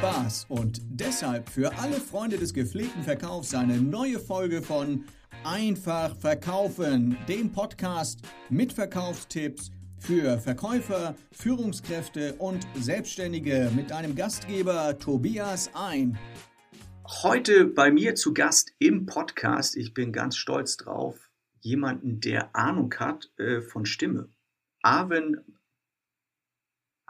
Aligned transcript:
Spaß 0.00 0.46
und 0.48 0.80
deshalb 0.88 1.50
für 1.50 1.76
alle 1.76 1.96
Freunde 1.96 2.38
des 2.38 2.54
gepflegten 2.54 3.02
Verkaufs 3.02 3.54
eine 3.54 3.76
neue 3.76 4.18
Folge 4.18 4.62
von 4.62 5.04
Einfach 5.44 6.16
Verkaufen, 6.16 7.18
dem 7.28 7.52
Podcast 7.52 8.22
mit 8.48 8.72
Verkaufstipps 8.72 9.70
für 9.98 10.38
Verkäufer, 10.38 11.16
Führungskräfte 11.32 12.32
und 12.36 12.66
Selbstständige 12.76 13.70
mit 13.76 13.92
einem 13.92 14.16
Gastgeber 14.16 14.98
Tobias 14.98 15.70
Ein. 15.74 16.18
Heute 17.22 17.66
bei 17.66 17.90
mir 17.90 18.14
zu 18.14 18.32
Gast 18.32 18.72
im 18.78 19.04
Podcast, 19.04 19.76
ich 19.76 19.92
bin 19.92 20.14
ganz 20.14 20.38
stolz 20.38 20.78
drauf, 20.78 21.28
jemanden, 21.60 22.20
der 22.20 22.56
Ahnung 22.56 22.94
hat 22.98 23.30
äh, 23.36 23.60
von 23.60 23.84
Stimme. 23.84 24.30
Arwen 24.80 25.59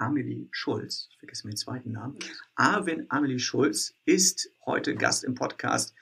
Amelie 0.00 0.48
Schulz, 0.50 1.08
ich 1.10 1.18
vergesse 1.18 1.46
mir 1.46 1.52
den 1.52 1.58
zweiten 1.58 1.92
Namen, 1.92 2.16
Arwen 2.54 3.06
Amelie 3.10 3.38
Schulz 3.38 3.94
ist 4.06 4.50
heute 4.64 4.94
Gast 4.94 5.24
im 5.24 5.34
Podcast, 5.34 5.94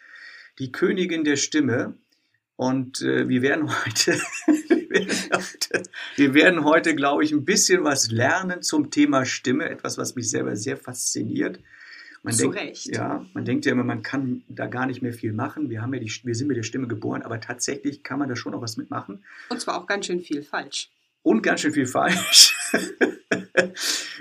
die 0.59 0.71
Königin 0.71 1.25
der 1.25 1.37
Stimme. 1.37 1.95
Und 2.55 3.03
äh, 3.03 3.29
wir 3.29 3.43
werden 3.43 3.69
heute, 3.69 4.13
wir 4.47 4.91
werden 4.91 5.31
heute, 5.33 5.83
wir 6.17 6.35
werden 6.35 6.65
heute, 6.65 6.95
glaube 6.95 7.25
ich, 7.25 7.33
ein 7.33 7.45
bisschen 7.45 7.85
was 7.85 8.11
lernen 8.11 8.63
zum 8.63 8.91
Thema 8.91 9.25
Stimme, 9.25 9.69
etwas, 9.69 9.99
was 9.99 10.15
mich 10.15 10.31
selber 10.31 10.57
sehr 10.57 10.77
fasziniert. 10.77 11.61
Man 12.23 12.35
Zu 12.35 12.43
denkt, 12.43 12.57
Recht. 12.57 12.87
Ja, 12.87 13.25
man 13.33 13.45
denkt 13.45 13.65
ja 13.65 13.73
immer, 13.73 13.85
man 13.85 14.03
kann 14.03 14.43
da 14.49 14.67
gar 14.67 14.87
nicht 14.87 15.03
mehr 15.03 15.13
viel 15.13 15.33
machen. 15.33 15.71
Wir 15.71 15.83
haben 15.83 15.95
ja 15.95 16.01
die, 16.01 16.13
wir 16.25 16.35
sind 16.35 16.49
mit 16.49 16.57
der 16.57 16.65
Stimme 16.65 16.89
geboren, 16.89 17.23
aber 17.23 17.41
tatsächlich 17.41 18.03
kann 18.03 18.19
man 18.19 18.29
da 18.29 18.35
schon 18.35 18.53
noch 18.53 18.61
was 18.61 18.77
mitmachen 18.77 19.25
Und 19.51 19.61
zwar 19.61 19.81
auch 19.81 19.87
ganz 19.87 20.07
schön 20.07 20.21
viel 20.21 20.43
falsch. 20.43 20.91
und 21.23 21.43
ganz 21.43 21.61
schön 21.61 21.73
viel 21.73 21.87
falsch. 21.87 22.57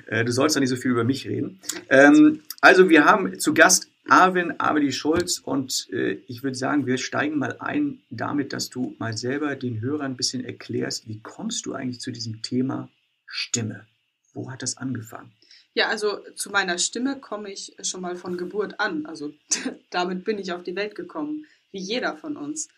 Äh, 0.08 0.24
du 0.24 0.32
sollst 0.32 0.56
doch 0.56 0.62
nicht 0.62 0.70
so 0.70 0.78
viel 0.78 0.92
über 0.92 1.04
mich 1.04 1.28
reden. 1.28 1.60
Ähm, 1.90 2.42
also 2.62 2.90
wir 2.90 3.04
haben 3.04 3.40
zu 3.40 3.54
Gast 3.54 3.90
Arvin 4.08 4.54
Amelie 4.58 4.94
Schulz 4.94 5.40
und 5.40 5.90
äh, 5.92 6.14
ich 6.28 6.44
würde 6.44 6.56
sagen, 6.56 6.86
wir 6.86 6.98
steigen 6.98 7.38
mal 7.38 7.58
ein 7.60 8.02
damit, 8.10 8.54
dass 8.54 8.70
du 8.70 8.96
mal 9.00 9.18
selber 9.18 9.56
den 9.56 9.82
Hörern 9.82 10.14
ein 10.14 10.18
bisschen 10.18 10.46
erklärst, 10.46 11.08
wie 11.08 11.20
kommst 11.20 11.66
du 11.66 11.74
eigentlich 11.74 12.00
zu 12.00 12.12
diesem 12.12 12.42
Thema 12.42 12.90
Stimme? 13.26 13.86
Wo 14.34 14.50
hat 14.50 14.62
das 14.62 14.78
angefangen? 14.78 15.34
Ja, 15.74 15.90
also 15.90 16.20
zu 16.36 16.50
meiner 16.50 16.80
Stimme 16.80 17.20
komme 17.20 17.52
ich 17.52 17.76
schon 17.84 18.02
mal 18.02 18.16
von 18.16 18.38
Geburt 18.38 18.80
an. 18.80 19.06
Also 19.06 19.34
damit 19.90 20.24
bin 20.24 20.40
ich 20.40 20.54
auf 20.54 20.64
die 20.64 20.76
Welt 20.76 20.96
gekommen, 20.96 21.46
wie 21.72 21.80
jeder 21.80 22.18
von 22.18 22.38
uns. 22.38 22.70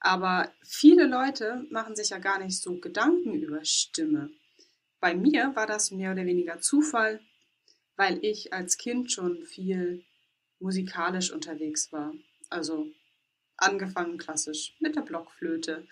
Aber 0.00 0.52
viele 0.62 1.06
Leute 1.06 1.64
machen 1.70 1.96
sich 1.96 2.10
ja 2.10 2.18
gar 2.18 2.38
nicht 2.38 2.60
so 2.60 2.78
Gedanken 2.78 3.32
über 3.34 3.64
Stimme. 3.64 4.30
Bei 5.04 5.14
mir 5.14 5.54
war 5.54 5.66
das 5.66 5.90
mehr 5.90 6.12
oder 6.12 6.24
weniger 6.24 6.62
Zufall, 6.62 7.20
weil 7.96 8.24
ich 8.24 8.54
als 8.54 8.78
Kind 8.78 9.12
schon 9.12 9.44
viel 9.44 10.02
musikalisch 10.60 11.30
unterwegs 11.30 11.92
war. 11.92 12.14
Also 12.48 12.86
angefangen 13.58 14.16
klassisch 14.16 14.74
mit 14.80 14.96
der 14.96 15.02
Blockflöte, 15.02 15.86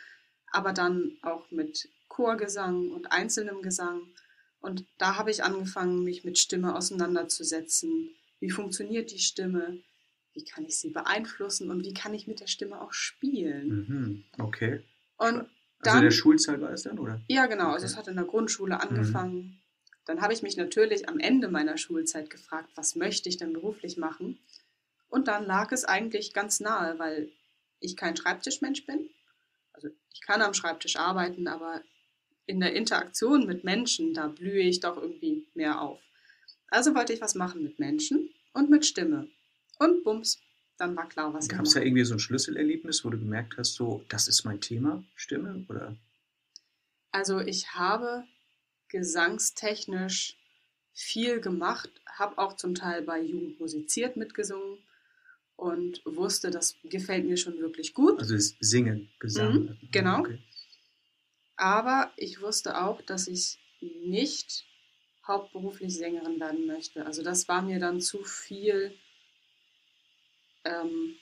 aber 0.51 0.73
dann 0.73 1.19
auch 1.21 1.51
mit 1.51 1.91
Chorgesang 2.09 2.91
und 2.91 3.13
einzelnem 3.13 3.61
Gesang. 3.61 4.01
Und 4.61 4.87
da 4.97 5.19
habe 5.19 5.31
ich 5.31 5.45
angefangen, 5.45 6.05
mich 6.05 6.25
mit 6.25 6.39
Stimme 6.39 6.75
auseinanderzusetzen. 6.75 8.15
Wie 8.41 8.51
funktioniert 8.51 9.11
die 9.11 9.19
Stimme? 9.19 9.83
Wie 10.33 10.43
kann 10.43 10.65
ich 10.65 10.79
sie 10.79 10.89
beeinflussen? 10.89 11.71
Und 11.71 11.85
wie 11.85 11.93
kann 11.93 12.15
ich 12.15 12.27
mit 12.27 12.41
der 12.41 12.47
Stimme 12.47 12.81
auch 12.81 12.95
spielen? 12.95 13.69
Mhm, 13.69 14.25
okay. 14.39 14.81
Und 15.19 15.51
Also 15.83 15.97
in 15.99 16.03
der 16.03 16.11
dann, 16.11 16.13
Schulzeit 16.13 16.61
war 16.61 16.71
es 16.71 16.83
dann, 16.83 16.99
oder? 16.99 17.21
ja 17.29 17.47
genau, 17.47 17.73
also 17.73 17.85
Okay. 17.85 17.93
es 17.93 17.97
hat 17.97 18.09
in 18.09 18.17
der 18.17 18.25
Grundschule 18.25 18.81
angefangen. 18.81 19.59
Dann 20.05 20.21
habe 20.21 20.33
ich 20.33 20.43
mich 20.43 20.57
natürlich 20.57 21.09
am 21.09 21.19
Ende 21.19 21.49
meiner 21.49 21.77
Schulzeit 21.79 22.31
gefragt, 22.31 22.71
was 22.75 22.97
möchte 22.97 23.29
ich 23.29 23.37
denn 23.37 23.53
beruflich 23.53 23.97
machen? 23.97 24.39
Und 25.09 25.29
dann 25.29 25.45
lag 25.45 25.71
es 25.73 25.85
eigentlich 25.85 26.33
ganz 26.33 26.59
nahe, 26.61 26.99
weil 26.99 27.31
ich 27.81 27.97
kein 27.97 28.17
Schreibtischmensch 28.17 28.87
bin. 28.87 29.11
Also 29.73 29.89
ich 30.13 30.21
kann 30.23 30.43
am 30.43 30.55
Schreibtisch 30.55 30.97
arbeiten, 30.97 31.47
aber 31.49 31.83
in 32.47 32.61
der 32.61 32.75
Interaktion 32.75 33.47
mit 33.47 33.63
Menschen, 33.65 34.15
da 34.15 34.29
blühe 34.29 34.63
ich 34.63 34.81
doch 34.81 34.97
irgendwie 34.97 35.47
mehr 35.55 35.81
auf. 35.81 36.01
Also 36.69 36.95
wollte 36.95 37.13
ich 37.13 37.21
was 37.21 37.35
machen 37.35 37.63
mit 37.63 37.79
Menschen 37.79 38.31
und 38.55 38.71
mit 38.71 38.87
Stimme. 38.87 39.29
Und 39.79 40.03
bums, 40.05 40.39
dann 40.79 40.97
war 40.97 41.09
klar, 41.09 41.33
was 41.33 41.49
Gab 41.49 41.63
es 41.63 41.75
da 41.75 41.81
irgendwie 41.81 42.05
so 42.05 42.15
ein 42.15 42.19
Schlüsselerlebnis, 42.19 43.05
wo 43.05 43.11
du 43.11 43.19
gemerkt 43.19 43.57
hast, 43.57 43.75
so, 43.75 44.05
das 44.09 44.29
ist 44.29 44.45
mein 44.45 44.61
Thema, 44.61 45.05
Stimme? 45.15 45.65
Oder? 45.69 45.97
Also 47.11 47.41
ich 47.41 47.75
habe 47.75 48.25
gesangstechnisch 48.89 50.37
viel 50.93 51.41
gemacht, 51.41 51.91
habe 52.07 52.39
auch 52.39 52.57
zum 52.57 52.75
Teil 52.75 53.03
bei 53.03 53.21
Jugend 53.21 53.59
musiziert 53.61 54.17
mitgesungen 54.17 54.79
und 55.57 56.03
wusste, 56.05 56.51
das 56.51 56.77
gefällt 56.85 57.27
mir 57.27 57.37
schon 57.37 57.59
wirklich 57.59 57.95
gut. 57.95 58.19
Also 58.19 58.35
das 58.35 58.57
Singen, 58.61 59.09
Gesang. 59.19 59.55
Mhm, 59.55 59.79
genau. 59.91 60.21
Okay. 60.21 60.39
Aber 61.57 62.11
ich 62.17 62.41
wusste 62.41 62.83
auch, 62.83 63.01
dass 63.03 63.29
ich 63.29 63.59
nicht 63.81 64.65
hauptberuflich 65.27 65.95
Sängerin 65.95 66.41
werden 66.41 66.67
möchte. 66.67 67.07
Also 67.07 67.23
das 67.23 67.47
war 67.49 67.63
mir 67.63 67.79
dann 67.79 68.01
zu 68.01 68.25
viel, 68.25 68.93
ähm, 70.65 71.17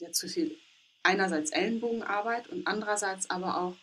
ja, 0.00 0.12
zu 0.12 0.28
viel 0.28 0.58
einerseits 1.02 1.50
Ellenbogenarbeit 1.50 2.48
und 2.48 2.66
andererseits 2.66 3.30
aber 3.30 3.60
auch, 3.60 3.76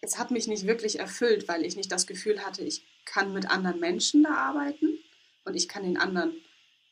es 0.00 0.18
hat 0.18 0.30
mich 0.30 0.46
nicht 0.46 0.66
wirklich 0.66 0.98
erfüllt, 1.00 1.48
weil 1.48 1.64
ich 1.64 1.76
nicht 1.76 1.90
das 1.90 2.06
Gefühl 2.06 2.44
hatte, 2.44 2.62
ich 2.62 2.84
kann 3.04 3.32
mit 3.32 3.50
anderen 3.50 3.80
Menschen 3.80 4.22
da 4.22 4.34
arbeiten 4.34 4.98
und 5.44 5.54
ich 5.54 5.68
kann 5.68 5.82
den 5.82 5.96
anderen 5.96 6.36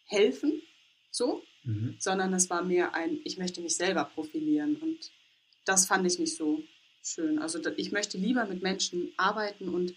helfen, 0.07 0.63
so 1.11 1.45
Mhm. 1.65 1.97
sondern 1.99 2.35
es 2.35 2.51
war 2.51 2.63
mehr 2.63 2.95
ein, 2.95 3.21
ich 3.25 3.39
möchte 3.39 3.61
mich 3.63 3.77
selber 3.77 4.05
profilieren 4.05 4.77
und 4.77 4.99
das 5.65 5.87
fand 5.87 6.07
ich 6.07 6.19
nicht 6.19 6.37
so 6.37 6.63
schön. 7.03 7.39
Also 7.39 7.59
ich 7.77 7.91
möchte 7.91 8.19
lieber 8.19 8.45
mit 8.45 8.63
Menschen 8.63 9.13
arbeiten 9.17 9.71
und 9.71 9.95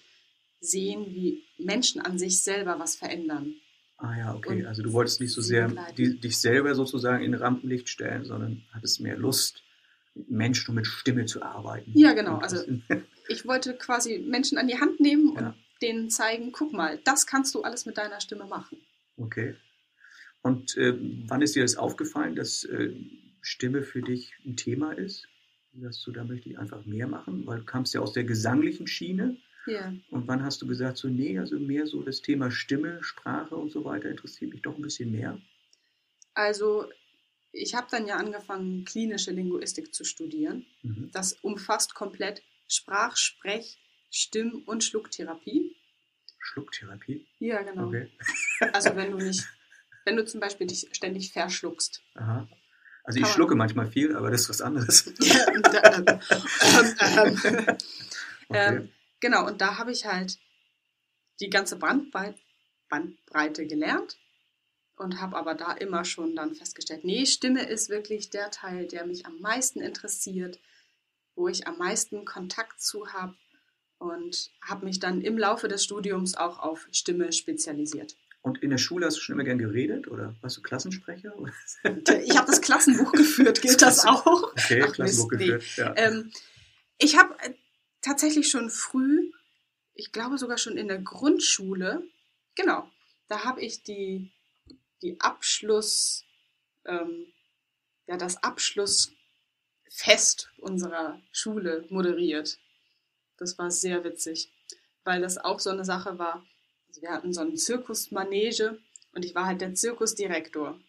sehen, 0.61 1.13
wie 1.13 1.43
Menschen 1.57 2.01
an 2.01 2.17
sich 2.17 2.41
selber 2.41 2.79
was 2.79 2.95
verändern. 2.95 3.55
Ah 3.97 4.15
ja, 4.17 4.35
okay. 4.35 4.61
Und 4.61 4.67
Also 4.67 4.83
du 4.83 4.93
wolltest 4.93 5.19
nicht 5.21 5.33
so 5.33 5.41
sehr 5.41 5.67
die, 5.97 6.19
dich 6.19 6.37
selber 6.37 6.75
sozusagen 6.75 7.23
in 7.23 7.33
Rampenlicht 7.33 7.89
stellen, 7.89 8.25
sondern 8.25 8.63
hattest 8.71 9.01
mehr 9.01 9.17
Lust, 9.17 9.63
mit 10.13 10.29
Menschen 10.29 10.69
und 10.71 10.75
mit 10.75 10.87
Stimme 10.87 11.25
zu 11.25 11.41
arbeiten. 11.41 11.91
Ja, 11.95 12.13
genau. 12.13 12.35
Und 12.35 12.43
Also 12.43 12.63
ich 13.27 13.45
wollte 13.45 13.73
quasi 13.75 14.19
Menschen 14.19 14.57
an 14.57 14.67
die 14.67 14.79
Hand 14.79 14.99
nehmen 14.99 15.29
und 15.29 15.41
Ja. 15.41 15.55
denen 15.81 16.09
zeigen, 16.09 16.51
guck 16.51 16.73
mal, 16.73 16.99
das 17.03 17.25
kannst 17.25 17.53
du 17.55 17.63
alles 17.63 17.85
mit 17.85 17.97
deiner 17.97 18.21
Stimme 18.21 18.45
machen. 18.45 18.77
okay. 19.17 19.55
Und 20.43 20.77
äh, 20.77 20.95
wann 21.27 21.41
ist 21.41 21.55
dir 21.55 21.63
das 21.63 21.75
aufgefallen, 21.75 22.35
dass 22.35 22.63
äh, 22.63 22.93
Stimme 23.41 23.83
für 23.83 24.01
dich 24.01 24.33
ein 24.45 24.55
Thema 24.55 24.91
ist? 24.93 25.27
Dass 25.73 26.01
du 26.03 26.11
da 26.11 26.23
möchte 26.23 26.47
ich 26.49 26.57
einfach 26.57 26.85
mehr 26.85 27.07
machen, 27.07 27.45
weil 27.45 27.59
du 27.59 27.65
kamst 27.65 27.93
ja 27.93 28.01
aus 28.01 28.13
der 28.13 28.23
gesanglichen 28.23 28.87
Schiene. 28.87 29.35
Ja. 29.67 29.93
Und 30.09 30.27
wann 30.27 30.43
hast 30.43 30.61
du 30.61 30.67
gesagt, 30.67 30.97
so, 30.97 31.07
nee, 31.09 31.37
also 31.37 31.59
mehr 31.59 31.85
so 31.87 32.01
das 32.01 32.21
Thema 32.21 32.49
Stimme, 32.51 33.03
Sprache 33.03 33.55
und 33.55 33.69
so 33.71 33.83
weiter 33.83 34.09
interessiert 34.09 34.51
mich 34.51 34.61
doch 34.61 34.75
ein 34.75 34.81
bisschen 34.81 35.11
mehr? 35.11 35.37
Also 36.33 36.89
ich 37.51 37.75
habe 37.75 37.87
dann 37.91 38.07
ja 38.07 38.15
angefangen, 38.15 38.85
klinische 38.85 39.31
Linguistik 39.31 39.93
zu 39.93 40.03
studieren. 40.05 40.65
Mhm. 40.83 41.09
Das 41.11 41.33
umfasst 41.41 41.95
komplett 41.95 42.43
Sprach-, 42.67 43.17
Sprech-, 43.17 43.77
Stimm- 44.09 44.63
und 44.65 44.83
Schlucktherapie. 44.83 45.75
Schlucktherapie? 46.39 47.25
Ja, 47.39 47.61
genau. 47.61 47.87
Okay. 47.87 48.09
Also 48.73 48.95
wenn 48.95 49.11
du 49.11 49.17
nicht, 49.17 49.45
wenn 50.05 50.15
du 50.15 50.25
zum 50.25 50.39
Beispiel 50.39 50.67
dich 50.67 50.87
ständig 50.93 51.33
verschluckst. 51.33 52.01
Aha. 52.15 52.47
Also 53.03 53.19
ich 53.19 53.27
schlucke 53.27 53.55
manchmal 53.55 53.87
viel, 53.89 54.15
aber 54.15 54.31
das 54.31 54.41
ist 54.41 54.49
was 54.49 54.61
anderes. 54.61 55.07
ähm, 55.07 56.05
ähm, 57.49 57.77
Okay. 58.49 58.75
ähm, 58.77 58.89
genau, 59.19 59.45
und 59.47 59.61
da 59.61 59.77
habe 59.77 59.91
ich 59.91 60.05
halt 60.05 60.37
die 61.39 61.49
ganze 61.49 61.77
Bandbreit 61.77 62.35
Bandbreite 62.89 63.67
gelernt 63.67 64.17
und 64.95 65.21
habe 65.21 65.35
aber 65.35 65.55
da 65.55 65.73
immer 65.73 66.05
schon 66.05 66.35
dann 66.35 66.55
festgestellt, 66.55 67.03
nee, 67.03 67.25
Stimme 67.25 67.67
ist 67.67 67.89
wirklich 67.89 68.29
der 68.29 68.49
Teil, 68.49 68.87
der 68.87 69.05
mich 69.05 69.25
am 69.25 69.39
meisten 69.39 69.81
interessiert, 69.81 70.59
wo 71.35 71.47
ich 71.47 71.67
am 71.67 71.77
meisten 71.77 72.25
Kontakt 72.25 72.81
zu 72.81 73.13
habe 73.13 73.35
und 73.99 74.51
habe 74.61 74.85
mich 74.85 74.99
dann 74.99 75.21
im 75.21 75.37
Laufe 75.37 75.67
des 75.67 75.83
Studiums 75.83 76.35
auch 76.35 76.59
auf 76.59 76.87
Stimme 76.91 77.31
spezialisiert. 77.31 78.15
Und 78.41 78.63
in 78.63 78.69
der 78.69 78.77
Schule 78.77 79.05
hast 79.05 79.17
du 79.17 79.21
schon 79.21 79.33
immer 79.33 79.43
gern 79.43 79.57
geredet 79.57 80.07
oder 80.07 80.35
warst 80.41 80.57
du 80.57 80.61
Klassensprecher? 80.61 81.33
Ich 82.23 82.37
habe 82.37 82.47
das 82.47 82.61
Klassenbuch 82.61 83.11
geführt, 83.11 83.61
gilt 83.61 83.81
das 83.81 84.05
auch? 84.05 84.25
Okay, 84.25 84.83
Ach, 84.87 84.93
Klassenbuch 84.93 85.31
Mist, 85.31 85.41
nee. 85.41 85.47
geführt. 85.47 85.77
Ja. 85.77 85.93
Ähm, 85.97 86.31
ich 86.97 87.17
habe 87.17 87.35
tatsächlich 88.07 88.49
schon 88.49 88.69
früh, 88.69 89.31
ich 89.93 90.11
glaube 90.11 90.37
sogar 90.37 90.57
schon 90.57 90.77
in 90.77 90.87
der 90.87 90.99
Grundschule, 90.99 92.03
genau, 92.55 92.89
da 93.27 93.43
habe 93.43 93.61
ich 93.61 93.83
die, 93.83 94.31
die 95.01 95.19
Abschluss, 95.19 96.23
ähm, 96.85 97.27
ja, 98.07 98.15
das 98.15 98.41
Abschlussfest 98.41 100.49
unserer 100.59 101.21
Schule 101.31 101.85
moderiert. 101.89 102.57
Das 103.37 103.57
war 103.57 103.69
sehr 103.69 104.03
witzig, 104.05 104.49
weil 105.03 105.21
das 105.21 105.37
auch 105.37 105.59
so 105.59 105.69
eine 105.69 105.83
Sache 105.83 106.17
war. 106.17 106.45
Also 106.87 107.01
wir 107.01 107.11
hatten 107.11 107.33
so 107.33 107.41
einen 107.41 107.57
Zirkusmanege 107.57 108.79
und 109.11 109.25
ich 109.25 109.35
war 109.35 109.45
halt 109.45 109.59
der 109.59 109.75
Zirkusdirektor. 109.75 110.79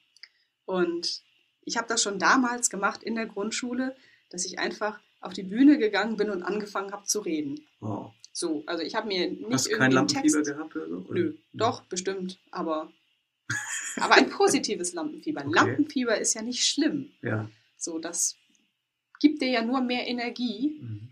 Und 0.64 1.22
ich 1.62 1.76
habe 1.76 1.88
das 1.88 2.02
schon 2.02 2.20
damals 2.20 2.70
gemacht 2.70 3.02
in 3.02 3.16
der 3.16 3.26
Grundschule, 3.26 3.96
dass 4.30 4.44
ich 4.44 4.60
einfach 4.60 5.00
auf 5.20 5.32
die 5.32 5.42
Bühne 5.42 5.78
gegangen 5.78 6.16
bin 6.16 6.30
und 6.30 6.42
angefangen 6.42 6.92
habe 6.92 7.04
zu 7.04 7.20
reden. 7.20 7.60
Wow. 7.80 8.12
So, 8.32 8.62
also 8.66 8.82
ich 8.84 8.94
habe 8.94 9.08
mir 9.08 9.30
nicht 9.30 9.50
Hast 9.52 9.66
irgendwie 9.66 9.78
kein 9.82 9.92
Lampenfieber 9.92 10.42
Text. 10.42 10.52
gehabt 10.52 10.76
oder 10.76 10.88
so? 10.88 10.96
Oder? 11.08 11.14
Nö, 11.20 11.34
doch, 11.52 11.82
bestimmt, 11.86 12.38
aber, 12.52 12.92
aber 13.96 14.14
ein 14.14 14.30
positives 14.30 14.92
Lampenfieber. 14.92 15.44
Okay. 15.44 15.54
Lampenfieber 15.54 16.18
ist 16.18 16.34
ja 16.34 16.42
nicht 16.42 16.64
schlimm. 16.66 17.10
Ja. 17.22 17.50
So, 17.76 17.98
das 17.98 18.36
gibt 19.20 19.42
dir 19.42 19.48
ja 19.50 19.64
nur 19.64 19.80
mehr 19.80 20.06
Energie, 20.06 20.78
Mhm. 20.80 21.08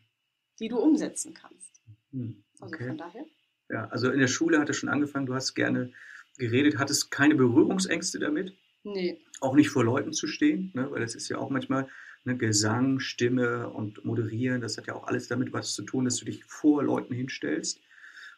die 0.61 0.69
du 0.69 0.79
umsetzen 0.79 1.35
kannst. 1.35 1.81
Mhm. 2.13 2.45
Also 2.61 2.75
Okay. 2.75 2.87
von 2.89 2.99
daher. 2.99 3.25
Ja, 3.69 3.87
also 3.89 4.11
in 4.13 4.21
der 4.21 4.29
Schule 4.29 4.61
hat 4.61 4.71
es 4.71 4.77
schon 4.77 4.89
angefangen, 4.89 5.27
du 5.27 5.35
hast 5.35 5.55
gerne 5.55 5.93
geredet, 6.39 6.79
hattest 6.79 7.11
keine 7.11 7.35
Berührungsängste 7.35 8.19
damit, 8.21 8.55
Nee, 8.85 9.21
auch 9.41 9.55
nicht 9.57 9.71
vor 9.71 9.83
Leuten 9.83 10.13
zu 10.13 10.29
stehen, 10.29 10.71
ne? 10.75 10.89
weil 10.93 11.01
das 11.01 11.17
ist 11.17 11.29
ja 11.29 11.39
auch 11.39 11.51
manchmal 11.51 11.89
ne, 12.27 12.37
Gesang, 12.37 13.01
Stimme 13.01 13.69
und 13.71 14.05
Moderieren, 14.05 14.61
das 14.61 14.77
hat 14.77 14.87
ja 14.87 14.95
auch 14.95 15.07
alles 15.07 15.29
damit 15.29 15.53
was 15.53 15.75
zu 15.75 15.83
tun, 15.83 16.05
dass 16.05 16.17
du 16.17 16.25
dich 16.27 16.45
vor 16.45 16.83
Leuten 16.83 17.15
hinstellst 17.15 17.81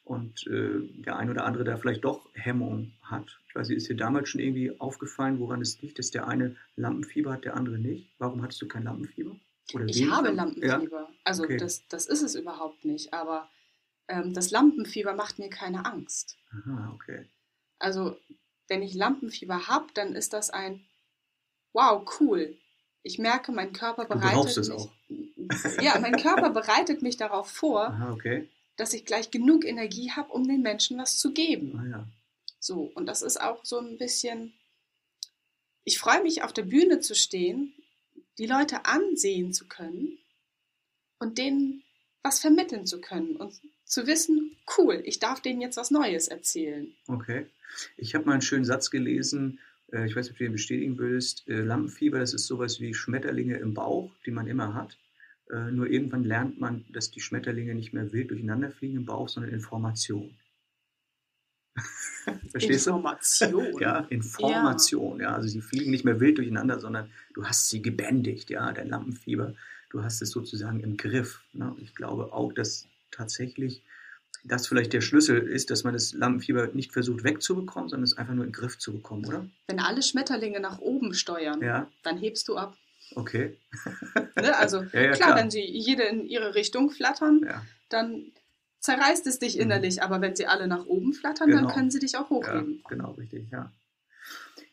und 0.05 0.46
äh, 0.46 0.81
der 1.02 1.17
ein 1.17 1.31
oder 1.31 1.44
andere 1.44 1.64
da 1.64 1.76
vielleicht 1.76 2.05
doch 2.05 2.29
Hemmung 2.35 2.93
hat. 3.02 3.38
Ich 3.49 3.55
weiß 3.55 3.69
nicht, 3.69 3.79
ist 3.79 3.88
dir 3.88 3.96
damals 3.96 4.29
schon 4.29 4.40
irgendwie 4.40 4.79
aufgefallen, 4.81 5.38
woran 5.40 5.61
es 5.61 5.81
liegt, 5.82 5.99
dass 5.99 6.11
der 6.11 6.29
eine 6.29 6.56
Lampenfieber 6.76 7.32
hat, 7.32 7.44
der 7.44 7.56
andere 7.56 7.79
nicht? 7.79 8.08
Warum 8.19 8.43
hattest 8.43 8.62
du 8.62 8.69
kein 8.69 8.85
Lampenfieber? 8.85 9.37
Oder 9.75 9.85
ich 9.87 9.96
wenig 9.96 10.11
habe 10.11 10.29
Lampen- 10.31 10.62
Ja? 10.62 10.69
Lampenfieber. 10.76 11.11
Also 11.25 11.44
Okay. 11.44 11.56
das, 11.58 11.87
das 11.88 12.06
ist 12.06 12.23
es 12.23 12.35
überhaupt 12.35 12.85
nicht. 12.85 13.12
Aber 13.12 13.50
ähm, 14.08 14.32
das 14.32 14.50
Lampenfieber 14.50 15.14
macht 15.14 15.38
mir 15.38 15.50
keine 15.50 15.85
Angst. 15.85 16.38
Aha, 16.52 16.93
okay. 16.94 17.26
Also 17.79 18.17
wenn 18.69 18.82
ich 18.82 18.94
Lampenfieber 18.94 19.67
habe, 19.69 19.87
dann 19.94 20.14
ist 20.14 20.32
das 20.32 20.50
ein 20.50 20.85
Wow, 21.75 22.08
cool. 22.20 22.56
Ich 23.03 23.19
merke, 23.19 23.53
mein 23.53 23.73
Körper 23.73 24.05
Du 24.05 24.15
bereitet 24.15 24.56
es 24.56 24.69
mich. 24.69 24.77
auch. 24.77 24.91
Ja, 25.83 25.99
mein 25.99 26.17
Körper 26.17 26.50
bereitet 26.50 27.00
mich 27.00 27.17
darauf 27.17 27.50
vor, 27.50 27.87
Aha, 27.89 28.12
okay. 28.12 28.49
dass 28.77 28.93
ich 28.93 29.06
gleich 29.06 29.31
genug 29.31 29.65
Energie 29.65 30.11
habe, 30.11 30.31
um 30.33 30.47
den 30.47 30.61
Menschen 30.61 30.99
was 30.99 31.17
zu 31.19 31.33
geben. 31.33 31.81
Ah 31.83 31.89
ja. 31.89 32.09
So, 32.61 32.91
und 32.95 33.06
das 33.06 33.23
ist 33.23 33.41
auch 33.41 33.65
so 33.65 33.79
ein 33.79 33.97
bisschen. 33.97 34.53
Ich 35.85 35.99
freue 35.99 36.23
mich, 36.23 36.43
auf 36.43 36.53
der 36.53 36.65
Bühne 36.65 37.00
zu 37.00 37.15
stehen, 37.15 37.73
die 38.37 38.47
Leute 38.47 38.85
ansehen 38.85 39.55
zu 39.55 39.67
können 39.67 40.19
und 41.19 41.39
denen 41.39 41.83
was 42.23 42.41
vermitteln 42.41 42.85
zu 42.85 43.00
können 43.00 43.37
und 43.37 43.59
zu 43.87 44.06
wissen, 44.06 44.56
cool, 44.77 45.00
ich 45.06 45.19
darf 45.19 45.41
denen 45.41 45.62
jetzt 45.62 45.79
was 45.79 45.91
Neues 45.91 46.29
erzählen. 46.29 46.95
Okay. 47.06 47.47
Ich 47.97 48.15
habe 48.15 48.27
mal 48.27 48.33
einen 48.33 48.43
schönen 48.43 48.65
Satz 48.67 48.91
gelesen, 48.91 49.61
äh, 49.93 50.06
ich 50.06 50.17
weiß 50.17 50.26
nicht, 50.26 50.32
ob 50.32 50.38
du 50.38 50.44
den 50.44 50.52
bestätigen 50.52 50.99
würdest. 50.99 51.46
Äh, 51.49 51.61
Lampenfieber, 51.61 52.19
das 52.19 52.35
ist 52.35 52.46
sowas 52.46 52.81
wie 52.81 52.94
Schmetterlinge 52.94 53.56
im 53.56 53.75
Bauch, 53.75 54.11
die 54.26 54.31
man 54.31 54.46
immer 54.46 54.75
hat. 54.75 54.99
Äh, 55.50 55.70
Nur 55.70 55.88
irgendwann 55.88 56.25
lernt 56.25 56.61
man, 56.61 56.85
dass 56.90 57.11
die 57.11 57.20
Schmetterlinge 57.20 57.75
nicht 57.75 57.93
mehr 57.93 58.12
wild 58.12 58.31
durcheinander 58.31 58.70
fliegen 58.70 58.99
im 58.99 59.05
Bauch, 59.05 59.29
sondern 59.29 59.52
in 59.52 59.61
Formation. 59.61 60.37
Verstehst 62.50 62.87
du? 62.87 62.90
Information. 62.90 63.67
Ja, 63.81 64.06
in 64.11 64.23
Formation. 64.23 65.20
Ja. 65.20 65.35
also 65.35 65.49
sie 65.49 65.61
fliegen 65.61 65.90
nicht 65.90 66.05
mehr 66.05 66.20
wild 66.20 66.38
durcheinander, 66.38 66.81
sondern 66.81 67.11
du 67.35 67.44
hast 67.44 67.69
sie 67.69 67.81
gebändigt, 67.81 68.50
ja, 68.50 68.73
dein 68.73 68.88
Lampenfieber. 68.88 69.55
Du 69.90 70.02
hast 70.02 70.20
es 70.20 70.31
sozusagen 70.31 70.81
im 70.81 70.96
Griff. 70.96 71.43
Ne? 71.52 71.75
Ich 71.81 71.94
glaube 71.94 72.32
auch, 72.32 72.52
dass 72.52 72.87
tatsächlich 73.11 73.82
das 74.45 74.67
vielleicht 74.67 74.93
der 74.93 75.01
Schlüssel 75.01 75.39
ist, 75.39 75.71
dass 75.71 75.85
man 75.85 75.93
das 75.95 76.13
Lampenfieber 76.15 76.69
nicht 76.69 76.93
versucht 76.93 77.25
wegzubekommen, 77.25 77.89
sondern 77.89 78.05
es 78.05 78.17
einfach 78.17 78.35
nur 78.35 78.45
in 78.45 78.51
den 78.51 78.55
Griff 78.57 78.79
zu 78.79 78.93
bekommen, 78.93 79.27
oder? 79.27 79.47
Wenn 79.67 79.81
alle 79.81 80.03
Schmetterlinge 80.03 80.61
nach 80.61 80.79
oben 80.79 81.13
steuern, 81.15 81.61
Ja, 81.61 81.91
dann 82.03 82.19
hebst 82.19 82.49
du 82.49 82.57
ab. 82.57 82.77
okay. 83.15 83.57
Ne? 84.37 84.57
Also 84.57 84.83
Ja, 84.93 85.01
ja, 85.03 85.11
klar, 85.13 85.29
klar. 85.31 85.37
wenn 85.37 85.51
sie 85.51 85.61
jede 85.65 86.05
in 86.05 86.25
ihre 86.25 86.55
Richtung 86.55 86.91
flattern, 86.91 87.41
dann 87.89 88.33
zerreißt 88.81 89.27
es 89.27 89.39
dich 89.41 89.57
Mhm. 89.57 89.63
innerlich. 89.63 90.03
Aber 90.03 90.21
wenn 90.21 90.37
sie 90.37 90.47
alle 90.47 90.69
nach 90.69 90.87
oben 90.87 91.13
flattern, 91.13 91.51
dann 91.51 91.63
Genau. 91.65 91.75
können 91.75 91.91
sie 91.91 91.99
dich 91.99 92.17
auch 92.17 92.31
hochheben. 92.31 92.83
genau, 92.89 93.13
richtig, 93.13 93.51
ja. 93.51 93.73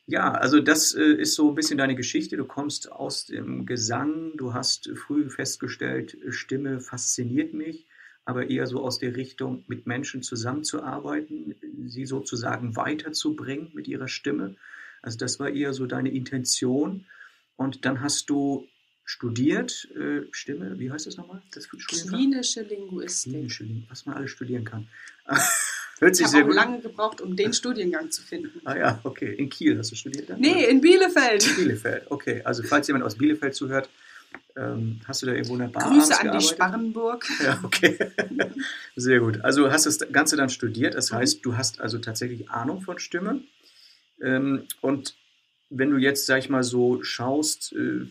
Ja, 0.08 0.32
also 0.34 0.60
das 0.60 0.94
äh, 0.94 1.02
ist 1.14 1.34
so 1.34 1.50
ein 1.50 1.56
bisschen 1.56 1.80
deine 1.80 1.96
Geschichte. 1.96 2.38
Du 2.38 2.46
kommst 2.46 2.92
aus 2.92 3.26
dem 3.26 3.66
Gesang, 3.66 4.34
du 4.38 4.54
hast 4.54 4.88
früh 4.96 5.32
festgestellt, 5.32 6.16
äh, 6.24 6.32
Stimme 6.32 6.80
fasziniert 6.80 7.54
mich, 7.56 7.88
aber 8.26 8.50
eher 8.50 8.68
so 8.68 8.84
aus 8.84 8.98
der 9.00 9.16
Richtung, 9.16 9.64
mit 9.68 9.86
Menschen 9.88 10.24
zusammenzuarbeiten, 10.24 11.56
sie 11.88 12.06
sozusagen 12.06 12.76
weiterzubringen 12.76 13.70
mit 13.74 13.88
ihrer 13.88 14.08
Stimme. 14.08 14.56
Also 15.02 15.18
das 15.18 15.40
war 15.40 15.50
eher 15.50 15.74
so 15.74 15.86
deine 15.86 16.10
Intention. 16.12 17.06
Und 17.56 17.86
dann 17.86 18.02
hast 18.02 18.30
du 18.30 18.68
studiert, 19.06 19.88
äh, 19.96 20.22
Stimme, 20.32 20.80
wie 20.80 20.92
heißt 20.92 21.06
das 21.06 21.18
nochmal? 21.18 21.42
Das? 21.54 21.70
Klinische 21.70 22.62
Linguistik. 22.64 23.32
Klinische 23.34 23.64
Linguistik, 23.64 23.90
was 23.92 24.06
man 24.08 24.16
alles 24.16 24.32
studieren 24.32 24.66
kann. 24.66 24.88
Hört 26.00 26.12
Ich 26.12 26.18
sich 26.18 26.34
habe 26.36 26.44
gut 26.50 26.58
an. 26.58 26.72
lange 26.72 26.82
gebraucht, 26.82 27.22
um 27.22 27.36
den 27.38 27.54
Studiengang 27.54 28.12
zu 28.12 28.22
finden. 28.22 28.60
Ah 28.66 28.76
ja, 28.76 29.00
okay. 29.04 29.34
In 29.36 29.50
Kiel 29.50 29.78
hast 29.78 29.92
du 29.92 29.96
studiert 29.96 30.30
dann? 30.30 30.42
Nee, 30.42 30.66
in 30.66 30.82
Bielefeld. 30.82 31.56
Bielefeld, 31.56 32.10
okay. 32.12 32.42
Also 32.44 32.64
falls 32.64 32.88
jemand 32.88 33.06
aus 33.06 33.16
Bielefeld 33.16 33.56
zuhört, 33.56 33.90
ähm, 34.56 35.02
hast 35.06 35.22
du 35.22 35.26
da 35.26 35.34
irgendwo 35.34 35.54
in 35.54 35.60
der 35.62 35.68
Bar 35.68 35.90
Grüße 35.90 36.14
an 36.14 36.20
die 36.20 36.24
gearbeitet? 36.24 36.50
Sparrenburg. 36.50 37.26
Ja, 37.44 37.60
okay. 37.64 37.98
Sehr 38.96 39.20
gut. 39.20 39.42
Also 39.42 39.72
hast 39.72 39.86
das 39.86 40.00
Ganze 40.12 40.38
dann 40.38 40.50
studiert. 40.50 40.96
Das 40.96 41.12
Mhm. 41.12 41.16
heißt, 41.18 41.46
du 41.46 41.58
hast 41.58 41.82
also 41.82 41.98
tatsächlich 41.98 42.50
Ahnung 42.50 42.82
von 42.82 43.00
Stimme. 43.00 43.42
Ähm, 44.22 44.64
und 44.82 45.16
wenn 45.70 45.90
du 45.92 45.98
jetzt, 45.98 46.26
sag 46.26 46.40
ich 46.40 46.50
mal, 46.50 46.64
so 46.64 47.04
schaust, 47.04 47.74
äh, 47.74 48.06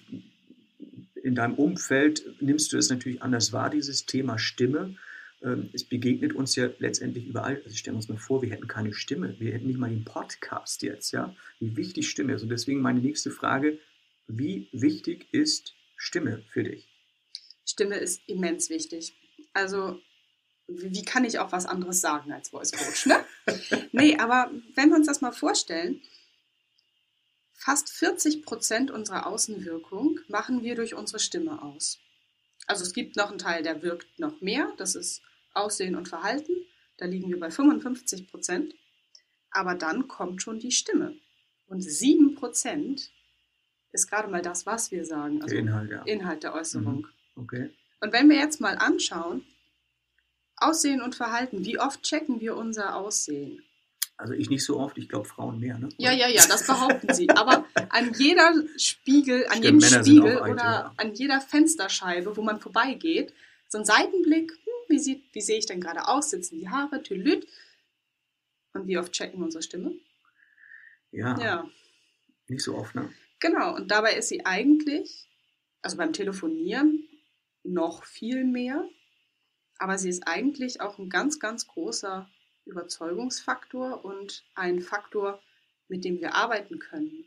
in 1.23 1.35
deinem 1.35 1.55
Umfeld 1.55 2.23
nimmst 2.43 2.73
du 2.73 2.76
es 2.76 2.91
natürlich 2.91 3.23
anders 3.23 3.53
wahr, 3.53 3.71
dieses 3.71 4.05
Thema 4.05 4.38
Stimme. 4.38 4.97
Ähm, 5.43 5.71
es 5.73 5.85
begegnet 5.85 6.35
uns 6.35 6.55
ja 6.56 6.69
letztendlich 6.79 7.26
überall. 7.26 7.62
Also 7.65 7.75
stellen 7.76 7.94
wir 7.94 7.99
uns 7.99 8.09
mal 8.09 8.19
vor, 8.19 8.43
wir 8.43 8.50
hätten 8.50 8.67
keine 8.67 8.93
Stimme. 8.93 9.35
Wir 9.38 9.53
hätten 9.53 9.67
nicht 9.67 9.79
mal 9.79 9.88
den 9.88 10.05
Podcast 10.05 10.82
jetzt, 10.82 11.12
ja. 11.12 11.35
Wie 11.61 11.76
wichtig 11.76 12.11
Stimme 12.11 12.35
ist. 12.35 12.43
Und 12.43 12.50
deswegen 12.50 12.81
meine 12.82 13.00
nächste 13.00 13.31
Frage, 13.31 13.79
wie 14.26 14.69
wichtig 14.73 15.29
ist 15.32 15.75
Stimme 16.04 16.44
für 16.50 16.62
dich? 16.62 16.86
Stimme 17.64 17.96
ist 17.96 18.20
immens 18.26 18.68
wichtig. 18.68 19.16
Also, 19.54 20.00
wie 20.66 21.02
kann 21.02 21.25
ich 21.25 21.38
auch 21.38 21.50
was 21.50 21.64
anderes 21.64 22.02
sagen 22.02 22.30
als 22.30 22.50
Voice 22.50 22.73
Coach, 22.73 23.06
ne? 23.06 23.25
nee, 23.92 24.16
aber 24.18 24.50
wenn 24.75 24.90
wir 24.90 24.96
uns 24.96 25.06
das 25.06 25.23
mal 25.23 25.32
vorstellen, 25.32 26.02
fast 27.54 27.88
40 27.88 28.42
Prozent 28.42 28.90
unserer 28.90 29.26
Außenwirkung 29.26 30.20
machen 30.28 30.62
wir 30.62 30.75
durch 30.75 30.94
unsere 30.94 31.20
Stimme 31.20 31.62
aus. 31.62 31.99
Also 32.66 32.84
es 32.84 32.92
gibt 32.92 33.16
noch 33.16 33.30
einen 33.30 33.38
Teil, 33.38 33.62
der 33.62 33.82
wirkt 33.82 34.18
noch 34.18 34.42
mehr, 34.42 34.75
das 34.76 34.96
ist 34.96 35.23
Aussehen 35.54 35.96
und 35.96 36.08
Verhalten, 36.08 36.52
da 36.99 37.06
liegen 37.06 37.30
wir 37.30 37.40
bei 37.40 37.50
55 37.50 38.28
Prozent. 38.28 38.75
Aber 39.50 39.75
dann 39.75 40.06
kommt 40.06 40.42
schon 40.42 40.58
die 40.58 40.73
Stimme. 40.73 41.16
Und 41.66 41.80
7 41.80 42.34
Prozent 42.34 43.11
ist 43.94 44.10
gerade 44.10 44.28
mal 44.28 44.42
das, 44.42 44.66
was 44.66 44.90
wir 44.90 45.04
sagen, 45.04 45.40
also 45.40 45.54
Inhalt, 45.54 45.90
ja. 45.90 46.02
Inhalt 46.02 46.42
der 46.42 46.54
Äußerung. 46.54 47.06
Okay. 47.36 47.70
Und 48.00 48.12
wenn 48.12 48.28
wir 48.28 48.36
jetzt 48.36 48.60
mal 48.60 48.76
anschauen, 48.76 49.44
Aussehen 50.56 51.00
und 51.00 51.14
Verhalten, 51.14 51.64
wie 51.64 51.78
oft 51.78 52.02
checken 52.02 52.40
wir 52.40 52.56
unser 52.56 52.96
Aussehen? 52.96 53.62
Also 54.16 54.34
ich 54.34 54.48
nicht 54.50 54.64
so 54.64 54.78
oft, 54.78 54.96
ich 54.98 55.08
glaube 55.08 55.26
Frauen 55.26 55.58
mehr, 55.58 55.78
ne? 55.78 55.88
Ja, 55.96 56.12
ja, 56.12 56.28
ja, 56.28 56.46
das 56.46 56.66
behaupten 56.66 57.12
sie. 57.14 57.30
Aber 57.30 57.64
an 57.88 58.12
jeder 58.14 58.52
Spiegel, 58.76 59.46
an 59.46 59.58
Stimmt, 59.58 59.64
jedem 59.64 59.78
Männer 59.78 60.04
Spiegel 60.04 60.38
oder 60.38 60.56
ja. 60.56 60.94
an 60.96 61.14
jeder 61.14 61.40
Fensterscheibe, 61.40 62.36
wo 62.36 62.42
man 62.42 62.60
vorbeigeht, 62.60 63.32
so 63.68 63.78
ein 63.78 63.84
Seitenblick, 63.84 64.52
hm, 64.52 64.72
wie, 64.88 64.98
sieht, 64.98 65.24
wie 65.32 65.40
sehe 65.40 65.58
ich 65.58 65.66
denn 65.66 65.80
gerade 65.80 66.06
aus? 66.06 66.30
Sitzen 66.30 66.58
die 66.58 66.68
Haare, 66.68 67.02
Tülüt. 67.02 67.46
Und 68.72 68.86
wie 68.86 68.98
oft 68.98 69.12
checken 69.12 69.40
wir 69.40 69.44
unsere 69.44 69.62
Stimme? 69.62 69.92
Ja, 71.10 71.38
Ja, 71.40 71.70
nicht 72.48 72.62
so 72.62 72.76
oft, 72.76 72.94
ne? 72.94 73.08
Genau. 73.44 73.74
Und 73.76 73.90
dabei 73.90 74.14
ist 74.14 74.28
sie 74.28 74.44
eigentlich, 74.46 75.28
also 75.82 75.96
beim 75.96 76.12
Telefonieren, 76.12 77.06
noch 77.62 78.04
viel 78.04 78.44
mehr. 78.44 78.88
Aber 79.78 79.98
sie 79.98 80.08
ist 80.08 80.26
eigentlich 80.26 80.80
auch 80.80 80.98
ein 80.98 81.10
ganz, 81.10 81.38
ganz 81.38 81.66
großer 81.66 82.28
Überzeugungsfaktor 82.64 84.04
und 84.04 84.44
ein 84.54 84.80
Faktor, 84.80 85.40
mit 85.88 86.04
dem 86.04 86.20
wir 86.20 86.34
arbeiten 86.34 86.78
können. 86.78 87.24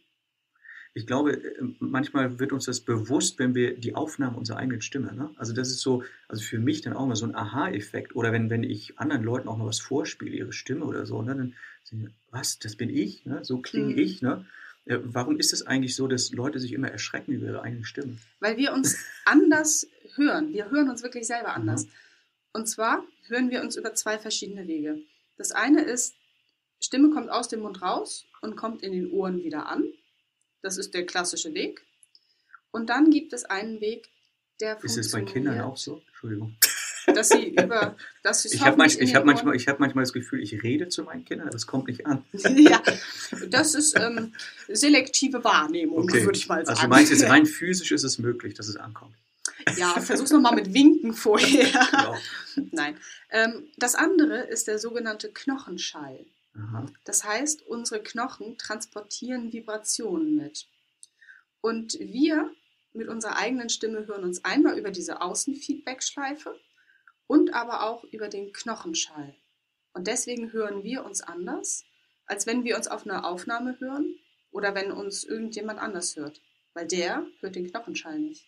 Ich 0.94 1.06
glaube, 1.06 1.34
äh, 1.34 1.62
manchmal 1.80 2.40
wird 2.40 2.52
uns 2.52 2.66
das 2.66 2.80
bewusst, 2.82 3.38
wenn 3.38 3.54
wir 3.54 3.78
die 3.78 3.94
Aufnahmen 3.94 4.36
unserer 4.36 4.58
eigenen 4.58 4.82
Stimme, 4.82 5.14
ne? 5.14 5.30
Also 5.38 5.54
das 5.54 5.70
ist 5.70 5.82
so, 5.82 6.04
also 6.28 6.42
für 6.44 6.58
mich 6.58 6.82
dann 6.82 6.94
auch 6.94 7.06
mal 7.06 7.16
so 7.16 7.26
ein 7.28 7.36
Aha-Effekt. 7.36 8.16
Oder 8.16 8.32
wenn, 8.32 8.50
wenn 8.50 8.64
ich 8.64 8.98
anderen 8.98 9.24
Leuten 9.24 9.48
auch 9.48 9.58
mal 9.58 9.68
was 9.68 9.80
vorspiele, 9.80 10.36
ihre 10.36 10.54
Stimme 10.54 10.86
oder 10.86 11.06
so, 11.06 11.22
ne? 11.22 11.36
Dann 11.36 11.56
sind 11.84 12.10
was, 12.32 12.58
das 12.58 12.76
bin 12.76 12.90
ich, 12.90 13.26
ne? 13.26 13.44
So 13.44 13.60
klinge 13.60 13.94
Mhm. 13.94 14.00
ich, 14.00 14.22
ne? 14.24 14.46
Äh, 14.88 15.00
Warum 15.04 15.40
ist 15.40 15.54
es 15.54 15.66
eigentlich 15.66 15.96
so, 15.96 16.08
dass 16.08 16.32
Leute 16.32 16.60
sich 16.60 16.74
immer 16.74 16.90
erschrecken 16.90 17.34
über 17.34 17.48
ihre 17.48 17.62
eigenen 17.62 17.86
Stimmen? 17.86 18.20
Weil 18.40 18.58
wir 18.58 18.74
uns 18.74 18.98
anders 19.26 19.88
hören. 20.16 20.54
Wir 20.54 20.70
hören 20.70 20.90
uns 20.90 21.04
wirklich 21.04 21.28
selber 21.28 21.56
anders. 21.56 21.86
Mhm. 21.86 21.92
Und 22.54 22.68
zwar 22.68 23.04
hören 23.28 23.50
wir 23.50 23.62
uns 23.62 23.76
über 23.76 23.94
zwei 23.94 24.18
verschiedene 24.18 24.68
Wege. 24.68 25.00
Das 25.38 25.52
eine 25.52 25.84
ist 25.84 26.16
Stimme 26.80 27.10
kommt 27.10 27.30
aus 27.30 27.48
dem 27.48 27.62
Mund 27.62 27.82
raus 27.82 28.26
und 28.42 28.56
kommt 28.56 28.84
in 28.84 28.92
den 28.92 29.12
Ohren 29.12 29.44
wieder 29.44 29.68
an. 29.68 29.92
Das 30.62 30.78
ist 30.78 30.94
der 30.94 31.06
klassische 31.06 31.54
Weg. 31.54 31.86
Und 32.72 32.90
dann 32.90 33.10
gibt 33.10 33.34
es 33.34 33.46
einen 33.46 33.82
Weg, 33.82 34.10
der 34.60 34.84
Ist 34.84 34.98
es 34.98 35.12
bei 35.12 35.22
Kindern 35.22 35.62
auch 35.62 35.78
so? 35.78 36.02
Entschuldigung. 36.08 36.56
Dass 37.08 37.30
sie 37.30 37.56
über, 37.56 37.96
dass 38.22 38.44
sie 38.44 38.50
Ich 38.50 38.62
habe 38.62 38.78
manch, 38.78 38.98
ich 39.00 39.16
hab 39.16 39.26
manchmal, 39.26 39.56
ich 39.56 39.68
hab 39.68 39.80
manchmal 39.80 40.04
das 40.04 40.12
Gefühl, 40.14 40.42
ich 40.42 40.62
rede 40.62 40.90
zu 40.90 41.04
meinen 41.04 41.24
Kindern, 41.24 41.50
es 41.50 41.66
kommt 41.66 41.88
nicht 41.88 42.06
an. 42.06 42.24
ja, 42.34 42.82
das 43.50 43.76
ist 43.76 43.98
ähm, 43.98 44.34
selektive 44.68 45.44
Wahrnehmung, 45.44 46.00
Okay. 46.04 46.26
würde 46.26 46.38
ich 46.38 46.48
mal 46.48 46.66
sagen. 46.66 46.70
Also 46.70 46.82
du 46.84 46.90
meinst 46.90 47.12
jetzt 47.12 47.24
rein 47.30 47.46
physisch 47.46 47.92
ist 47.92 48.04
es 48.04 48.20
möglich, 48.20 48.56
dass 48.56 48.68
es 48.68 48.76
ankommt. 48.76 49.16
Ja, 49.78 50.00
versuch's 50.00 50.32
nochmal 50.32 50.56
mit 50.56 50.74
Winken 50.74 51.14
vorher. 51.14 51.68
Ja. 51.92 52.16
Nein. 52.72 52.98
Ähm, 53.30 53.68
das 53.78 53.96
andere 53.96 54.40
ist 54.40 54.68
der 54.68 54.80
sogenannte 54.80 55.32
Knochenschall. 55.32 56.26
Aha. 56.56 56.86
Das 57.06 57.24
heißt, 57.24 57.64
unsere 57.68 58.02
Knochen 58.02 58.58
transportieren 58.58 59.54
Vibrationen 59.54 60.36
mit. 60.36 60.68
Und 61.62 61.98
wir 62.00 62.52
mit 62.94 63.08
unserer 63.08 63.38
eigenen 63.38 63.70
Stimme 63.70 64.08
hören 64.08 64.24
uns 64.24 64.44
einmal 64.44 64.78
über 64.78 64.92
diese 64.92 65.22
Außenfeedback-Schleife 65.22 66.60
und 67.28 67.54
aber 67.54 67.84
auch 67.90 68.04
über 68.06 68.30
den 68.30 68.52
Knochenschall. 68.54 69.36
Und 69.94 70.08
deswegen 70.08 70.52
hören 70.54 70.84
wir 70.84 71.06
uns 71.06 71.22
anders, 71.22 71.84
als 72.26 72.46
wenn 72.48 72.64
wir 72.64 72.78
uns 72.78 72.88
auf 72.88 73.06
einer 73.06 73.26
Aufnahme 73.26 73.80
hören 73.80 74.16
oder 74.52 74.76
wenn 74.76 74.92
uns 74.92 75.24
irgendjemand 75.24 75.80
anders 75.80 76.16
hört. 76.16 76.42
Weil 76.74 76.88
der 76.88 77.26
hört 77.40 77.56
den 77.56 77.70
Knochenschall 77.72 78.20
nicht. 78.20 78.46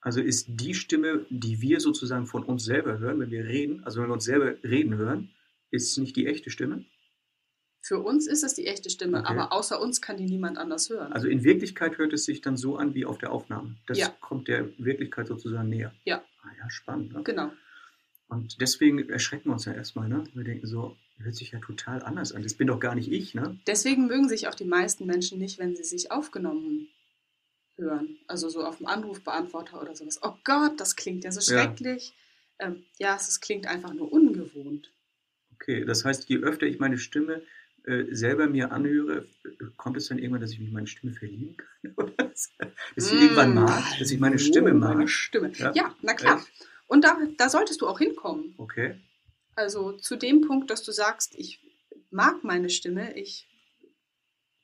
Also 0.00 0.20
ist 0.20 0.46
die 0.48 0.74
Stimme, 0.74 1.26
die 1.30 1.60
wir 1.60 1.80
sozusagen 1.80 2.26
von 2.26 2.44
uns 2.44 2.64
selber 2.64 2.98
hören, 2.98 3.18
wenn 3.20 3.30
wir 3.30 3.44
reden, 3.44 3.82
also 3.84 4.00
wenn 4.00 4.08
wir 4.08 4.14
uns 4.14 4.24
selber 4.24 4.54
reden 4.62 4.96
hören, 4.96 5.34
ist 5.70 5.98
nicht 5.98 6.16
die 6.16 6.26
echte 6.26 6.50
Stimme? 6.50 6.84
Für 7.82 7.98
uns 8.00 8.26
ist 8.26 8.42
es 8.42 8.54
die 8.54 8.66
echte 8.66 8.88
Stimme, 8.90 9.18
Okay. 9.20 9.28
aber 9.28 9.52
außer 9.52 9.80
uns 9.80 10.00
kann 10.00 10.16
die 10.16 10.24
niemand 10.24 10.58
anders 10.58 10.88
hören. 10.90 11.12
Also 11.12 11.28
in 11.28 11.44
Wirklichkeit 11.44 11.98
hört 11.98 12.12
es 12.12 12.24
sich 12.24 12.40
dann 12.40 12.56
so 12.56 12.76
an 12.76 12.94
wie 12.94 13.04
auf 13.04 13.18
der 13.18 13.32
Aufnahme. 13.32 13.76
Das 13.86 13.98
Ja. 13.98 14.08
kommt 14.20 14.48
der 14.48 14.70
Wirklichkeit 14.78 15.26
sozusagen 15.28 15.68
näher. 15.68 15.92
Ja. 16.04 16.24
Ah 16.42 16.50
ja, 16.58 16.70
spannend. 16.70 17.12
Ne? 17.12 17.22
genau. 17.22 17.52
Und 18.28 18.60
deswegen 18.60 19.08
erschrecken 19.08 19.48
wir 19.48 19.52
uns 19.52 19.64
ja 19.66 19.72
erstmal. 19.72 20.08
Ne? 20.08 20.24
Wir 20.34 20.44
denken 20.44 20.66
so, 20.66 20.96
hört 21.18 21.34
sich 21.34 21.52
ja 21.52 21.60
total 21.60 22.02
anders 22.02 22.32
an. 22.32 22.42
Das 22.42 22.54
bin 22.54 22.66
doch 22.66 22.80
gar 22.80 22.94
nicht 22.94 23.10
ich. 23.10 23.34
Ne? 23.34 23.58
Deswegen 23.66 24.06
mögen 24.06 24.28
sich 24.28 24.48
auch 24.48 24.54
die 24.54 24.64
meisten 24.64 25.06
Menschen 25.06 25.38
nicht, 25.38 25.58
wenn 25.58 25.76
sie 25.76 25.84
sich 25.84 26.10
aufgenommen 26.10 26.88
hören. 27.76 28.18
Also 28.26 28.48
so 28.48 28.64
auf 28.64 28.78
dem 28.78 28.86
Anrufbeantworter 28.86 29.80
oder 29.80 29.94
sowas. 29.94 30.18
Oh 30.22 30.34
Gott, 30.44 30.80
das 30.80 30.96
klingt 30.96 31.24
ja 31.24 31.30
so 31.30 31.40
Ja. 31.52 31.62
schrecklich. 31.62 32.14
Ähm, 32.58 32.84
ja, 32.98 33.14
es 33.16 33.40
klingt 33.40 33.66
einfach 33.66 33.92
nur 33.92 34.10
ungewohnt. 34.12 34.90
Okay, 35.54 35.84
das 35.84 36.04
heißt, 36.04 36.28
je 36.28 36.38
öfter 36.38 36.66
ich 36.66 36.78
meine 36.78 36.98
Stimme 36.98 37.42
äh, 37.84 38.04
selber 38.14 38.48
mir 38.48 38.72
anhöre, 38.72 39.26
äh, 39.44 39.64
kommt 39.76 39.96
es 39.98 40.08
dann 40.08 40.18
irgendwann, 40.18 40.40
dass 40.40 40.50
ich 40.52 40.58
mich 40.58 40.68
in 40.68 40.74
meine 40.74 40.86
Stimme 40.86 41.12
verlieben 41.12 41.56
kann? 41.56 41.94
Dass 42.16 42.50
ich 42.96 43.04
sie 43.04 43.16
irgendwann 43.16 43.54
mag, 43.54 43.84
dass 43.98 44.10
ich 44.10 44.18
meine 44.18 44.38
Stimme 44.38 44.72
Oh, 44.72 44.74
mag? 44.74 44.96
Meine 44.96 45.08
Stimme. 45.08 45.52
Ja. 45.56 45.72
Ja, 45.74 45.94
na 46.02 46.14
klar. 46.14 46.44
Und 46.86 47.04
da, 47.04 47.18
da 47.36 47.48
solltest 47.48 47.80
du 47.80 47.88
auch 47.88 47.98
hinkommen. 47.98 48.54
Okay. 48.58 49.00
Also 49.54 49.92
zu 49.92 50.16
dem 50.16 50.42
Punkt, 50.42 50.70
dass 50.70 50.82
du 50.82 50.92
sagst, 50.92 51.34
ich 51.34 51.60
mag 52.10 52.44
meine 52.44 52.70
Stimme, 52.70 53.16
ich 53.16 53.48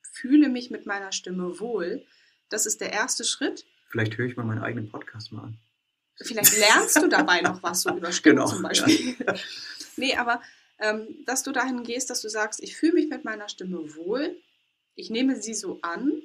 fühle 0.03 0.49
mich 0.49 0.71
mit 0.71 0.87
meiner 0.87 1.13
Stimme 1.13 1.59
wohl. 1.59 2.05
Das 2.49 2.67
ist 2.67 2.81
der 2.81 2.93
erste 2.93 3.25
Schritt. 3.25 3.67
Vielleicht 3.89 4.17
höre 4.17 4.27
ich 4.27 4.37
mal 4.37 4.45
meinen 4.45 4.63
eigenen 4.63 4.91
Podcast 4.91 5.33
mal 5.33 5.45
an. 5.45 5.59
Vielleicht 6.17 6.57
lernst 6.59 6.97
du 7.03 7.09
dabei 7.09 7.41
noch 7.41 7.63
was 7.63 7.83
so 7.83 7.97
über 7.97 8.13
Stimmen 8.13 8.37
Genau, 8.37 8.49
zum 8.49 8.63
Beispiel. 8.63 9.17
nee, 9.97 10.15
aber 10.15 10.43
ähm, 10.79 11.25
dass 11.27 11.43
du 11.43 11.53
dahin 11.53 11.83
gehst, 11.83 12.11
dass 12.11 12.21
du 12.21 12.29
sagst, 12.29 12.63
ich 12.63 12.77
fühle 12.77 12.95
mich 12.95 13.09
mit 13.09 13.25
meiner 13.25 13.49
Stimme 13.49 13.95
wohl, 13.97 14.37
ich 14.95 15.11
nehme 15.11 15.41
sie 15.41 15.55
so 15.55 15.81
an, 15.83 16.23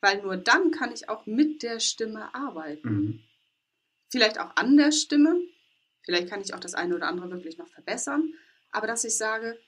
weil 0.00 0.22
nur 0.22 0.36
dann 0.36 0.70
kann 0.70 0.92
ich 0.92 1.08
auch 1.08 1.26
mit 1.26 1.62
der 1.62 1.80
Stimme 1.80 2.34
arbeiten. 2.34 2.88
Mhm. 2.88 3.20
Vielleicht 4.10 4.38
auch 4.40 4.56
an 4.56 4.76
der 4.76 4.92
Stimme, 4.92 5.40
vielleicht 6.04 6.28
kann 6.28 6.40
ich 6.40 6.54
auch 6.54 6.60
das 6.60 6.74
eine 6.74 6.94
oder 6.94 7.08
andere 7.08 7.30
wirklich 7.30 7.58
noch 7.58 7.68
verbessern, 7.68 8.32
aber 8.70 8.86
dass 8.86 9.04
ich 9.04 9.16
sage, 9.16 9.58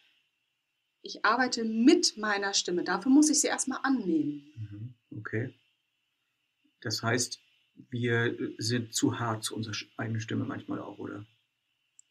ich 1.03 1.25
arbeite 1.25 1.65
mit 1.65 2.17
meiner 2.19 2.53
Stimme, 2.55 2.85
dafür 2.85 3.11
muss 3.11 3.31
ich 3.31 3.41
sie 3.41 3.47
erstmal 3.49 3.81
annehmen. 3.83 4.95
Mhm. 5.11 5.19
Okay. 5.19 5.55
Das 6.83 7.03
heißt, 7.03 7.41
wir 7.91 8.37
sind 8.59 8.95
zu 8.95 9.19
hart 9.19 9.45
zu 9.45 9.55
unserer 9.57 9.75
eigenen 9.97 10.21
Stimme 10.21 10.45
manchmal 10.45 10.81
auch, 10.81 10.99
oder? 10.99 11.25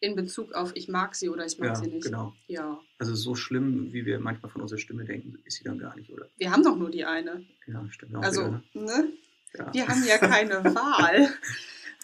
In 0.02 0.16
Bezug 0.16 0.54
auf 0.54 0.72
ich 0.76 0.88
mag 0.88 1.14
sie 1.16 1.30
oder 1.30 1.46
ich 1.46 1.60
mag 1.60 1.70
Ja, 1.70 1.76
sie 1.76 1.88
nicht. 1.90 2.06
genau. 2.06 2.34
Ja. 2.48 2.80
Also 3.00 3.16
so 3.16 3.36
schlimm, 3.36 3.92
wie 3.92 4.06
wir 4.06 4.20
manchmal 4.20 4.50
von 4.52 4.62
unserer 4.62 4.80
Stimme 4.80 5.04
denken, 5.04 5.38
ist 5.44 5.58
sie 5.58 5.64
dann 5.64 5.78
gar 5.78 5.96
nicht, 5.96 6.10
oder? 6.10 6.30
Wir 6.38 6.52
haben 6.52 6.64
doch 6.64 6.78
nur 6.78 6.90
die 6.90 7.04
eine. 7.06 7.46
Ja, 7.68 7.86
stimmt 7.92 8.16
auch 8.16 8.22
Also, 8.24 8.42
wieder, 8.48 8.64
ne? 8.74 8.84
ne? 8.86 9.14
ja. 9.56 9.74
Wir 9.74 9.88
haben 9.88 10.04
ja 10.06 10.18
keine 10.18 10.64
Wahl. 10.76 11.30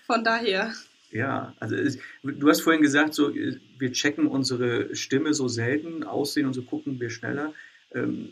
Von 0.06 0.24
daher, 0.24 0.74
Ja, 1.12 1.54
also 1.60 1.76
es, 1.76 1.98
du 2.24 2.50
hast 2.50 2.62
vorhin 2.62 2.82
gesagt, 2.82 3.14
so 3.14 3.34
wir 3.34 3.92
checken 3.92 4.28
unsere 4.28 4.96
Stimme 4.96 5.34
so 5.34 5.48
selten, 5.48 6.04
Aussehen 6.04 6.46
und 6.46 6.54
so 6.54 6.64
gucken 6.64 7.00
wir 7.00 7.10
schneller. 7.10 7.54
Ähm, 7.94 8.32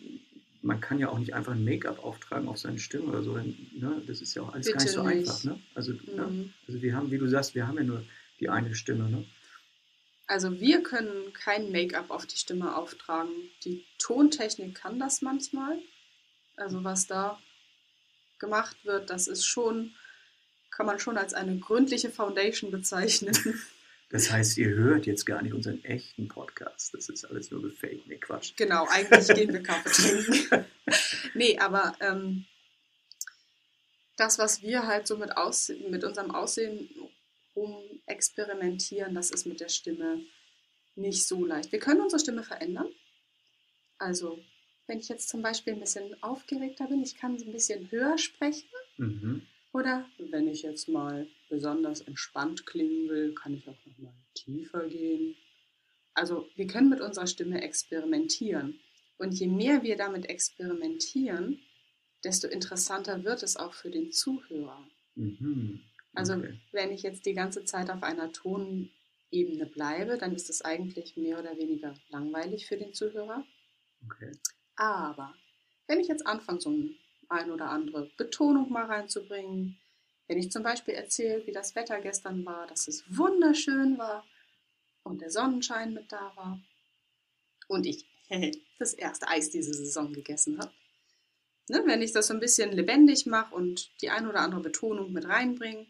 man 0.62 0.80
kann 0.80 0.98
ja 0.98 1.10
auch 1.10 1.20
nicht 1.20 1.34
einfach 1.34 1.54
ein 1.54 1.66
Make-up 1.66 2.04
auftragen 2.04 2.48
auf 2.48 2.58
seine 2.58 2.80
Stimme 2.80 3.06
oder 3.06 3.22
so. 3.22 3.36
denn, 3.36 3.56
Ne? 3.74 4.02
Das 4.08 4.22
ist 4.22 4.34
ja 4.34 4.44
auch 4.44 4.54
alles 4.54 4.68
gar 4.68 4.76
nicht 4.76 4.86
Bitte 4.86 4.94
so 4.94 5.04
nicht. 5.08 5.30
einfach. 5.30 5.44
Ne? 5.44 5.60
Also, 5.76 5.92
ne? 5.92 6.28
mhm. 6.28 6.54
also 6.68 6.82
wir 6.82 6.96
haben, 6.96 7.12
wie 7.12 7.18
du 7.18 7.28
sagst, 7.28 7.54
wir 7.54 7.68
haben 7.68 7.78
ja 7.78 7.84
nur 7.84 8.04
die 8.40 8.50
eine 8.50 8.74
Stimme. 8.74 9.10
Ne? 9.10 9.26
also 10.28 10.60
wir 10.60 10.82
können 10.84 11.34
kein 11.34 11.72
Make-up 11.72 12.10
auf 12.10 12.26
die 12.26 12.38
Stimme 12.38 12.76
auftragen. 12.76 13.32
Die 13.66 13.86
Tontechnik 14.00 14.76
kann 14.76 15.00
das 15.00 15.22
manchmal. 15.22 15.78
Also 16.56 16.84
was 16.84 17.08
da 17.08 17.40
gemacht 18.40 18.78
wird, 18.84 19.10
das 19.10 19.28
ist 19.28 19.46
schon, 19.46 19.94
kann 20.76 20.86
man 20.86 21.00
schon 21.00 21.18
als 21.18 21.34
eine 21.34 21.58
gründliche 21.58 22.10
Foundation 22.10 22.72
bezeichnen. 22.72 23.36
Das 24.10 24.30
heißt, 24.30 24.60
ihr 24.60 24.70
hört 24.70 25.08
jetzt 25.08 25.26
gar 25.26 25.42
nicht 25.42 25.54
unseren 25.54 25.84
echten 25.84 26.28
Podcast. 26.28 26.94
Das 26.94 27.10
ist 27.10 27.26
alles 27.26 27.50
nur 27.50 27.64
gefaked. 27.64 28.06
Nee, 28.06 28.20
Quatsch. 28.20 28.54
Genau, 28.56 28.86
eigentlich 28.88 29.28
gehen 29.30 29.52
wir 29.52 29.64
Kaffee 29.64 29.90
trinken. 29.90 30.66
nee, 31.34 31.58
aber 31.58 31.96
ähm, 32.00 32.46
das, 34.16 34.38
was 34.38 34.62
wir 34.62 34.86
halt 34.86 35.08
so 35.08 35.18
mit, 35.18 35.36
Ausse 35.36 35.76
mit 35.90 36.04
unserem 36.04 36.30
Aussehen 36.30 36.88
rum 37.56 37.76
experimentieren, 38.06 39.16
das 39.16 39.32
ist 39.32 39.48
mit 39.48 39.60
der 39.60 39.70
Stimme 39.70 40.22
nicht 40.96 41.28
so 41.28 41.44
leicht. 41.44 41.72
Wir 41.72 41.80
können 41.80 42.02
unsere 42.02 42.20
Stimme 42.20 42.44
verändern. 42.44 42.90
Also, 43.98 44.38
wenn 44.86 45.00
ich 45.00 45.10
jetzt 45.10 45.28
zum 45.28 45.42
Beispiel 45.42 45.74
ein 45.74 45.80
bisschen 45.80 46.22
aufgeregter 46.22 46.86
bin, 46.88 47.02
ich 47.02 47.18
kann 47.18 47.40
so 47.40 47.46
ein 47.46 47.52
bisschen 47.52 47.90
höher 47.90 48.20
sprechen. 48.20 48.70
Mhm. 48.98 49.48
Oder 49.74 50.06
wenn 50.20 50.48
ich 50.48 50.62
jetzt 50.62 50.88
mal 50.88 51.28
besonders 51.50 52.02
entspannt 52.02 52.66
klingen 52.66 53.10
will, 53.10 53.34
kann 53.34 53.56
ich 53.56 53.68
auch 53.68 53.86
noch 53.86 53.98
mal 53.98 54.14
tiefer 54.36 54.88
gehen. 54.88 55.36
Also 56.14 56.48
wir 56.56 56.68
können 56.68 56.90
mit 56.90 57.02
unserer 57.02 57.28
Stimme 57.28 57.62
experimentieren. 57.62 58.80
Und 59.18 59.34
je 59.34 59.48
mehr 59.48 59.84
wir 59.84 59.98
damit 59.98 60.28
experimentieren, 60.30 61.60
desto 62.24 62.48
interessanter 62.48 63.24
wird 63.24 63.44
es 63.44 63.58
auch 63.58 63.74
für 63.74 63.90
den 63.90 64.12
Zuhörer. 64.12 64.88
Mhm. 65.16 65.82
Also 66.14 66.34
Okay. 66.34 66.60
wenn 66.72 66.92
ich 66.92 67.02
jetzt 67.02 67.26
die 67.26 67.34
ganze 67.34 67.66
Zeit 67.66 67.90
auf 67.90 68.04
einer 68.04 68.32
Tonebene 68.32 69.66
bleibe, 69.66 70.18
dann 70.20 70.36
ist 70.36 70.50
es 70.50 70.62
eigentlich 70.62 71.18
mehr 71.18 71.40
oder 71.40 71.58
weniger 71.58 71.96
langweilig 72.10 72.68
für 72.68 72.78
den 72.78 72.94
Zuhörer. 72.94 73.44
Okay. 74.06 74.32
Aber 74.76 75.34
wenn 75.88 76.00
ich 76.00 76.08
jetzt 76.08 76.26
anfange, 76.28 76.62
so 76.62 76.70
ein, 76.70 76.96
ein 77.34 77.52
oder 77.52 77.70
andere 77.70 78.10
Betonung 78.18 78.72
mal 78.72 78.86
reinzubringen, 78.86 79.78
wenn 80.28 80.38
ich 80.38 80.52
zum 80.52 80.64
Beispiel 80.64 80.94
erzähle, 80.94 81.46
wie 81.46 81.52
das 81.52 81.76
Wetter 81.76 82.00
gestern 82.00 82.46
war, 82.46 82.66
dass 82.68 82.88
es 82.88 83.04
wunderschön 83.08 83.98
war 83.98 84.26
und 85.04 85.22
der 85.22 85.30
Sonnenschein 85.30 85.94
mit 85.94 86.12
da 86.12 86.32
war 86.36 86.62
und 87.68 87.86
ich 87.86 88.06
das 88.80 88.94
erste 88.94 89.28
Eis 89.28 89.50
diese 89.50 89.74
Saison 89.74 90.14
gegessen 90.14 90.60
habe, 90.60 90.72
ne, 91.70 91.84
wenn 91.86 92.02
ich 92.02 92.14
das 92.14 92.28
so 92.28 92.34
ein 92.34 92.40
bisschen 92.40 92.72
lebendig 92.72 93.26
mache 93.26 93.54
und 93.54 93.92
die 94.02 94.10
ein 94.10 94.28
oder 94.28 94.40
andere 94.40 94.62
Betonung 94.62 95.12
mit 95.12 95.28
reinbringe, 95.28 95.88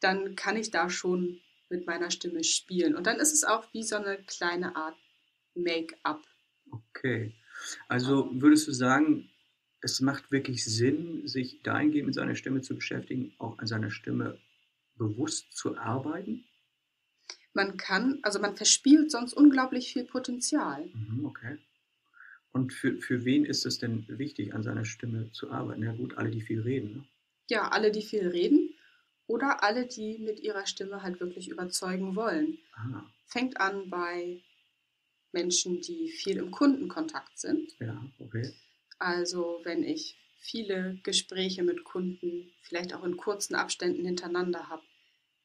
dann 0.00 0.36
kann 0.36 0.56
ich 0.56 0.70
da 0.70 0.90
schon 0.90 1.40
mit 1.68 1.86
meiner 1.86 2.10
Stimme 2.10 2.44
spielen. 2.44 2.94
Und 2.94 3.06
dann 3.06 3.18
ist 3.18 3.32
es 3.32 3.44
auch 3.44 3.64
wie 3.72 3.82
so 3.82 3.96
eine 3.96 4.18
kleine 4.24 4.76
Art 4.76 4.96
Make-up. 5.54 6.26
Okay. 6.70 7.34
Also 7.88 8.28
würdest 8.32 8.66
du 8.66 8.72
sagen, 8.72 9.30
es 9.82 10.00
macht 10.00 10.30
wirklich 10.30 10.64
Sinn, 10.64 11.26
sich 11.26 11.60
dahingehend 11.62 12.06
mit 12.06 12.14
seiner 12.14 12.36
Stimme 12.36 12.62
zu 12.62 12.74
beschäftigen, 12.76 13.34
auch 13.38 13.58
an 13.58 13.66
seiner 13.66 13.90
Stimme 13.90 14.38
bewusst 14.96 15.52
zu 15.56 15.76
arbeiten? 15.76 16.44
Man 17.52 17.76
kann, 17.76 18.18
also 18.22 18.38
man 18.38 18.56
verspielt 18.56 19.10
sonst 19.10 19.34
unglaublich 19.34 19.92
viel 19.92 20.04
Potenzial. 20.04 20.86
Mhm, 20.94 21.26
okay. 21.26 21.58
Und 22.52 22.72
für, 22.72 22.96
für 22.98 23.24
wen 23.24 23.44
ist 23.44 23.66
es 23.66 23.78
denn 23.78 24.06
wichtig, 24.08 24.54
an 24.54 24.62
seiner 24.62 24.84
Stimme 24.84 25.30
zu 25.32 25.50
arbeiten? 25.50 25.82
Ja 25.82 25.92
gut, 25.92 26.16
alle, 26.16 26.30
die 26.30 26.42
viel 26.42 26.60
reden. 26.60 26.92
Ne? 26.92 27.04
Ja, 27.50 27.68
alle, 27.68 27.90
die 27.90 28.02
viel 28.02 28.28
reden 28.28 28.74
oder 29.26 29.62
alle, 29.62 29.86
die 29.86 30.18
mit 30.18 30.40
ihrer 30.40 30.66
Stimme 30.66 31.02
halt 31.02 31.20
wirklich 31.20 31.48
überzeugen 31.48 32.14
wollen. 32.14 32.58
Ah, 32.74 33.04
Fängt 33.26 33.60
an 33.60 33.88
bei 33.90 34.42
Menschen, 35.32 35.80
die 35.80 36.10
viel 36.10 36.36
im 36.36 36.50
Kundenkontakt 36.50 37.38
sind. 37.38 37.74
Ja, 37.80 38.04
okay. 38.18 38.52
Also 39.04 39.60
wenn 39.64 39.82
ich 39.82 40.16
viele 40.38 40.96
Gespräche 41.02 41.62
mit 41.64 41.82
Kunden, 41.82 42.52
vielleicht 42.62 42.94
auch 42.94 43.02
in 43.02 43.16
kurzen 43.16 43.56
Abständen 43.56 44.04
hintereinander 44.04 44.68
habe, 44.68 44.82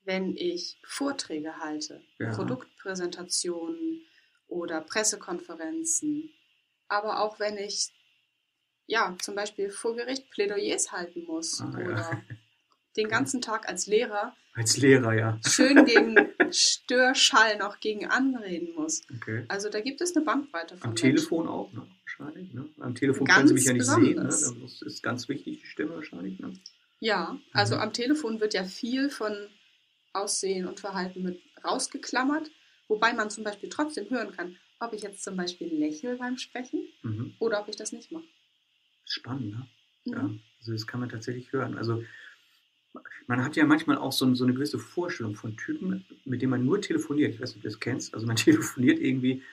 wenn 0.03 0.35
ich 0.37 0.77
Vorträge 0.85 1.57
halte, 1.57 2.01
Ja. 2.19 2.31
Produktpräsentationen 2.35 4.01
oder 4.47 4.81
Pressekonferenzen, 4.81 6.29
aber 6.87 7.19
auch 7.21 7.39
wenn 7.39 7.57
ich 7.57 7.89
ja 8.85 9.15
zum 9.19 9.35
Beispiel 9.35 9.69
vor 9.71 9.95
Gericht 9.95 10.29
Plädoyers 10.29 10.91
halten 10.91 11.23
muss 11.25 11.59
Ah, 11.59 11.73
ja. 11.79 11.85
oder 11.87 12.23
den 12.95 13.09
ganzen 13.09 13.41
Tag 13.41 13.67
als 13.67 13.87
Lehrer 13.87 14.35
Als 14.53 14.77
Lehrer, 14.77 15.13
ja. 15.13 15.39
schön 15.45 15.83
gegen 15.85 16.15
Störschall 16.51 17.57
noch 17.57 17.79
gegen 17.79 18.05
anreden 18.07 18.73
muss. 18.75 19.01
Okay. 19.15 19.45
Also 19.49 19.69
da 19.69 19.81
gibt 19.81 19.99
es 20.01 20.15
eine 20.15 20.23
Bandbreite 20.25 20.77
von 20.77 20.83
Am 20.83 20.89
Menschen. 20.91 21.15
Telefon 21.15 21.47
auch, 21.47 21.71
ne? 21.73 21.85
Wahrscheinlich. 22.05 22.53
Ne? 22.53 22.66
Telefon 23.00 23.25
Ganz 23.25 23.38
können 23.38 23.48
Sie 23.50 23.54
mich 23.54 23.66
ja 23.66 23.74
nicht 23.74 23.86
sehen. 23.86 24.16
Ne? 24.16 24.24
besonders. 24.24 24.54
Das 24.62 24.82
ist 24.82 25.04
ganz 25.04 25.30
wichtig, 25.30 25.62
die 25.62 25.68
Stimme 25.68 25.96
wahrscheinlich. 25.96 26.39
Ne? 26.39 26.54
Ja, 27.00 27.39
also 27.54 27.75
Mhm. 27.75 27.82
am 27.82 27.94
Telefon 27.94 28.39
wird 28.39 28.54
ja 28.54 28.63
viel 28.63 29.10
von 29.10 29.34
Aussehen 30.13 30.68
und 30.68 30.80
Verhalten 30.80 31.22
mit 31.24 31.39
rausgeklammert, 31.63 32.51
wobei 32.88 33.13
man 33.13 33.30
zum 33.30 33.44
Beispiel 33.44 33.70
trotzdem 33.70 34.10
hören 34.10 34.32
kann, 34.32 34.58
ob 34.80 34.94
ich 34.94 35.01
jetzt 35.04 35.24
zum 35.24 35.36
Beispiel 35.36 35.68
lächle 35.74 36.16
beim 36.18 36.38
Sprechen 36.38 36.88
Mhm. 37.04 37.34
oder 37.39 37.62
ob 37.62 37.68
ich 37.70 37.75
das 37.75 37.92
nicht 37.92 38.12
mache. 38.12 38.25
Spannend, 39.06 39.51
ne? 39.51 39.68
Mhm. 40.06 40.13
Ja, 40.13 40.30
also 40.60 40.72
das 40.74 40.88
kann 40.88 41.00
man 41.00 41.10
tatsächlich 41.10 41.51
hören. 41.54 41.77
Also 41.77 42.04
man 43.27 43.44
hat 43.44 43.56
ja 43.56 43.66
manchmal 43.66 43.98
auch 43.98 44.12
so, 44.12 44.34
so 44.34 44.44
eine 44.44 44.54
gewisse 44.54 44.80
Vorstellung 44.80 45.36
von 45.36 45.56
Typen, 45.58 46.06
mit 46.25 46.42
denen 46.42 46.50
man 46.51 46.66
nur 46.66 46.82
telefoniert. 46.82 47.34
Ich 47.34 47.39
weiß 47.42 47.50
nicht, 47.50 47.58
ob 47.58 47.63
du 47.63 47.68
das 47.70 47.80
kennst. 47.80 48.13
Also 48.13 48.25
man 48.25 48.36
telefoniert 48.38 49.00
irgendwie 49.00 49.44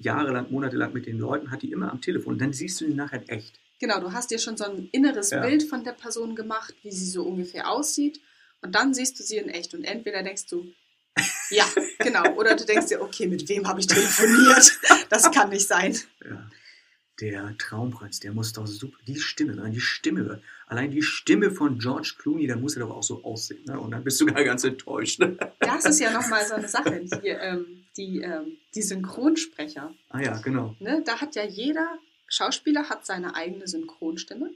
jahrelang, 0.00 0.50
monatelang 0.50 0.92
mit 0.92 1.06
den 1.06 1.18
Leuten, 1.18 1.50
hat 1.50 1.62
die 1.62 1.72
immer 1.72 1.90
am 1.90 2.00
Telefon. 2.00 2.34
Und 2.34 2.40
dann 2.40 2.52
siehst 2.52 2.80
du 2.80 2.86
die 2.86 2.94
nachher 2.94 3.22
echt. 3.28 3.58
Genau, 3.78 3.98
du 4.00 4.12
hast 4.12 4.30
dir 4.30 4.38
schon 4.38 4.56
so 4.56 4.64
ein 4.64 4.88
inneres 4.92 5.30
Ja. 5.30 5.40
Bild 5.40 5.62
von 5.62 5.84
der 5.84 5.92
Person 5.92 6.36
gemacht, 6.36 6.74
wie 6.82 6.92
sie 6.92 7.10
so 7.10 7.22
ungefähr 7.24 7.70
aussieht. 7.70 8.20
Und 8.62 8.74
dann 8.74 8.92
siehst 8.92 9.18
du 9.18 9.22
sie 9.22 9.38
in 9.38 9.48
echt. 9.48 9.74
Und 9.74 9.84
entweder 9.84 10.22
denkst 10.22 10.46
du, 10.46 10.66
ja, 11.50 11.64
genau. 11.98 12.34
Oder 12.34 12.56
du 12.56 12.64
denkst 12.64 12.86
dir, 12.86 13.00
okay, 13.00 13.26
mit 13.26 13.48
wem 13.48 13.66
habe 13.66 13.80
ich 13.80 13.86
telefoniert? 13.86 14.78
Das 15.08 15.30
kann 15.30 15.48
nicht 15.48 15.66
sein. 15.66 15.96
Ja. 16.24 16.48
Der 17.20 17.54
Traumprinz, 17.58 18.20
der 18.20 18.32
muss 18.32 18.54
doch 18.54 18.66
super, 18.66 18.96
die 19.06 19.20
Stimme, 19.20 19.52
allein 19.52 19.72
die 19.72 19.80
Stimme, 19.80 20.40
allein 20.66 20.90
die 20.90 21.02
Stimme 21.02 21.50
von 21.50 21.78
George 21.78 22.14
Clooney, 22.18 22.46
der 22.46 22.56
muss 22.56 22.76
ja 22.76 22.80
doch 22.80 22.90
auch 22.90 23.02
so 23.02 23.22
aussehen. 23.24 23.62
Ne? 23.66 23.78
Und 23.78 23.90
dann 23.90 24.02
bist 24.04 24.18
du 24.22 24.26
gar 24.26 24.42
ganz 24.42 24.64
enttäuscht. 24.64 25.18
Ne? 25.20 25.36
Das 25.58 25.84
ist 25.84 26.00
ja 26.00 26.12
nochmal 26.12 26.46
so 26.46 26.54
eine 26.54 26.68
Sache. 26.68 26.98
Die, 27.04 27.28
ähm, 27.28 27.79
die, 27.96 28.20
ähm, 28.20 28.56
die 28.74 28.82
Synchronsprecher. 28.82 29.94
Ah 30.10 30.20
ja, 30.20 30.38
genau. 30.40 30.76
Ne? 30.78 31.02
Da 31.04 31.20
hat 31.20 31.34
ja 31.34 31.44
jeder 31.44 31.98
Schauspieler 32.28 32.88
hat 32.88 33.04
seine 33.06 33.34
eigene 33.34 33.66
Synchronstimme. 33.66 34.50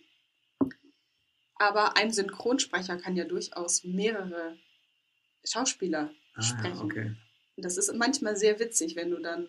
Aber 1.56 1.96
ein 1.96 2.12
Synchronsprecher 2.12 2.96
kann 2.98 3.16
ja 3.16 3.24
durchaus 3.24 3.84
mehrere 3.84 4.56
Schauspieler 5.44 6.10
Ah, 6.36 6.40
ja, 6.40 6.42
sprechen. 6.42 6.80
okay. 6.80 7.12
Und 7.56 7.64
das 7.64 7.76
ist 7.76 7.94
manchmal 7.94 8.36
sehr 8.36 8.58
witzig, 8.58 8.96
wenn 8.96 9.10
du 9.10 9.18
dann 9.18 9.48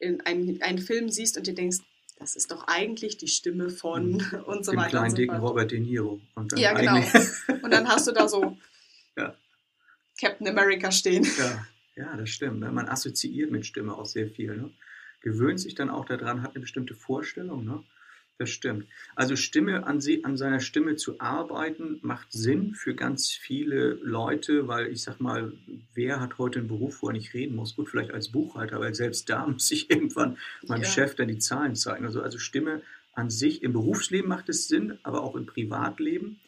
in 0.00 0.20
einen, 0.22 0.60
einen 0.62 0.78
Film 0.78 1.08
siehst 1.08 1.36
und 1.36 1.46
dir 1.46 1.54
denkst, 1.54 1.78
das 2.18 2.34
ist 2.34 2.50
doch 2.50 2.64
eigentlich 2.66 3.16
die 3.18 3.28
Stimme 3.28 3.70
von 3.70 4.14
und 4.46 4.64
so 4.64 4.72
Dem 4.72 4.80
weiter 4.80 4.90
kleinen, 4.90 5.04
und 5.04 5.10
so 5.10 5.16
dicken. 5.16 5.36
Robert 5.36 5.70
De 5.70 5.78
Niro. 5.78 6.20
Und 6.34 6.58
Ja, 6.58 6.72
genau. 6.72 6.96
Und 7.62 7.70
dann 7.72 7.86
hast 7.88 8.06
du 8.08 8.12
da 8.12 8.28
so 8.28 8.56
Ja. 9.16 9.36
Captain 10.20 10.48
America 10.48 10.90
stehen. 10.90 11.24
Ja, 11.38 11.66
ja, 12.00 12.16
das 12.16 12.30
stimmt. 12.30 12.60
Ne? 12.60 12.72
Man 12.72 12.88
assoziiert 12.88 13.50
mit 13.50 13.66
Stimme 13.66 13.94
auch 13.96 14.06
sehr 14.06 14.28
viel. 14.28 14.56
Ne? 14.56 14.70
Gewöhnt 15.20 15.60
sich 15.60 15.74
dann 15.74 15.90
auch 15.90 16.06
daran, 16.06 16.42
hat 16.42 16.54
eine 16.54 16.60
bestimmte 16.60 16.94
Vorstellung. 16.94 17.64
Ne? 17.64 17.82
Das 18.38 18.48
stimmt. 18.48 18.86
Also 19.16 19.36
Stimme 19.36 19.86
an, 19.86 20.00
sie, 20.00 20.24
an 20.24 20.38
seiner 20.38 20.60
Stimme 20.60 20.96
zu 20.96 21.20
arbeiten, 21.20 21.98
macht 22.00 22.32
Sinn 22.32 22.74
für 22.74 22.94
ganz 22.94 23.30
viele 23.30 23.98
Leute, 24.02 24.66
weil 24.66 24.86
ich 24.86 25.02
sag 25.02 25.20
mal, 25.20 25.52
wer 25.92 26.20
hat 26.20 26.38
heute 26.38 26.60
einen 26.60 26.68
Beruf, 26.68 27.02
wo 27.02 27.08
er 27.08 27.12
nicht 27.12 27.34
reden 27.34 27.54
muss? 27.54 27.76
Gut, 27.76 27.90
vielleicht 27.90 28.12
als 28.12 28.32
Buchhalter, 28.32 28.80
weil 28.80 28.94
selbst 28.94 29.28
da 29.28 29.46
muss 29.46 29.70
ich 29.70 29.90
irgendwann 29.90 30.38
meinem 30.66 30.84
Ja. 30.84 30.88
Chef 30.88 31.14
dann 31.16 31.28
die 31.28 31.38
Zahlen 31.38 31.76
zeigen. 31.76 32.06
Also, 32.06 32.22
also 32.22 32.38
Stimme 32.38 32.80
an 33.12 33.28
sich 33.28 33.62
im 33.62 33.74
Berufsleben 33.74 34.28
macht 34.28 34.48
es 34.48 34.68
Sinn, 34.68 34.98
aber 35.02 35.22
auch 35.22 35.36
im 35.36 35.44
Privatleben. 35.44 36.40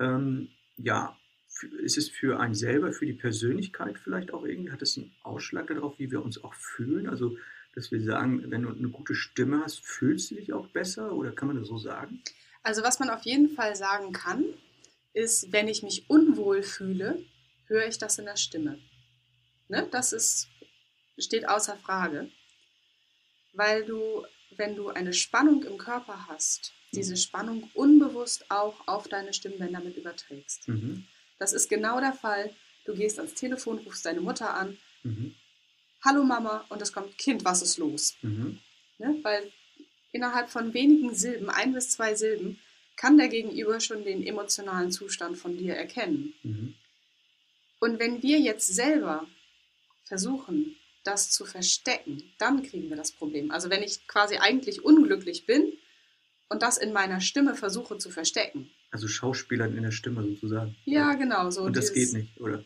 Ähm, 0.00 0.48
ja, 0.76 1.16
ist 1.62 1.98
es 1.98 2.08
für 2.08 2.40
einen 2.40 2.54
selber, 2.54 2.92
für 2.92 3.06
die 3.06 3.12
Persönlichkeit 3.12 3.98
vielleicht 3.98 4.32
auch 4.32 4.44
irgendwie, 4.44 4.72
hat 4.72 4.82
es 4.82 4.96
einen 4.96 5.12
Ausschlag 5.22 5.66
darauf, 5.68 5.98
wie 5.98 6.10
wir 6.10 6.22
uns 6.22 6.42
auch 6.42 6.54
fühlen? 6.54 7.08
Also, 7.08 7.36
dass 7.74 7.90
wir 7.92 8.02
sagen, 8.02 8.50
wenn 8.50 8.62
du 8.62 8.70
eine 8.70 8.88
gute 8.88 9.14
Stimme 9.14 9.62
hast, 9.62 9.84
fühlst 9.84 10.30
du 10.30 10.36
dich 10.36 10.52
auch 10.52 10.68
besser 10.68 11.12
oder 11.12 11.32
kann 11.32 11.48
man 11.48 11.58
das 11.58 11.68
so 11.68 11.78
sagen? 11.78 12.22
Also 12.62 12.82
was 12.82 12.98
man 12.98 13.10
auf 13.10 13.22
jeden 13.22 13.50
Fall 13.50 13.76
sagen 13.76 14.12
kann, 14.12 14.44
ist, 15.12 15.52
wenn 15.52 15.68
ich 15.68 15.82
mich 15.82 16.08
unwohl 16.08 16.62
fühle, 16.62 17.24
höre 17.66 17.86
ich 17.86 17.98
das 17.98 18.18
in 18.18 18.24
der 18.24 18.36
Stimme. 18.36 18.78
Ne? 19.68 19.86
Das 19.90 20.12
ist, 20.12 20.48
steht 21.18 21.48
außer 21.48 21.76
Frage. 21.76 22.30
Weil 23.52 23.84
du, 23.84 24.24
wenn 24.56 24.76
du 24.76 24.88
eine 24.88 25.12
Spannung 25.12 25.62
im 25.64 25.78
Körper 25.78 26.26
hast, 26.28 26.72
diese 26.92 27.16
Spannung 27.16 27.70
unbewusst 27.74 28.50
auch 28.50 28.86
auf 28.86 29.08
deine 29.08 29.32
Stimmbänder 29.32 29.80
mit 29.80 29.96
überträgst. 29.96 30.68
Mhm. 30.68 31.06
Das 31.38 31.52
ist 31.52 31.68
genau 31.68 32.00
der 32.00 32.12
Fall. 32.12 32.50
Du 32.84 32.94
gehst 32.94 33.18
ans 33.18 33.34
Telefon, 33.34 33.78
rufst 33.78 34.06
deine 34.06 34.20
Mutter 34.20 34.54
an, 34.54 34.78
Mhm. 35.02 35.34
Hallo 36.04 36.22
Mama, 36.22 36.64
und 36.68 36.80
es 36.82 36.92
kommt, 36.92 37.16
Kind, 37.18 37.44
was 37.44 37.62
ist 37.62 37.78
los? 37.78 38.16
Mhm. 38.22 38.58
Ne? 38.98 39.18
Weil 39.22 39.50
innerhalb 40.12 40.50
von 40.50 40.74
wenigen 40.74 41.14
Silben, 41.14 41.50
ein 41.50 41.72
bis 41.72 41.90
zwei 41.90 42.14
Silben, 42.14 42.58
kann 42.96 43.16
der 43.16 43.28
Gegenüber 43.28 43.80
schon 43.80 44.04
den 44.04 44.26
emotionalen 44.26 44.90
Zustand 44.90 45.38
von 45.38 45.56
dir 45.56 45.74
erkennen. 45.74 46.34
Mhm. 46.42 46.74
Und 47.80 47.98
wenn 48.00 48.22
wir 48.22 48.40
jetzt 48.40 48.66
selber 48.66 49.26
versuchen, 50.04 50.76
das 51.04 51.30
zu 51.30 51.44
verstecken, 51.46 52.22
dann 52.38 52.62
kriegen 52.62 52.88
wir 52.90 52.96
das 52.96 53.12
Problem. 53.12 53.50
Also 53.50 53.70
wenn 53.70 53.82
ich 53.82 54.06
quasi 54.08 54.36
eigentlich 54.38 54.84
unglücklich 54.84 55.46
bin 55.46 55.72
und 56.48 56.62
das 56.62 56.76
in 56.76 56.92
meiner 56.92 57.20
Stimme 57.20 57.54
versuche 57.54 57.98
zu 57.98 58.10
verstecken. 58.10 58.70
Also 58.90 59.06
Schauspielern 59.08 59.76
in 59.76 59.82
der 59.82 59.90
Stimme 59.90 60.22
sozusagen. 60.24 60.74
Ja, 60.84 61.14
genau. 61.14 61.50
So 61.50 61.62
Und 61.62 61.76
das 61.76 61.92
dieses- 61.92 62.12
geht 62.14 62.22
nicht, 62.22 62.40
oder? 62.40 62.64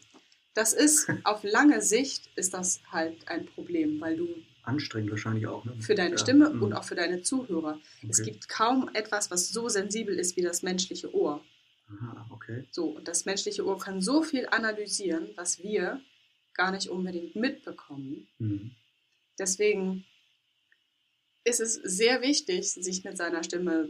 Das 0.55 0.73
ist, 0.75 1.09
auf 1.25 1.43
lange 1.45 1.81
Sicht 1.83 2.29
ist 2.37 2.53
das 2.55 2.81
halt 2.91 3.27
ein 3.29 3.47
Problem, 3.47 4.01
weil 4.01 4.17
du 4.17 4.29
Anstrengend 4.65 5.11
wahrscheinlich 5.11 5.47
auch. 5.49 5.65
Ne? 5.65 5.75
für 5.81 5.97
deine 5.97 6.13
Ja. 6.13 6.19
Stimme 6.19 6.51
Mhm. 6.51 6.63
und 6.63 6.73
auch 6.75 6.85
für 6.85 6.95
deine 6.95 7.23
Zuhörer. 7.23 7.81
Es 8.09 8.21
Okay. 8.21 8.31
gibt 8.31 8.49
kaum 8.49 8.89
etwas, 8.95 9.29
was 9.33 9.49
so 9.49 9.69
sensibel 9.69 10.17
ist 10.17 10.37
wie 10.37 10.43
das 10.43 10.63
menschliche 10.63 11.13
Ohr. 11.13 11.43
Aha, 11.89 12.27
okay. 12.31 12.65
So, 12.71 12.91
und 12.91 13.09
das 13.09 13.25
menschliche 13.25 13.67
Ohr 13.67 13.79
kann 13.81 14.01
so 14.01 14.23
viel 14.23 14.47
analysieren, 14.47 15.31
was 15.35 15.63
wir 15.65 16.01
gar 16.55 16.71
nicht 16.71 16.89
unbedingt 16.89 17.35
mitbekommen. 17.35 18.29
Mhm. 18.39 18.71
Deswegen 19.39 20.05
ist 21.45 21.61
es 21.61 21.75
sehr 21.75 22.23
wichtig, 22.23 22.71
sich 22.73 23.03
mit 23.03 23.17
seiner 23.17 23.43
Stimme 23.43 23.89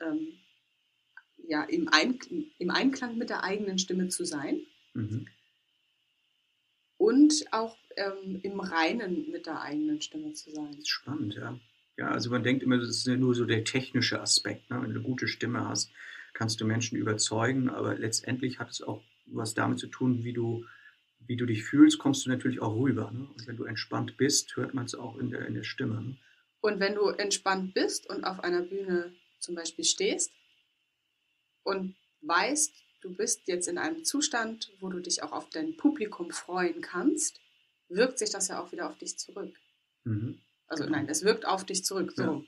ähm, 0.00 0.34
ja, 1.48 1.64
im, 1.64 1.88
Einklang, 1.88 2.44
im 2.58 2.70
Einklang 2.70 3.18
mit 3.18 3.30
der 3.30 3.44
eigenen 3.44 3.78
Stimme 3.78 4.08
zu 4.08 4.24
sein 4.24 4.60
Mhm. 4.94 5.26
und 6.98 7.44
auch 7.50 7.76
ähm, 7.96 8.40
im 8.42 8.60
Reinen 8.60 9.30
mit 9.30 9.46
der 9.46 9.62
eigenen 9.62 10.00
Stimme 10.02 10.32
zu 10.34 10.50
sein. 10.50 10.66
Das 10.72 10.80
ist 10.80 10.88
spannend, 10.90 11.34
ja. 11.34 11.58
Ja, 11.96 12.08
also 12.10 12.30
man 12.30 12.42
denkt 12.42 12.62
immer, 12.62 12.78
das 12.78 12.88
ist 12.88 13.06
ja 13.06 13.16
nur 13.16 13.34
so 13.34 13.44
der 13.44 13.64
technische 13.64 14.20
Aspekt. 14.20 14.70
Ne? 14.70 14.76
Wenn 14.76 14.90
du 14.90 14.96
eine 15.00 15.02
gute 15.02 15.28
Stimme 15.28 15.68
hast, 15.68 15.90
kannst 16.32 16.60
du 16.60 16.66
Menschen 16.66 16.96
überzeugen, 16.98 17.68
aber 17.68 17.94
letztendlich 17.96 18.58
hat 18.58 18.70
es 18.70 18.82
auch 18.82 19.02
was 19.26 19.54
damit 19.54 19.78
zu 19.78 19.86
tun, 19.88 20.24
wie 20.24 20.32
du, 20.32 20.64
wie 21.20 21.36
du 21.36 21.46
dich 21.46 21.64
fühlst, 21.64 21.98
kommst 21.98 22.24
du 22.24 22.30
natürlich 22.30 22.60
auch 22.60 22.74
rüber. 22.76 23.10
Ne? 23.12 23.28
Und 23.34 23.46
wenn 23.46 23.56
du 23.56 23.64
entspannt 23.64 24.16
bist, 24.16 24.56
hört 24.56 24.74
man 24.74 24.86
es 24.86 24.94
auch 24.94 25.16
in 25.18 25.30
der, 25.30 25.46
in 25.46 25.54
der 25.54 25.64
Stimme. 25.64 26.02
Ne? 26.02 26.16
Und 26.60 26.80
wenn 26.80 26.94
du 26.94 27.08
entspannt 27.08 27.74
bist 27.74 28.08
und 28.08 28.24
auf 28.24 28.40
einer 28.40 28.62
Bühne 28.62 29.12
zum 29.38 29.54
Beispiel 29.54 29.84
stehst 29.84 30.32
und 31.64 31.94
weißt, 32.22 32.72
du 33.02 33.14
bist 33.14 33.42
jetzt 33.46 33.68
in 33.68 33.78
einem 33.78 34.04
Zustand, 34.04 34.70
wo 34.80 34.88
du 34.88 35.00
dich 35.00 35.22
auch 35.22 35.32
auf 35.32 35.50
dein 35.50 35.76
Publikum 35.76 36.30
freuen 36.30 36.80
kannst, 36.80 37.40
wirkt 37.88 38.18
sich 38.18 38.30
das 38.30 38.48
ja 38.48 38.62
auch 38.62 38.72
wieder 38.72 38.88
auf 38.88 38.98
dich 38.98 39.18
zurück. 39.18 39.54
Mhm. 40.04 40.38
Also 40.66 40.84
Genau. 40.84 40.96
nein, 40.96 41.08
es 41.08 41.24
wirkt 41.24 41.46
auf 41.46 41.64
dich 41.64 41.84
zurück. 41.84 42.12
So. 42.16 42.44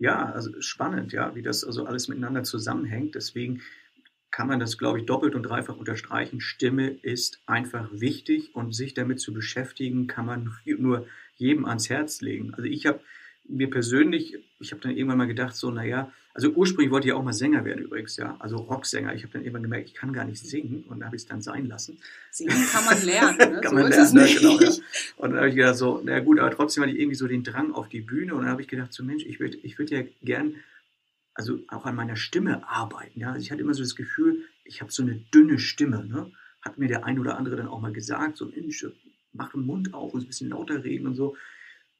Ja, 0.00 0.32
also 0.32 0.58
spannend, 0.62 1.12
ja, 1.12 1.34
wie 1.34 1.42
das 1.42 1.62
also 1.62 1.84
alles 1.84 2.08
miteinander 2.08 2.42
zusammenhängt. 2.42 3.14
Deswegen 3.14 3.60
kann 4.30 4.48
man 4.48 4.58
das, 4.58 4.78
glaube 4.78 4.98
ich, 4.98 5.04
doppelt 5.04 5.34
und 5.34 5.42
dreifach 5.42 5.76
unterstreichen. 5.76 6.40
Stimme 6.40 6.88
ist 6.88 7.42
einfach 7.44 7.90
wichtig 7.92 8.54
und 8.54 8.74
sich 8.74 8.94
damit 8.94 9.20
zu 9.20 9.34
beschäftigen, 9.34 10.06
kann 10.06 10.24
man 10.24 10.56
nur 10.64 11.06
jedem 11.36 11.66
ans 11.66 11.90
Herz 11.90 12.22
legen. 12.22 12.54
Also 12.54 12.64
ich 12.64 12.86
habe 12.86 13.00
mir 13.48 13.70
persönlich, 13.70 14.38
ich 14.60 14.72
habe 14.72 14.80
dann 14.80 14.92
irgendwann 14.92 15.18
mal 15.18 15.26
gedacht, 15.26 15.56
so, 15.56 15.70
naja, 15.70 16.12
also 16.32 16.50
ursprünglich 16.50 16.92
wollte 16.92 17.08
ich 17.08 17.12
auch 17.12 17.22
mal 17.22 17.32
Sänger 17.32 17.64
werden 17.64 17.84
übrigens, 17.84 18.16
ja, 18.16 18.36
also 18.38 18.56
Rocksänger. 18.56 19.14
Ich 19.14 19.22
habe 19.22 19.32
dann 19.32 19.42
irgendwann 19.42 19.64
gemerkt, 19.64 19.88
ich 19.88 19.94
kann 19.94 20.12
gar 20.12 20.24
nicht 20.24 20.38
singen 20.38 20.84
und 20.88 21.04
habe 21.04 21.16
ich 21.16 21.22
es 21.22 21.28
dann 21.28 21.42
sein 21.42 21.66
lassen. 21.66 21.98
Singen 22.30 22.66
kann 22.72 22.84
man 22.84 23.02
lernen, 23.04 23.36
ne? 23.38 23.60
kann 23.60 23.70
so 23.70 23.74
man 23.74 23.88
lernen, 23.88 24.16
ja, 24.16 24.26
genau. 24.26 24.60
Ja. 24.60 24.68
Und 25.16 25.30
dann 25.30 25.38
habe 25.38 25.48
ich 25.48 25.56
gedacht, 25.56 25.76
so, 25.76 26.00
na 26.04 26.20
gut, 26.20 26.38
aber 26.38 26.50
trotzdem 26.50 26.82
hatte 26.82 26.92
ich 26.92 27.00
irgendwie 27.00 27.16
so 27.16 27.26
den 27.26 27.42
Drang 27.42 27.72
auf 27.72 27.88
die 27.88 28.00
Bühne 28.00 28.34
und 28.34 28.42
dann 28.42 28.50
habe 28.50 28.62
ich 28.62 28.68
gedacht, 28.68 28.92
so 28.92 29.02
Mensch, 29.02 29.24
ich 29.24 29.40
würde 29.40 29.56
ich 29.56 29.78
würd 29.78 29.90
ja 29.90 30.02
gern, 30.22 30.56
also 31.34 31.58
auch 31.68 31.84
an 31.84 31.96
meiner 31.96 32.16
Stimme 32.16 32.68
arbeiten, 32.68 33.18
ja. 33.18 33.32
Also 33.32 33.44
ich 33.44 33.50
hatte 33.50 33.62
immer 33.62 33.74
so 33.74 33.82
das 33.82 33.96
Gefühl, 33.96 34.44
ich 34.64 34.80
habe 34.80 34.92
so 34.92 35.02
eine 35.02 35.16
dünne 35.34 35.58
Stimme, 35.58 36.04
ne. 36.04 36.30
Hat 36.62 36.78
mir 36.78 36.88
der 36.88 37.06
ein 37.06 37.18
oder 37.18 37.38
andere 37.38 37.56
dann 37.56 37.68
auch 37.68 37.80
mal 37.80 37.92
gesagt, 37.92 38.36
so 38.36 38.46
Mensch, 38.46 38.86
mach 39.32 39.52
den 39.52 39.64
Mund 39.66 39.94
auf 39.94 40.14
und 40.14 40.22
ein 40.22 40.26
bisschen 40.26 40.50
lauter 40.50 40.84
reden 40.84 41.06
und 41.06 41.16
so. 41.16 41.36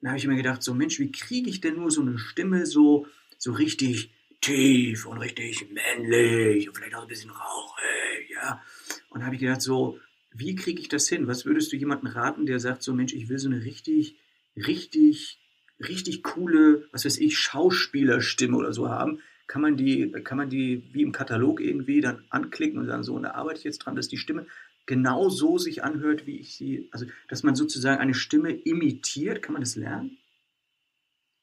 Dann 0.01 0.11
habe 0.11 0.19
ich 0.19 0.27
mir 0.27 0.37
gedacht, 0.37 0.63
so 0.63 0.75
Mensch, 0.75 0.99
wie 0.99 1.13
kriege 1.13 1.51
ich 1.51 1.61
denn 1.61 1.77
nur 1.77 1.91
so 1.91 2.01
eine 2.01 2.19
Stimme 2.19 2.67
so, 2.67 3.07
so 3.39 3.53
richtig 3.53 4.13
tief 4.41 5.07
und 5.07 5.19
richtig 5.19 5.67
männlich 5.71 6.69
und 6.69 6.77
vielleicht 6.77 6.95
auch 6.95 7.03
ein 7.03 7.09
bisschen 7.09 7.31
rauchig, 7.31 8.31
ja. 8.31 8.63
Und 9.11 9.25
habe 9.25 9.35
ich 9.35 9.41
gedacht, 9.41 9.61
so, 9.61 9.99
wie 10.33 10.55
kriege 10.55 10.81
ich 10.81 10.89
das 10.89 11.09
hin? 11.09 11.27
Was 11.27 11.45
würdest 11.45 11.73
du 11.73 11.77
jemandem 11.77 12.13
raten, 12.13 12.47
der 12.47 12.61
sagt, 12.61 12.83
so 12.83 12.95
Mensch, 12.95 13.13
ich 13.13 13.29
will 13.29 13.39
so 13.39 13.49
eine 13.49 13.65
richtig, 13.65 14.17
richtig, 14.57 15.39
richtig 15.79 16.23
coole, 16.23 16.89
was 16.93 17.05
weiß 17.05 17.19
ich, 17.19 17.39
Schauspielerstimme 17.39 18.57
oder 18.57 18.73
so 18.73 18.89
haben? 18.89 19.21
Kann 19.47 19.63
man 19.63 19.77
die, 19.77 20.13
kann 20.25 20.39
man 20.39 20.49
die 20.49 20.85
wie 20.93 21.03
im 21.03 21.13
Katalog 21.13 21.61
irgendwie 21.61 22.01
dann 22.01 22.25
anklicken 22.31 22.79
und 22.79 22.87
sagen, 22.87 23.03
so, 23.03 23.15
und 23.15 23.25
da 23.25 23.33
arbeite 23.33 23.59
ich 23.59 23.65
jetzt 23.65 23.79
dran, 23.79 23.97
dass 23.97 24.09
die 24.09 24.17
Stimme 24.17 24.47
genau 24.91 25.29
so 25.31 25.57
sich 25.57 25.83
anhört, 25.83 26.27
wie 26.27 26.39
ich 26.41 26.55
sie, 26.57 26.89
also 26.93 27.07
dass 27.29 27.43
man 27.43 27.55
sozusagen 27.55 28.01
eine 28.01 28.13
Stimme 28.15 28.51
imitiert, 28.53 29.41
kann 29.41 29.55
man 29.55 29.63
das 29.63 29.77
lernen? 29.77 30.19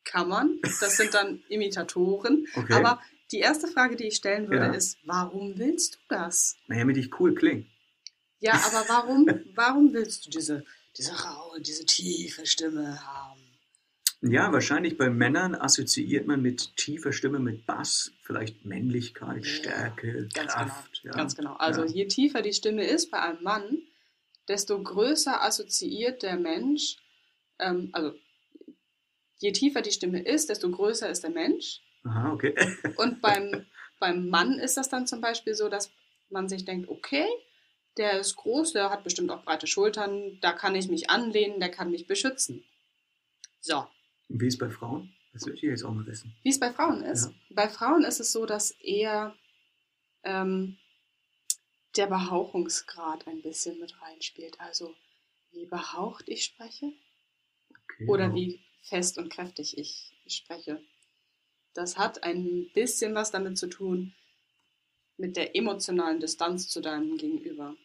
Kann 0.03 0.27
man. 0.29 0.59
Das 0.61 0.97
sind 0.97 1.13
dann 1.13 1.41
Imitatoren. 1.49 2.45
Okay. 2.55 2.73
Aber 2.73 3.01
die 3.31 3.39
erste 3.39 3.67
Frage, 3.67 3.95
die 3.95 4.07
ich 4.07 4.15
stellen 4.17 4.49
würde, 4.49 4.65
Ja. 4.67 4.73
ist, 4.73 4.97
warum 5.05 5.57
willst 5.57 5.95
du 5.95 5.99
das? 6.09 6.55
naja, 6.67 6.81
damit 6.81 6.97
ich 6.97 7.19
cool 7.19 7.33
klinge. 7.33 7.65
Ja, 8.39 8.53
aber 8.53 8.85
warum, 8.87 9.25
warum 9.55 9.93
willst 9.93 10.25
du 10.25 10.29
diese, 10.29 10.63
diese 10.97 11.11
raue, 11.13 11.59
diese 11.61 11.85
tiefe 11.85 12.45
Stimme 12.45 13.03
haben? 13.05 13.26
Ja, 14.21 14.51
wahrscheinlich 14.51 14.97
bei 14.97 15.09
Männern 15.09 15.53
assoziiert 15.53 16.25
man 16.25 16.41
mit 16.41 16.75
tiefer 16.75 17.11
Stimme, 17.13 17.39
mit 17.39 17.67
Bass, 17.67 18.11
vielleicht 18.23 18.65
Männlichkeit, 18.65 19.43
Ja, 19.45 19.51
Stärke, 19.51 20.27
Ganz 20.33 20.53
Kraft. 20.53 21.01
genau. 21.03 21.13
Ja. 21.13 21.17
Ganz 21.17 21.35
genau. 21.35 21.53
Also 21.57 21.83
Ja. 21.83 21.87
je 21.91 22.07
tiefer 22.07 22.41
die 22.41 22.53
Stimme 22.53 22.83
ist 22.85 23.11
bei 23.11 23.21
einem 23.21 23.43
Mann, 23.43 23.77
desto 24.47 24.81
größer 24.81 25.43
assoziiert 25.43 26.23
der 26.23 26.35
Mensch, 26.37 26.97
ähm, 27.59 27.89
also 27.91 28.13
je 29.37 29.51
tiefer 29.51 29.81
die 29.83 29.91
Stimme 29.91 30.23
ist, 30.23 30.49
desto 30.49 30.69
größer 30.71 31.09
ist 31.09 31.21
der 31.23 31.29
Mensch. 31.31 31.81
Aha, 32.03 32.31
okay. 32.31 32.55
Und 32.97 33.21
beim, 33.21 33.67
beim 33.99 34.29
Mann 34.29 34.53
ist 34.57 34.77
das 34.77 34.89
dann 34.89 35.05
zum 35.05 35.21
Beispiel 35.21 35.53
so, 35.53 35.69
dass 35.69 35.91
man 36.29 36.49
sich 36.49 36.65
denkt, 36.65 36.89
okay, 36.89 37.27
der 37.97 38.19
ist 38.19 38.35
groß, 38.35 38.73
der 38.73 38.89
hat 38.89 39.03
bestimmt 39.03 39.29
auch 39.29 39.43
breite 39.43 39.67
Schultern, 39.67 40.39
da 40.41 40.53
kann 40.53 40.73
ich 40.73 40.87
mich 40.87 41.09
anlehnen, 41.11 41.59
der 41.59 41.69
kann 41.69 41.91
mich 41.91 42.07
beschützen. 42.07 42.63
So, 43.59 43.85
Wie 44.29 44.47
ist 44.47 44.55
es 44.55 44.59
bei 44.59 44.69
Frauen? 44.69 45.13
Das 45.33 45.45
würde 45.45 45.55
ich 45.55 45.61
jetzt 45.61 45.83
auch 45.83 45.93
mal 45.93 46.05
wissen. 46.05 46.35
wie 46.43 46.49
es 46.49 46.59
bei 46.59 46.71
Frauen 46.71 47.03
ist. 47.03 47.25
Ja. 47.25 47.33
Bei 47.51 47.69
Frauen 47.69 48.03
ist 48.03 48.19
es 48.19 48.31
so, 48.31 48.45
dass 48.45 48.71
eher 48.71 49.35
ähm, 50.23 50.77
der 51.95 52.07
Behauchungsgrad 52.07 53.27
ein 53.27 53.41
bisschen 53.41 53.79
mit 53.79 54.01
reinspielt. 54.01 54.59
Also 54.59 54.95
wie 55.51 55.65
behaucht 55.65 56.27
ich 56.27 56.43
spreche 56.43 56.91
Okay, 57.69 58.07
oder 58.07 58.27
ja. 58.27 58.35
wie 58.35 58.59
fest 58.81 59.17
und 59.17 59.29
kräftig 59.29 59.77
ich 59.77 60.13
spreche. 60.27 60.81
Das 61.73 61.97
hat 61.97 62.23
ein 62.23 62.69
bisschen 62.73 63.13
was 63.15 63.31
damit 63.31 63.57
zu 63.57 63.67
tun 63.67 64.13
mit 65.17 65.35
der 65.35 65.55
emotionalen 65.55 66.19
Distanz 66.19 66.67
zu 66.67 66.81
deinem 66.81 67.17
Gegenüber. 67.17 67.75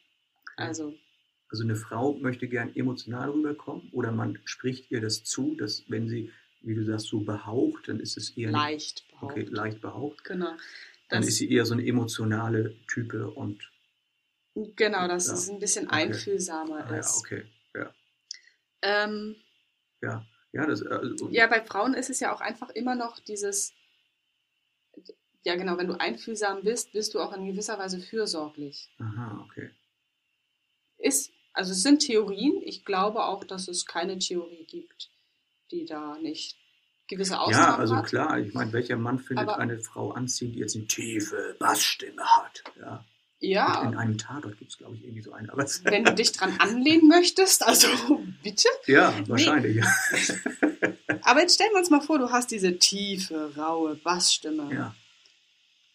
Also 0.57 0.95
Also 1.53 1.65
eine 1.65 1.77
Frau 1.77 2.15
möchte 2.15 2.49
gern 2.49 2.75
emotional 2.75 3.29
rüberkommen 3.29 3.91
oder 3.93 4.11
man 4.11 4.39
spricht 4.47 4.91
ihr 4.91 5.03
das 5.03 5.23
zu, 5.23 5.55
dass 5.55 5.85
wenn 5.89 6.09
sie, 6.09 6.33
wie 6.63 6.75
du 6.75 6.83
sagst, 6.83 7.09
so 7.09 7.21
behaucht, 7.21 7.89
dann 7.89 8.01
ist 8.01 8.17
es 8.17 8.31
eher 8.39 8.51
leicht 8.51 9.05
okay, 9.21 9.43
behaucht. 9.43 9.53
leicht 9.55 9.81
behaucht. 9.83 10.25
Genau. 10.25 10.53
Dann 11.11 11.23
ist 11.23 11.37
sie 11.37 11.53
eher 11.53 11.67
so 11.67 11.75
eine 11.75 11.87
emotionale 11.87 12.75
Type 12.87 13.29
und 13.31 13.71
genau, 14.55 15.07
dass 15.09 15.27
Ja. 15.27 15.35
es 15.35 15.51
ein 15.51 15.59
bisschen 15.59 15.89
Okay. 15.89 15.97
einfühlsamer 16.07 16.87
ah, 16.87 16.91
ja, 16.91 17.01
ist. 17.01 17.19
okay. 17.19 17.45
Ja. 17.75 17.95
Ähm, 18.81 19.37
Ja. 20.01 20.27
Ja, 20.55 20.67
das 20.67 20.83
also, 20.83 21.29
Ja, 21.31 21.47
bei 21.49 21.61
Frauen 21.63 21.93
ist 21.93 22.09
es 22.09 22.21
ja 22.21 22.35
auch 22.35 22.41
einfach 22.41 22.71
immer 22.71 22.95
noch 22.95 23.19
dieses, 23.21 23.75
ja 25.45 25.57
genau, 25.57 25.77
wenn 25.77 25.89
du 25.89 26.01
einfühlsam 26.01 26.63
bist, 26.63 26.93
bist 26.93 27.13
du 27.13 27.21
auch 27.21 27.35
in 27.35 27.45
gewisser 27.47 27.79
Weise 27.79 28.01
fürsorglich. 28.01 28.91
Aha, 28.99 29.45
okay. 29.45 29.71
Ist, 30.97 31.33
also 31.53 31.73
es 31.73 31.83
sind 31.83 32.01
Theorien, 32.01 32.61
ich 32.65 32.85
glaube 32.85 33.25
auch, 33.25 33.45
dass 33.45 33.69
es 33.69 33.87
keine 33.87 34.19
Theorie 34.19 34.65
gibt, 34.67 35.11
die 35.71 35.85
da 35.85 36.17
nicht 36.19 36.57
gewisse 37.09 37.39
Ausnahmen 37.41 37.65
Ja, 37.73 37.77
also 37.77 37.97
hat. 37.97 38.07
klar, 38.07 38.39
ich 38.39 38.55
meine, 38.55 38.73
welcher 38.73 38.97
Mann 38.97 39.19
findet 39.19 39.49
Aber- 39.49 39.59
eine 39.59 39.79
Frau 39.81 40.13
anziehend, 40.13 40.55
die 40.55 40.61
jetzt 40.61 40.77
eine 40.77 40.87
tiefe 40.87 41.57
Bassstimme 41.59 42.23
hat? 42.25 42.63
Ja. 42.79 43.05
In 43.41 43.51
Ja, 43.51 43.81
einem 43.81 44.17
Tatort 44.19 44.57
gibt 44.59 44.71
es, 44.71 44.79
glaube 44.79 44.95
ich, 44.95 45.03
irgendwie 45.03 45.21
so 45.23 45.33
einen. 45.33 45.51
Aber 45.51 45.65
wenn 45.85 46.05
du 46.05 46.15
dich 46.15 46.31
dran 46.33 46.55
anlehnen 46.61 47.09
möchtest, 47.09 47.67
also 47.67 47.89
bitte. 48.43 48.69
ja, 48.87 49.13
wahrscheinlich. 49.29 49.77
Ja. 49.79 49.93
Aber 51.23 51.41
jetzt 51.41 51.55
stellen 51.57 51.71
wir 51.73 51.81
uns 51.81 51.91
mal 51.91 52.01
vor, 52.01 52.19
du 52.19 52.31
hast 52.31 52.51
diese 52.53 52.79
tiefe, 52.79 53.53
raue 53.57 53.97
Bassstimme. 53.97 54.73
ja, 54.73 54.95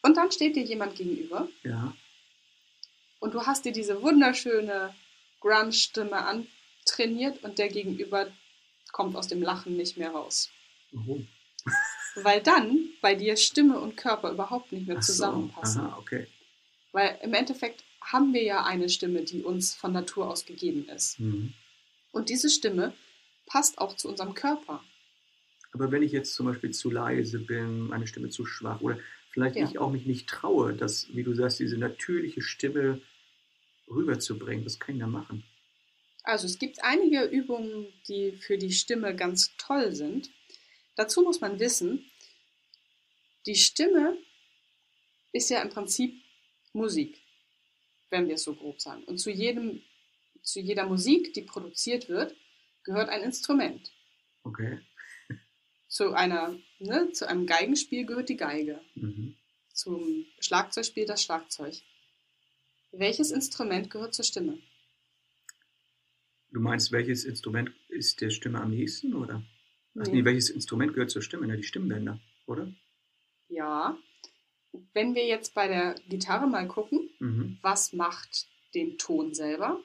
Und 0.04 0.18
dann 0.18 0.30
steht 0.32 0.56
dir 0.58 0.64
jemand 0.64 0.96
gegenüber 0.96 1.48
ja. 1.64 1.94
und 3.20 3.34
du 3.34 3.46
hast 3.46 3.64
dir 3.66 3.72
diese 3.72 4.02
wunderschöne 4.02 4.94
Grunge-Stimme 5.48 6.44
antrainiert 6.86 7.44
und 7.44 7.58
der 7.58 7.70
Gegenüber 7.70 8.28
kommt 8.92 9.16
aus 9.16 9.28
dem 9.28 9.42
Lachen 9.42 9.78
nicht 9.78 9.98
mehr 9.98 10.12
raus. 10.12 10.50
Warum? 10.92 11.28
Weil 12.16 12.42
dann 12.42 12.90
bei 13.02 13.16
dir 13.16 13.36
Stimme 13.38 13.80
und 13.80 13.98
Körper 13.98 14.32
überhaupt 14.32 14.72
nicht 14.72 14.88
mehr 14.88 14.98
Ach 14.98 15.04
so, 15.04 15.14
zusammenpassen. 15.14 15.82
Aha, 15.82 15.98
okay. 16.00 16.28
Weil 16.92 17.20
im 17.22 17.34
Endeffekt 17.34 17.84
haben 18.02 18.34
wir 18.34 18.44
ja 18.44 18.64
eine 18.64 18.90
Stimme, 18.90 19.24
die 19.24 19.44
uns 19.44 19.76
von 19.76 19.92
Natur 19.92 20.30
aus 20.30 20.46
gegeben 20.46 20.88
ist. 20.90 21.20
Mhm. 21.20 21.54
Und 22.12 22.30
diese 22.30 22.50
Stimme 22.50 22.94
passt 23.46 23.78
auch 23.78 23.96
zu 23.96 24.08
unserem 24.08 24.34
Körper. 24.34 24.84
Aber 25.74 25.92
wenn 25.92 26.02
ich 26.02 26.12
jetzt 26.12 26.34
zum 26.34 26.46
Beispiel 26.48 26.72
zu 26.72 26.90
leise 26.90 27.40
bin, 27.40 27.88
meine 27.88 28.08
Stimme 28.08 28.30
zu 28.30 28.46
schwach 28.46 28.82
oder 28.82 28.98
vielleicht 29.30 29.58
Ja. 29.58 29.66
ich 29.66 29.78
auch 29.78 29.92
mich 29.92 30.06
nicht 30.06 30.28
traue, 30.28 30.74
das, 30.74 31.08
wie 31.14 31.24
du 31.24 31.34
sagst, 31.36 31.60
diese 31.60 31.78
natürliche 31.78 32.42
Stimme 32.42 33.02
rüberzubringen, 33.88 34.66
was 34.66 34.80
kann 34.80 34.96
ich 34.96 35.02
da 35.02 35.08
machen? 35.08 35.44
Also 36.24 36.46
es 36.46 36.60
gibt 36.60 36.84
einige 36.84 37.24
Übungen, 37.24 37.88
die 38.08 38.34
für 38.34 38.58
die 38.58 38.72
Stimme 38.72 39.16
ganz 39.16 39.56
toll 39.58 39.94
sind. 39.94 40.30
Dazu 40.96 41.22
muss 41.22 41.40
man 41.40 41.60
wissen, 41.60 42.12
die 43.46 43.56
Stimme 43.56 44.18
ist 45.32 45.50
ja 45.50 45.62
im 45.62 45.70
Prinzip 45.70 46.22
Musik, 46.74 47.22
wenn 48.10 48.28
wir 48.28 48.36
es 48.36 48.44
so 48.44 48.56
grob 48.56 48.82
sagen. 48.82 49.04
Und 49.06 49.20
zu, 49.20 49.32
jedem, 49.32 49.82
zu 50.42 50.60
jeder 50.60 50.86
Musik, 50.86 51.34
die 51.34 51.44
produziert 51.44 52.10
wird, 52.10 52.36
gehört 52.84 53.10
ein 53.10 53.22
Instrument. 53.22 53.92
Okay. 54.44 54.80
Zu, 55.88 56.14
einer, 56.14 56.58
ne, 56.80 57.12
zu 57.14 57.28
einem 57.28 57.46
Geigenspiel 57.46 58.06
gehört 58.06 58.28
die 58.28 58.38
Geige. 58.38 58.82
Mhm. 58.96 59.38
Zum 59.74 60.26
Schlagzeugspiel 60.40 61.06
das 61.06 61.24
Schlagzeug. 61.24 61.76
Welches 62.98 63.32
Instrument 63.32 63.90
gehört 63.90 64.14
zur 64.16 64.26
Stimme? 64.26 64.58
Du 66.52 66.60
meinst, 66.62 66.92
welches 66.92 67.26
Instrument 67.26 67.72
ist 67.90 68.22
der 68.22 68.30
Stimme 68.32 68.60
am 68.62 68.72
nächsten, 68.72 69.14
oder? 69.14 69.44
Ach 70.00 70.06
Nee. 70.08 70.12
nee, 70.22 70.26
welches 70.26 70.50
Instrument 70.50 70.94
gehört 70.94 71.12
zur 71.12 71.22
Stimme? 71.22 71.48
Na, 71.48 71.56
die 71.56 71.64
Stimmbänder, 71.64 72.20
oder? 72.46 72.72
Ja. 73.50 73.98
Wenn 74.94 75.16
wir 75.16 75.26
jetzt 75.28 75.54
bei 75.54 75.68
der 75.68 75.96
Gitarre 76.08 76.48
mal 76.48 76.68
gucken, 76.68 77.10
Mhm. 77.20 77.58
was 77.62 77.94
macht 77.94 78.48
den 78.74 78.98
Ton 78.98 79.34
selber? 79.34 79.80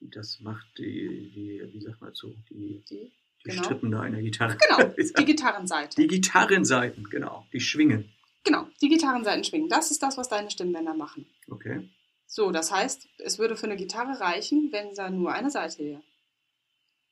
Das 0.00 0.40
macht 0.40 0.66
die, 0.78 1.30
die, 1.34 1.62
wie 1.72 1.80
sagt 1.80 2.00
man 2.00 2.14
so, 2.14 2.34
die, 2.50 2.82
Die, 2.88 3.12
die 3.44 3.50
Genau. 3.50 3.62
Strippen 3.64 3.90
da 3.92 4.04
in 4.06 4.12
der 4.12 4.22
Gitarre. 4.22 4.56
genau, 4.56 4.92
die 5.18 5.24
Gitarrenseite. 5.24 6.00
Die 6.00 6.06
Gitarrenseiten, 6.08 7.04
genau, 7.08 7.46
die 7.52 7.60
schwingen. 7.60 8.12
Genau, 8.46 8.68
die 8.80 8.88
Gitarrenseiten 8.88 9.42
schwingen. 9.42 9.68
Das 9.68 9.90
ist 9.90 10.02
das, 10.04 10.16
was 10.16 10.28
deine 10.28 10.50
Stimmbänder 10.50 10.94
machen. 10.94 11.26
Okay. 11.50 11.90
So, 12.28 12.52
das 12.52 12.70
heißt, 12.70 13.08
es 13.18 13.38
würde 13.40 13.56
für 13.56 13.66
eine 13.66 13.76
Gitarre 13.76 14.20
reichen, 14.20 14.70
wenn 14.70 14.94
da 14.94 15.10
nur 15.10 15.32
eine 15.32 15.50
Seite 15.50 15.78
wäre. 15.80 16.02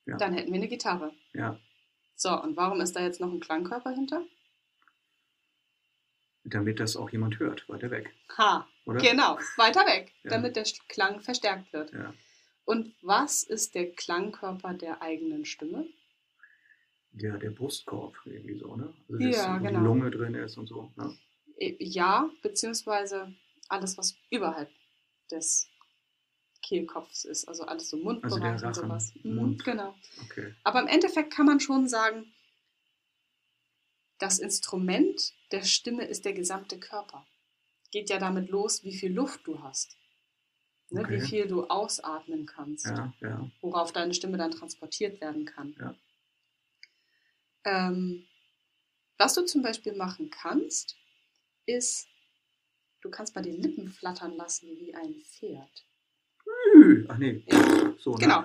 Ja. 0.06 0.16
Dann 0.16 0.32
hätten 0.32 0.52
wir 0.52 0.58
eine 0.60 0.68
Gitarre. 0.68 1.12
Ja. 1.32 1.58
So, 2.14 2.40
und 2.40 2.56
warum 2.56 2.80
ist 2.80 2.94
da 2.94 3.00
jetzt 3.00 3.20
noch 3.20 3.32
ein 3.32 3.40
Klangkörper 3.40 3.90
hinter? 3.90 4.24
Damit 6.44 6.78
das 6.78 6.96
auch 6.96 7.10
jemand 7.10 7.38
hört, 7.40 7.68
weiter 7.68 7.90
weg, 7.90 8.14
Ha, 8.36 8.68
oder? 8.84 9.00
genau, 9.00 9.38
weiter 9.56 9.80
weg, 9.86 10.12
Ja. 10.24 10.30
damit 10.30 10.56
der 10.56 10.64
Klang 10.88 11.20
verstärkt 11.20 11.72
wird. 11.72 11.92
Ja. 11.92 12.14
Und 12.64 12.94
was 13.02 13.42
ist 13.42 13.74
der 13.74 13.90
Klangkörper 13.92 14.74
der 14.74 15.02
eigenen 15.02 15.46
Stimme? 15.46 15.88
Ja, 17.16 17.36
der 17.36 17.50
Brustkorb 17.50 18.16
irgendwie 18.24 18.58
so, 18.58 18.74
ne? 18.76 18.92
Also 19.08 19.24
Ja, 19.24 19.58
genau. 19.58 19.78
die 19.78 19.84
Lunge 19.84 20.10
drin 20.10 20.34
ist 20.34 20.56
und 20.58 20.66
so. 20.68 20.92
Ne? 20.96 21.16
Äh, 21.58 21.76
Ja, 21.78 22.28
beziehungsweise 22.42 23.32
alles, 23.68 23.96
was 23.96 24.16
überhalb 24.30 24.68
des 25.30 25.68
Kehlkopfs 26.62 27.24
ist, 27.24 27.46
also 27.46 27.64
alles 27.64 27.90
so 27.90 27.96
Mundbereich 27.98 28.42
Also 28.42 28.66
und 28.66 28.74
sowas. 28.74 29.12
Mhm, 29.22 29.34
Mund. 29.36 29.64
Genau. 29.64 29.94
Okay. 30.24 30.54
Aber 30.64 30.80
im 30.80 30.86
Endeffekt 30.88 31.32
kann 31.32 31.46
man 31.46 31.60
schon 31.60 31.88
sagen, 31.88 32.32
das 34.18 34.38
Instrument 34.38 35.34
der 35.52 35.62
Stimme 35.62 36.04
ist 36.06 36.24
der 36.24 36.32
gesamte 36.32 36.78
Körper. 36.78 37.26
Geht 37.90 38.10
ja 38.10 38.18
damit 38.18 38.48
los, 38.48 38.82
wie 38.82 38.96
viel 38.96 39.12
Luft 39.12 39.46
du 39.46 39.62
hast. 39.62 39.96
Ne, 40.90 41.02
Okay. 41.02 41.20
Wie 41.22 41.26
viel 41.26 41.46
du 41.48 41.64
ausatmen 41.64 42.46
kannst, 42.46 42.86
Ja, 42.86 43.12
ja. 43.20 43.50
worauf 43.60 43.92
deine 43.92 44.14
Stimme 44.14 44.36
dann 44.38 44.50
transportiert 44.50 45.20
werden 45.20 45.44
kann. 45.44 45.74
Ja. 45.78 45.94
Ähm, 47.64 48.26
was 49.18 49.34
du 49.34 49.42
zum 49.44 49.62
Beispiel 49.62 49.94
machen 49.94 50.30
kannst, 50.30 50.96
ist, 51.66 52.08
du 53.00 53.10
kannst 53.10 53.34
mal 53.34 53.42
die 53.42 53.52
Lippen 53.52 53.88
flattern 53.88 54.36
lassen 54.36 54.68
wie 54.78 54.94
ein 54.94 55.14
Pferd. 55.20 55.86
Ach 57.08 57.18
nee. 57.18 57.42
Ja, 57.46 57.94
So, 57.98 58.14
ne? 58.14 58.18
genau. 58.18 58.44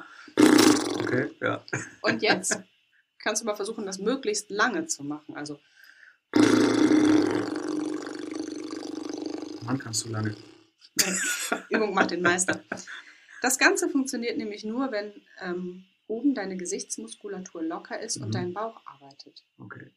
Okay, 0.99 1.31
ja. 1.41 1.63
Und 2.01 2.21
jetzt 2.21 2.59
kannst 3.17 3.41
du 3.41 3.45
mal 3.45 3.55
versuchen, 3.55 3.85
das 3.85 3.97
möglichst 3.97 4.49
lange 4.49 4.85
zu 4.85 5.03
machen. 5.03 5.35
Also 5.35 5.59
Mann, 9.63 9.79
kannst 9.79 10.05
du 10.05 10.09
lange. 10.09 10.35
Übung 11.69 11.93
macht 11.93 12.11
den 12.11 12.21
Meister. 12.21 12.63
Das 13.41 13.57
Ganze 13.57 13.89
funktioniert 13.89 14.37
nämlich 14.37 14.63
nur, 14.63 14.91
wenn 14.91 15.13
ähm, 15.41 15.85
oben 16.09 16.33
deine 16.33 16.57
Gesichtsmuskulatur 16.57 17.63
locker 17.63 17.99
ist 17.99 18.17
Mhm. 18.17 18.23
und 18.23 18.35
dein 18.35 18.53
Bauch 18.53 18.81
arbeitet. 18.85 19.45
Okay. 19.57 19.91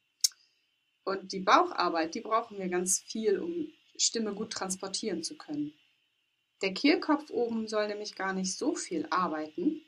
Und 1.04 1.32
die 1.32 1.40
Baucharbeit, 1.40 2.14
die 2.14 2.20
brauchen 2.20 2.58
wir 2.58 2.68
ganz 2.68 3.00
viel, 3.00 3.38
um 3.38 3.72
Stimme 3.96 4.34
gut 4.34 4.52
transportieren 4.52 5.22
zu 5.22 5.36
können. 5.36 5.72
Der 6.62 6.72
Kehlkopf 6.74 7.30
oben 7.30 7.66
soll 7.66 7.88
nämlich 7.88 8.14
gar 8.14 8.32
nicht 8.32 8.56
so 8.56 8.74
viel 8.74 9.06
arbeiten. 9.10 9.82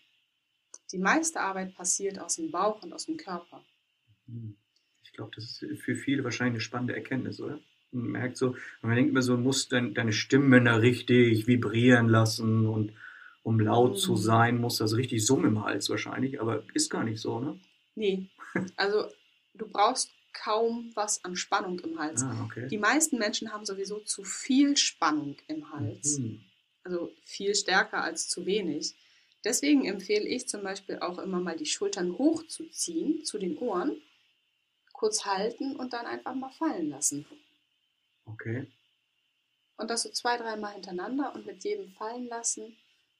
Die 0.90 0.98
meiste 0.98 1.40
Arbeit 1.40 1.74
passiert 1.74 2.18
aus 2.18 2.36
dem 2.36 2.50
Bauch 2.50 2.82
und 2.82 2.92
aus 2.92 3.06
dem 3.06 3.16
Körper. 3.16 3.64
Hm. 4.26 4.56
Ich 5.04 5.12
glaube, 5.12 5.30
das 5.36 5.62
ist 5.62 5.82
für 5.82 5.94
viele 5.94 6.24
wahrscheinlich 6.24 6.54
eine 6.54 6.60
spannende 6.60 6.96
Erkenntnis, 6.96 7.40
oder? 7.40 7.60
Man 7.92 8.08
merkt 8.08 8.36
so, 8.36 8.56
man 8.82 8.96
denkt 8.96 9.10
immer 9.10 9.22
so, 9.22 9.36
dein, 9.70 9.94
deine 9.94 10.12
Stimmbänder 10.12 10.82
richtig 10.82 11.46
vibrieren 11.46 12.08
lassen 12.08 12.66
und 12.66 12.92
um 13.44 13.60
laut 13.60 13.98
zu 14.00 14.12
Mhm. 14.12 14.16
sein, 14.16 14.58
muss 14.60 14.78
das 14.78 14.96
richtig 14.96 15.24
summen 15.24 15.46
im 15.46 15.64
Hals 15.64 15.88
wahrscheinlich, 15.90 16.40
aber 16.40 16.64
ist 16.74 16.90
gar 16.90 17.04
nicht 17.04 17.20
so, 17.20 17.38
ne? 17.38 17.60
Nee, 17.94 18.26
also 18.76 19.06
du 19.54 19.68
brauchst 19.68 20.10
kaum 20.32 20.90
was 20.94 21.24
an 21.24 21.36
Spannung 21.36 21.78
im 21.80 21.98
Hals. 21.98 22.22
Ah, 22.22 22.44
okay. 22.44 22.66
Die 22.66 22.78
meisten 22.78 23.18
Menschen 23.18 23.52
haben 23.52 23.64
sowieso 23.64 24.00
zu 24.00 24.24
viel 24.24 24.76
Spannung 24.76 25.36
im 25.46 25.70
Hals. 25.72 26.18
Mhm. 26.18 26.40
Also 26.82 27.12
viel 27.24 27.54
stärker 27.54 28.02
als 28.02 28.28
zu 28.28 28.44
wenig. 28.44 28.94
Deswegen 29.44 29.84
empfehle 29.84 30.26
ich 30.26 30.48
zum 30.48 30.62
Beispiel 30.62 30.98
auch 30.98 31.18
immer 31.18 31.38
mal 31.38 31.56
die 31.56 31.66
Schultern 31.66 32.16
hochzuziehen 32.18 33.24
zu 33.24 33.38
den 33.38 33.58
Ohren, 33.58 34.00
kurz 34.92 35.24
halten 35.26 35.76
und 35.76 35.92
dann 35.92 36.06
einfach 36.06 36.34
mal 36.34 36.50
fallen 36.50 36.88
lassen. 36.90 37.26
Okay. 38.24 38.66
Und 39.76 39.90
das 39.90 40.02
so 40.02 40.10
zwei, 40.10 40.36
dreimal 40.38 40.72
hintereinander 40.72 41.34
und 41.34 41.46
mit 41.46 41.62
jedem 41.62 41.90
fallen 41.92 42.26
lassen 42.26 42.76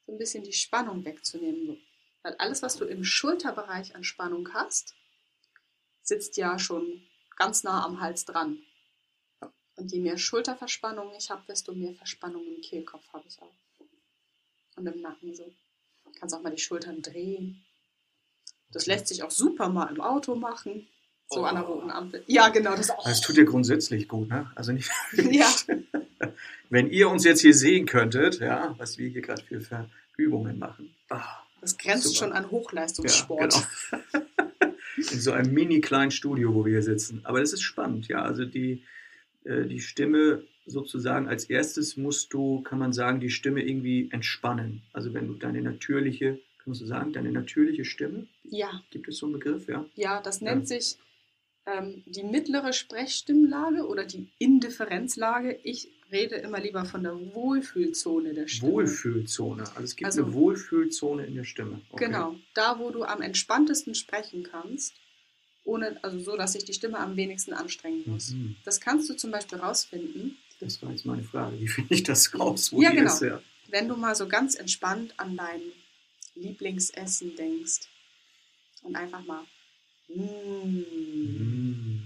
so 0.07 0.13
ein 0.13 0.19
bisschen 0.19 0.45
die 0.45 0.53
Spannung 0.53 1.05
wegzunehmen. 1.05 1.81
Weil 2.23 2.35
alles, 2.37 2.63
was 2.63 2.77
du 2.77 2.85
im 2.85 3.05
Schulterbereich 3.05 3.95
an 3.95 4.05
Spannung 4.05 4.53
hast, 4.55 4.95
sitzt 6.03 6.37
ja 6.37 6.59
schon 6.59 7.03
ganz 7.37 7.65
nah 7.65 7.85
am 7.85 8.01
Hals 8.01 8.25
dran. 8.25 8.63
Und 9.77 9.93
je 9.93 10.01
mehr 10.01 10.19
Schulterverspannung 10.19 11.13
ich 11.17 11.31
habe, 11.31 11.43
desto 11.49 11.75
mehr 11.75 11.95
Verspannung 11.95 12.47
im 12.47 12.61
Kehlkopf 12.61 13.13
habe 13.13 13.27
ich 13.27 13.41
auch. 13.43 13.55
Und 14.77 14.87
im 14.87 15.01
Nacken 15.01 15.35
so. 15.35 15.53
Du 16.05 16.13
kannst 16.13 16.35
auch 16.35 16.43
mal 16.43 16.55
die 16.55 16.63
Schultern 16.63 17.03
drehen. 17.03 17.65
Das 18.71 18.87
lässt 18.87 19.09
sich 19.09 19.23
auch 19.23 19.31
super 19.31 19.69
mal 19.69 19.87
im 19.87 20.01
Auto 20.01 20.35
machen. 20.35 20.89
So 21.31 21.45
an 21.45 21.55
der 21.57 21.69
Oh. 21.69 21.73
roten 21.75 21.91
Ampel. 21.91 22.23
Ja, 22.27 22.49
genau, 22.49 22.77
das 22.77 22.91
auch. 22.91 23.05
Das 23.05 23.21
tut 23.21 23.37
dir 23.37 23.45
grundsätzlich 23.45 24.09
gut, 24.09 24.29
ne? 24.29 24.51
Also 24.55 24.73
nicht. 24.73 24.91
Ja. 25.17 25.47
Wenn 26.71 26.91
ihr 26.91 27.09
uns 27.09 27.25
jetzt 27.25 27.41
hier 27.41 27.55
sehen 27.55 27.87
könntet, 27.87 28.41
ja, 28.41 28.75
was 28.79 28.99
wir 28.99 29.09
hier 29.09 29.23
gerade 29.23 29.43
für 29.43 29.61
Verübungen 29.61 30.59
machen. 30.59 30.91
Ah, 31.09 31.23
Das 31.61 31.77
grenzt 31.79 32.05
Super. 32.05 32.17
schon 32.19 32.33
an 32.33 32.51
Hochleistungssport. 32.51 33.55
Ja, 33.55 34.01
genau. 34.13 34.25
In 34.97 35.21
so 35.21 35.33
einem 35.33 35.53
mini 35.53 35.81
kleinen 35.81 36.11
Studio, 36.13 36.55
wo 36.55 36.65
wir 36.65 36.73
hier 36.73 36.83
sitzen. 36.83 37.21
Aber 37.25 37.41
das 37.41 37.53
ist 37.53 37.63
spannend, 37.63 38.07
ja. 38.09 38.23
Also 38.23 38.45
die, 38.45 38.83
äh, 39.45 39.65
die 39.65 39.81
Stimme 39.81 40.45
sozusagen 40.67 41.29
als 41.29 41.45
erstes 41.47 41.97
musst 41.97 42.33
du, 42.33 42.63
kann 42.63 42.79
man 42.79 42.93
sagen, 42.93 43.21
die 43.21 43.31
Stimme 43.31 43.63
irgendwie 43.63 44.09
entspannen. 44.13 44.83
Also 44.93 45.13
wenn 45.13 45.27
du 45.27 45.35
deine 45.35 45.61
natürliche, 45.63 46.39
kannst 46.65 46.81
du 46.81 46.87
sagen, 46.87 47.13
deine 47.13 47.33
natürliche 47.33 47.85
Stimme, 47.85 48.27
Ja, 48.45 48.83
gibt 48.91 49.09
es 49.09 49.19
so 49.19 49.27
einen 49.27 49.35
Begriff, 49.35 49.67
ja? 49.69 49.85
ja, 49.97 50.23
das 50.23 50.41
nennt 50.41 50.67
sich 50.69 50.97
ähm, 51.67 52.03
die 52.07 52.23
mittlere 52.23 52.73
Sprechstimmlage 52.73 53.87
oder 53.87 54.05
die 54.05 54.29
Indifferenzlage. 54.39 55.59
Ich 55.63 55.89
rede 56.13 56.37
immer 56.37 56.61
lieber 56.61 56.85
von 56.85 57.03
der 57.03 57.15
Wohlfühlzone 57.35 58.35
der 58.35 58.47
Stimme. 58.49 58.73
Wohlfühlzone. 58.73 59.63
Also 59.63 59.83
es 59.83 59.97
gibt 59.97 60.07
Also- 60.07 60.25
eine 60.25 60.35
Wohlfühlzone 60.35 61.25
in 61.27 61.35
der 61.35 61.45
Stimme. 61.45 61.81
Okay. 61.91 62.07
Genau, 62.07 62.37
da 62.55 62.79
wo 62.79 62.91
du 62.91 63.05
am 63.05 63.23
entspanntesten 63.23 63.95
sprechen 63.95 64.43
kannst, 64.45 64.95
ohne, 65.65 65.99
also 66.05 66.19
so, 66.21 66.37
dass 66.37 66.53
sich 66.53 66.65
die 66.67 66.75
Stimme 66.75 66.99
am 66.99 67.17
wenigsten 67.17 67.55
anstrengen 67.55 68.03
muss. 68.07 68.31
Mhm. 68.31 68.57
Das 68.65 68.81
kannst 68.81 69.09
du 69.09 69.15
zum 69.15 69.31
Beispiel 69.31 69.59
rausfinden, 69.59 70.37
Das 70.61 70.81
war 70.83 70.91
jetzt 70.91 71.07
meine 71.07 71.23
Frage. 71.25 71.59
Wie 71.59 71.69
finde 71.69 71.95
ich 71.95 72.03
das 72.03 72.39
raus, 72.39 72.71
wo 72.73 72.81
Ja, 72.83 72.91
genau. 72.91 73.13
ist? 73.13 73.23
Ja. 73.23 73.41
wenn 73.71 73.89
du 73.89 73.97
mal 73.97 74.15
so 74.15 74.29
ganz 74.29 74.55
entspannt 74.55 75.15
an 75.17 75.37
dein 75.37 75.61
Lieblingsessen 76.37 77.35
denkst 77.37 77.81
und 78.83 78.95
einfach 78.97 79.25
mal 79.25 79.43
mm. 80.09 82.01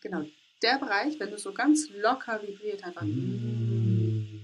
Genau, 0.00 0.24
der 0.62 0.78
Bereich, 0.78 1.18
wenn 1.18 1.30
du 1.30 1.38
so 1.38 1.52
ganz 1.52 1.88
locker 1.90 2.40
vibriert 2.42 2.84
einfach, 2.84 3.02
Mhm. 3.02 4.40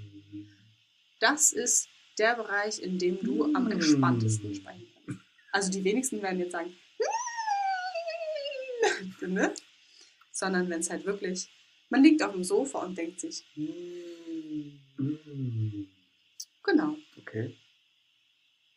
das 1.21 1.53
ist 1.53 1.89
der 2.19 2.35
Bereich, 2.37 2.81
in 2.81 2.99
dem 2.99 3.19
du 3.23 3.45
am 3.55 3.67
Mm. 3.67 3.73
entspanntesten 3.73 4.55
sprechen 4.55 4.87
kannst. 5.07 5.21
Also 5.53 5.71
die 5.71 5.85
wenigsten 5.85 6.21
werden 6.23 6.41
jetzt 6.41 6.53
sagen, 6.53 6.75
ne? 9.21 9.55
sondern 10.33 10.69
wenn 10.69 10.81
es 10.81 10.91
halt 10.91 11.05
wirklich, 11.07 11.49
man 11.91 12.03
liegt 12.03 12.23
auf 12.23 12.33
dem 12.33 12.45
Sofa 12.45 12.85
und 12.85 12.99
denkt 12.99 13.21
sich, 13.21 13.45
mm. 13.57 14.81
Genau. 16.65 16.97
Okay. 17.19 17.57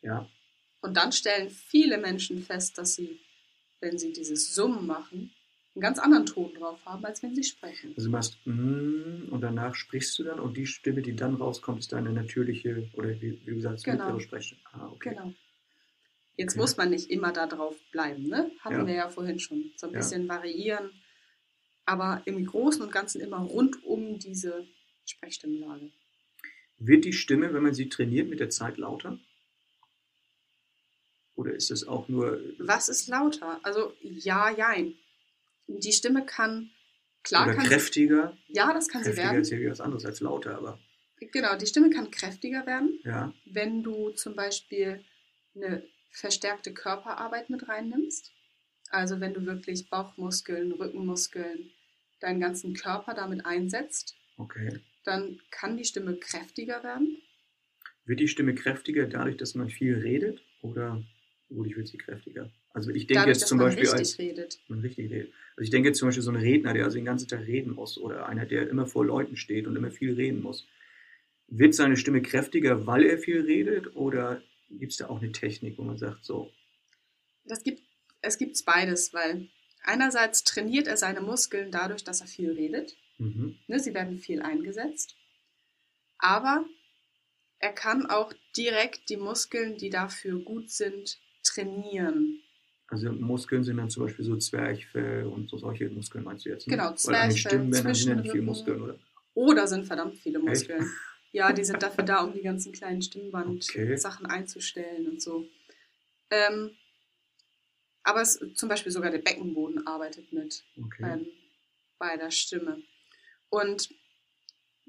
Ja. 0.02 0.28
Und 0.82 0.96
dann 0.96 1.10
stellen 1.12 1.50
viele 1.50 1.98
Menschen 1.98 2.42
fest, 2.42 2.78
dass 2.78 2.94
sie, 2.94 3.18
wenn 3.80 3.98
sie 3.98 4.12
dieses 4.12 4.54
Summen 4.54 4.86
machen, 4.86 5.32
einen 5.74 5.82
ganz 5.82 5.98
anderen 5.98 6.26
Ton 6.26 6.52
drauf 6.54 6.84
haben, 6.86 7.04
als 7.04 7.22
wenn 7.22 7.34
sie 7.34 7.44
sprechen. 7.44 7.94
Also 7.96 8.08
du 8.08 8.12
machst 8.12 8.38
mm, 8.44 9.28
und 9.30 9.40
danach 9.40 9.74
sprichst 9.74 10.18
du 10.18 10.24
dann 10.24 10.40
und 10.40 10.56
die 10.56 10.66
Stimme, 10.66 11.02
die 11.02 11.14
dann 11.14 11.34
rauskommt, 11.34 11.78
ist 11.80 11.92
deine 11.92 12.10
natürliche 12.12 12.88
oder 12.94 13.10
wie, 13.20 13.40
wie 13.44 13.54
gesagt, 13.54 13.84
Genau. 13.84 14.04
mittlere 14.04 14.20
Sprechstimme. 14.20 14.60
Ah, 14.72 14.88
okay. 14.88 15.10
Genau. 15.10 15.32
Jetzt 16.36 16.52
Okay. 16.54 16.60
muss 16.60 16.76
man 16.76 16.90
nicht 16.90 17.10
immer 17.10 17.32
da 17.32 17.46
drauf 17.46 17.76
bleiben, 17.90 18.24
ne? 18.28 18.50
Hatten 18.60 18.80
Ja. 18.80 18.86
wir 18.86 18.94
ja 18.94 19.08
vorhin 19.08 19.38
schon. 19.38 19.72
So 19.76 19.86
ein 19.88 19.92
Ja. 19.92 19.98
bisschen 19.98 20.28
variieren. 20.28 20.90
Aber 21.84 22.22
im 22.26 22.44
Großen 22.44 22.82
und 22.82 22.92
Ganzen 22.92 23.20
immer 23.20 23.38
rund 23.38 23.82
um 23.84 24.18
diese 24.18 24.66
Sprechstimmlage. 25.06 25.90
Wird 26.78 27.04
die 27.04 27.12
Stimme, 27.12 27.52
wenn 27.54 27.62
man 27.62 27.74
sie 27.74 27.88
trainiert, 27.88 28.28
mit 28.28 28.40
der 28.40 28.50
Zeit 28.50 28.76
lauter? 28.78 29.18
Oder 31.38 31.54
ist 31.54 31.70
es 31.70 31.86
auch 31.86 32.08
nur 32.08 32.40
Was 32.58 32.88
ist 32.88 33.06
lauter? 33.08 33.60
Also 33.62 33.92
ja, 34.02 34.50
jein. 34.50 34.94
Die 35.68 35.92
Stimme 35.92 36.26
kann, 36.26 36.70
klar 37.22 37.44
oder 37.46 37.54
kann 37.54 37.64
sie, 37.64 37.70
kräftiger? 37.70 38.36
ja, 38.48 38.72
das 38.72 38.88
kann 38.88 39.04
sie 39.04 39.10
Kräftiger 39.10 39.30
werden. 39.32 39.42
ist 39.42 39.50
ja 39.52 39.70
was 39.70 39.80
anderes 39.80 40.04
als 40.04 40.20
lauter, 40.20 40.56
aber 40.56 40.80
Genau, 41.20 41.56
die 41.56 41.66
Stimme 41.66 41.90
kann 41.90 42.10
kräftiger 42.10 42.66
werden, 42.66 42.98
ja. 43.04 43.32
wenn 43.44 43.82
du 43.84 44.10
zum 44.10 44.34
Beispiel 44.36 45.04
eine 45.54 45.84
verstärkte 46.10 46.72
Körperarbeit 46.74 47.50
mit 47.50 47.68
reinnimmst. 47.68 48.32
Also 48.90 49.20
wenn 49.20 49.34
du 49.34 49.44
wirklich 49.46 49.88
Bauchmuskeln, 49.90 50.72
Rückenmuskeln, 50.72 51.70
deinen 52.20 52.40
ganzen 52.40 52.74
Körper 52.74 53.14
damit 53.14 53.46
einsetzt, 53.46 54.16
Okay. 54.38 54.80
dann 55.04 55.40
kann 55.50 55.76
die 55.76 55.84
Stimme 55.84 56.16
kräftiger 56.16 56.82
werden. 56.82 57.20
Wird 58.06 58.20
die 58.20 58.28
Stimme 58.28 58.54
kräftiger 58.54 59.06
dadurch, 59.06 59.36
dass 59.36 59.54
man 59.54 59.68
viel 59.68 59.98
redet? 59.98 60.40
Oder 60.62 61.02
wodurch 61.50 61.76
wird 61.76 61.88
sie 61.88 61.98
kräftiger? 61.98 62.50
Also 62.72 62.90
ich 62.90 63.06
denke 63.06 63.20
Dadurch, 63.20 63.38
jetzt 63.38 63.48
zum 63.48 63.58
man 63.58 63.66
Beispiel 63.68 63.82
richtig 63.84 63.98
als 64.00 64.18
redet. 64.18 64.60
man 64.68 64.80
richtig 64.80 65.10
redet. 65.10 65.32
Also 65.56 65.62
ich 65.64 65.70
denke 65.70 65.88
jetzt 65.88 65.98
zum 65.98 66.08
Beispiel 66.08 66.22
so 66.22 66.30
ein 66.30 66.36
Redner, 66.36 66.74
der 66.74 66.84
also 66.84 66.96
den 66.96 67.04
ganzen 67.04 67.28
Tag 67.28 67.46
reden 67.46 67.74
muss 67.74 67.98
oder 67.98 68.26
einer, 68.28 68.46
der 68.46 68.68
immer 68.68 68.86
vor 68.86 69.04
Leuten 69.04 69.36
steht 69.36 69.66
und 69.66 69.76
immer 69.76 69.90
viel 69.90 70.14
reden 70.14 70.42
muss. 70.42 70.66
Wird 71.48 71.74
seine 71.74 71.96
Stimme 71.96 72.20
kräftiger, 72.22 72.86
weil 72.86 73.04
er 73.04 73.18
viel 73.18 73.40
redet 73.40 73.96
oder 73.96 74.42
gibt 74.70 74.92
es 74.92 74.98
da 74.98 75.08
auch 75.08 75.20
eine 75.20 75.32
Technik, 75.32 75.78
wo 75.78 75.82
man 75.82 75.96
sagt, 75.96 76.24
so, 76.24 76.52
Das 77.44 77.62
gibt, 77.62 77.82
Es 78.20 78.36
gibt 78.36 78.62
beides, 78.66 79.14
weil 79.14 79.48
einerseits 79.82 80.44
trainiert 80.44 80.86
er 80.86 80.96
seine 80.98 81.20
Muskeln 81.22 81.70
dadurch, 81.70 82.04
dass 82.04 82.20
er 82.20 82.26
viel 82.26 82.52
redet. 82.52 82.96
Mhm. 83.18 83.56
Ne, 83.66 83.80
sie 83.80 83.94
werden 83.94 84.18
viel 84.18 84.42
eingesetzt. 84.42 85.16
Aber 86.18 86.64
er 87.60 87.72
kann 87.72 88.06
auch 88.06 88.32
direkt 88.56 89.08
die 89.08 89.16
Muskeln, 89.16 89.78
die 89.78 89.90
dafür 89.90 90.38
gut 90.40 90.70
sind, 90.70 91.18
trainieren. 91.54 92.40
Also 92.88 93.12
Muskeln 93.12 93.64
sind 93.64 93.76
dann 93.76 93.90
zum 93.90 94.04
Beispiel 94.06 94.24
so 94.24 94.36
Zwerchfell 94.36 95.26
und 95.26 95.50
so 95.50 95.58
solche 95.58 95.88
Muskeln 95.90 96.24
meinst 96.24 96.46
du 96.46 96.50
jetzt? 96.50 96.66
Ne? 96.66 96.76
Genau, 96.76 96.94
Zwerchfell, 96.94 97.70
Zwischenrücken. 97.70 98.44
Muskeln, 98.44 98.80
oder? 98.80 98.98
Oder 99.34 99.66
sind 99.68 99.86
verdammt 99.86 100.16
viele 100.18 100.38
Muskeln. 100.38 100.90
Ja, 101.32 101.52
die 101.52 101.64
sind 101.64 101.82
dafür 101.82 102.04
da, 102.04 102.24
um 102.24 102.32
die 102.32 102.40
ganzen 102.40 102.72
kleinen 102.72 102.98
Okay. 102.98 103.04
Stimmband-Sachen 103.04 104.26
einzustellen 104.26 105.06
und 105.06 105.20
so. 105.20 105.46
Ähm, 106.30 106.70
aber 108.02 108.22
es, 108.22 108.40
zum 108.54 108.68
Beispiel 108.70 108.90
sogar 108.90 109.10
der 109.10 109.18
Beckenboden 109.18 109.86
arbeitet 109.86 110.32
mit 110.32 110.64
Okay. 110.82 111.04
ähm, 111.04 111.26
bei 111.98 112.16
der 112.16 112.30
Stimme. 112.30 112.82
Und 113.50 113.90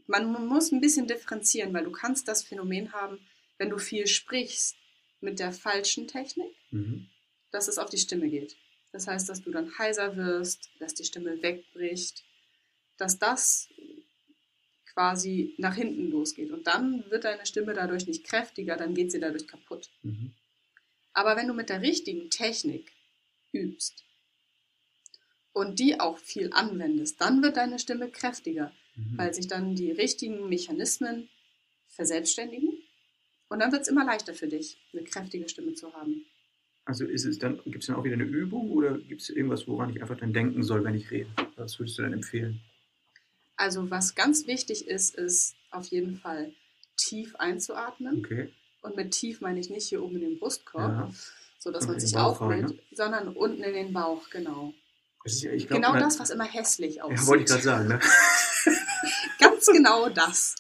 man 0.08 0.32
mu- 0.32 0.40
muss 0.40 0.72
ein 0.72 0.80
bisschen 0.82 1.08
differenzieren, 1.08 1.74
weil 1.74 1.84
du 1.84 1.92
kannst 1.92 2.28
das 2.30 2.44
Phänomen 2.44 2.94
haben, 2.94 3.20
wenn 3.58 3.70
du 3.70 3.78
viel 3.78 4.08
sprichst 4.08 4.78
mit 5.22 5.40
der 5.40 5.52
falschen 5.52 6.08
Technik, 6.08 6.54
Mhm. 6.72 7.08
dass 7.52 7.68
es 7.68 7.78
auf 7.78 7.90
die 7.90 7.98
Stimme 7.98 8.30
geht. 8.30 8.56
Das 8.92 9.08
heißt, 9.08 9.30
dass 9.30 9.42
du 9.42 9.52
dann 9.52 9.78
heiser 9.78 10.16
wirst, 10.18 10.70
dass 10.80 10.94
die 10.96 11.04
Stimme 11.06 11.42
wegbricht, 11.42 12.24
dass 12.98 13.20
das 13.20 13.70
quasi 14.94 15.54
nach 15.58 15.76
hinten 15.76 16.10
losgeht. 16.10 16.52
Und 16.52 16.66
dann 16.68 17.10
wird 17.12 17.24
deine 17.24 17.46
Stimme 17.46 17.74
dadurch 17.74 18.08
nicht 18.08 18.24
kräftiger, 18.24 18.76
dann 18.76 18.96
geht 18.96 19.12
sie 19.12 19.20
dadurch 19.20 19.48
kaputt. 19.48 19.90
Mhm. 20.04 20.34
Aber 21.14 21.36
wenn 21.36 21.48
du 21.48 21.54
mit 21.54 21.70
der 21.70 21.82
richtigen 21.82 22.30
Technik 22.30 22.92
übst 23.54 24.04
und 25.54 25.80
die 25.80 26.00
auch 26.00 26.18
viel 26.18 26.52
anwendest, 26.54 27.20
dann 27.22 27.42
wird 27.42 27.58
deine 27.58 27.80
Stimme 27.80 28.10
kräftiger, 28.10 28.74
Mhm. 28.96 29.18
weil 29.18 29.34
sich 29.34 29.48
dann 29.48 29.76
die 29.76 29.92
richtigen 29.92 30.50
Mechanismen 30.50 31.30
verselbstständigen. 31.88 32.79
Und 33.50 33.60
dann 33.60 33.72
wird 33.72 33.82
es 33.84 33.88
immer 33.88 34.06
leichter 34.06 34.34
für 34.34 34.48
dich, 34.48 34.78
eine 34.94 35.04
kräftige 35.04 35.50
Stimme 35.50 35.74
zu 35.74 35.92
haben. 35.94 36.26
Also 36.86 37.06
ist 37.06 37.26
es 37.26 37.38
dann, 37.38 37.60
gibt 37.66 37.80
es 37.84 37.88
dann 37.88 37.96
auch 37.96 38.04
wieder 38.04 38.14
eine 38.16 38.24
Übung 38.24 38.72
oder 38.72 38.98
gibt 38.98 39.22
es 39.22 39.30
irgendwas, 39.30 39.68
woran 39.68 39.90
ich 39.92 40.02
einfach 40.02 40.18
dann 40.18 40.34
denken 40.34 40.64
soll, 40.64 40.84
wenn 40.84 40.96
ich 40.96 41.12
rede? 41.12 41.30
Was 41.56 41.78
würdest 41.80 41.98
du 41.98 42.04
dann 42.04 42.14
empfehlen? 42.14 42.62
Also 43.58 43.90
was 43.92 44.16
ganz 44.16 44.48
wichtig 44.48 44.88
ist, 44.88 45.16
ist 45.16 45.56
auf 45.72 45.86
jeden 45.88 46.16
Fall 46.16 46.54
tief 46.98 47.36
einzuatmen. 47.36 48.20
Okay. 48.26 48.52
Und 48.82 48.96
mit 48.96 49.12
tief 49.12 49.42
meine 49.42 49.60
ich 49.60 49.70
nicht 49.70 49.88
hier 49.90 50.02
oben 50.04 50.16
in 50.16 50.22
den 50.22 50.40
Brustkorb, 50.40 50.92
Ja. 50.92 51.12
so 51.60 51.70
dass 51.72 51.86
man 51.88 52.00
sich 52.00 52.16
rein, 52.16 52.24
aufbläht, 52.24 52.82
sondern 52.92 53.28
unten 53.36 53.62
in 53.62 53.74
den 53.74 53.94
Bauch, 53.94 54.30
genau. 54.30 54.74
Das 55.26 55.34
ist 55.34 55.42
glaub, 55.68 55.82
genau 55.82 55.94
na- 55.94 56.00
das, 56.00 56.18
was 56.20 56.30
immer 56.30 56.46
hässlich 56.46 57.02
aussieht. 57.02 57.20
Ja, 57.20 57.28
wollte 57.28 57.44
ich 57.44 57.50
gerade 57.50 57.64
sagen, 57.64 57.88
ne? 57.90 58.00
Ganz 59.40 59.66
genau 59.66 60.10
das. 60.10 60.56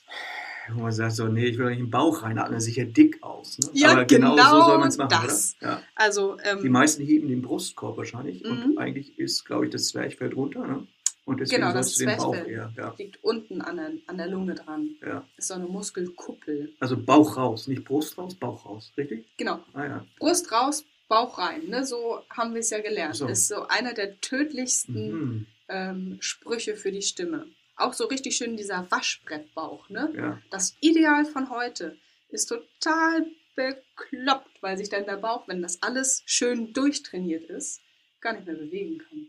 Wo 0.74 0.82
man 0.82 0.92
sagt 0.92 1.14
so, 1.14 1.28
nee, 1.28 1.46
ich 1.46 1.58
will 1.58 1.66
doch 1.66 1.70
nicht 1.72 1.80
im 1.80 1.90
Bauch 1.90 2.24
reinatmen, 2.24 2.56
das 2.56 2.66
sieht 2.66 2.76
ja 2.78 2.86
dick 2.86 3.22
aus. 3.24 3.58
Ne? 3.60 3.70
Ja, 3.74 3.92
Aber 3.92 4.06
genau, 4.06 4.36
genau 4.36 4.50
so 4.60 4.66
soll 4.66 4.78
man 4.80 4.88
es 4.90 4.98
machen, 4.98 5.10
das. 5.26 5.56
oder? 5.62 5.70
Ja. 5.72 5.82
Also, 5.96 6.38
ähm, 6.44 6.62
Die 6.62 6.70
meisten 6.70 7.04
heben 7.04 7.28
den 7.28 7.42
Brustkorb 7.42 7.98
wahrscheinlich 7.98 8.44
und 8.46 8.72
Mhm. 8.72 8.78
eigentlich 8.78 9.18
ist, 9.20 9.46
glaube 9.46 9.66
ich, 9.66 9.72
das 9.72 9.88
Zwerchfell 9.90 10.30
drunter, 10.30 10.66
ne? 10.68 10.88
Und 11.26 11.40
deswegen 11.42 11.62
Genau, 11.62 11.74
das 11.74 11.94
den 11.96 12.08
Zwerchfell. 12.10 12.48
eher, 12.50 12.74
ja. 12.76 12.96
liegt 12.98 13.24
unten 13.24 13.62
an 13.62 13.78
der, 13.78 13.92
an 14.08 14.18
der 14.18 14.28
Lunge 14.28 14.56
dran. 14.56 14.90
ja. 15.06 15.24
Ist 15.38 15.50
so 15.50 15.54
eine 15.54 15.66
Muskelkuppel. 15.68 16.74
Also 16.80 16.98
Bauch 16.98 17.38
raus, 17.38 17.68
nicht 17.68 17.84
Brust 17.86 18.18
raus, 18.18 18.34
Bauch 18.36 18.66
raus, 18.66 18.92
richtig? 18.98 19.26
Genau. 19.38 19.60
Ah 19.74 19.86
ja. 19.86 20.06
Brust 20.18 20.52
raus, 20.52 20.84
Bauch 21.08 21.38
rein. 21.38 21.68
Ne? 21.68 21.86
So 21.86 22.20
haben 22.32 22.54
wir 22.54 22.62
es 22.62 22.70
ja 22.72 22.80
gelernt. 22.82 23.16
So. 23.16 23.28
Ist 23.28 23.48
so 23.48 23.68
einer 23.68 23.94
der 23.94 24.20
tödlichsten 24.22 25.12
Mhm. 25.12 25.46
ähm, 25.70 26.18
Sprüche 26.20 26.76
für 26.76 26.92
die 26.92 27.02
Stimme. 27.04 27.46
Auch 27.80 27.94
so 27.94 28.06
richtig 28.06 28.36
schön 28.36 28.58
dieser 28.58 28.90
Waschbrettbauch. 28.92 29.90
Ne? 29.90 30.12
Ja. 30.16 30.42
Das 30.52 30.76
Ideal 30.82 31.26
von 31.26 31.50
heute 31.50 31.98
ist 32.30 32.46
total 32.48 33.26
bekloppt, 33.56 34.62
weil 34.62 34.78
sich 34.78 34.90
dann 34.90 35.06
der 35.06 35.18
Bauch, 35.18 35.48
wenn 35.48 35.62
das 35.62 35.82
alles 35.82 36.24
schön 36.26 36.74
durchtrainiert 36.74 37.50
ist, 37.50 37.82
gar 38.22 38.34
nicht 38.34 38.46
mehr 38.46 38.56
bewegen 38.56 39.00
kann. 39.00 39.28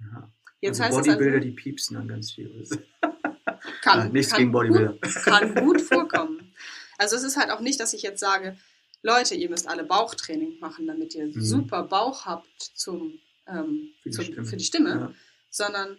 ja. 0.00 0.32
Jetzt 0.62 0.78
also 0.80 0.98
heißt 0.98 1.06
Bodybuilder, 1.08 1.38
es 1.38 1.44
die 1.44 1.50
piepsen 1.52 1.96
dann 1.96 2.06
ganz 2.08 2.32
viel. 2.32 2.54
also, 2.58 2.76
kann, 3.80 3.98
Ah, 4.00 4.04
nichts 4.12 4.30
kann 4.32 4.40
gegen 4.40 4.52
Bodybuilder. 4.52 4.92
Gut, 4.92 5.14
kann 5.24 5.54
gut 5.54 5.80
vorkommen. 5.80 6.54
Also 6.98 7.16
es 7.16 7.22
ist 7.22 7.38
halt 7.38 7.50
auch 7.50 7.60
nicht, 7.60 7.80
dass 7.80 7.94
ich 7.94 8.02
jetzt 8.02 8.20
sage, 8.20 8.58
Leute, 9.02 9.34
ihr 9.34 9.48
müsst 9.48 9.66
alle 9.66 9.84
Bauchtraining 9.84 10.58
machen, 10.60 10.86
damit 10.86 11.14
ihr 11.14 11.26
Mhm. 11.28 11.40
super 11.40 11.84
Bauch 11.84 12.26
habt 12.26 12.60
zum, 12.60 13.18
ähm, 13.46 13.88
Für 14.02 14.08
die 14.10 14.14
zum, 14.14 14.24
Stimme. 14.26 14.44
für 14.44 14.56
die 14.58 14.64
Stimme, 14.64 14.90
Ja. 14.90 15.14
sondern 15.48 15.96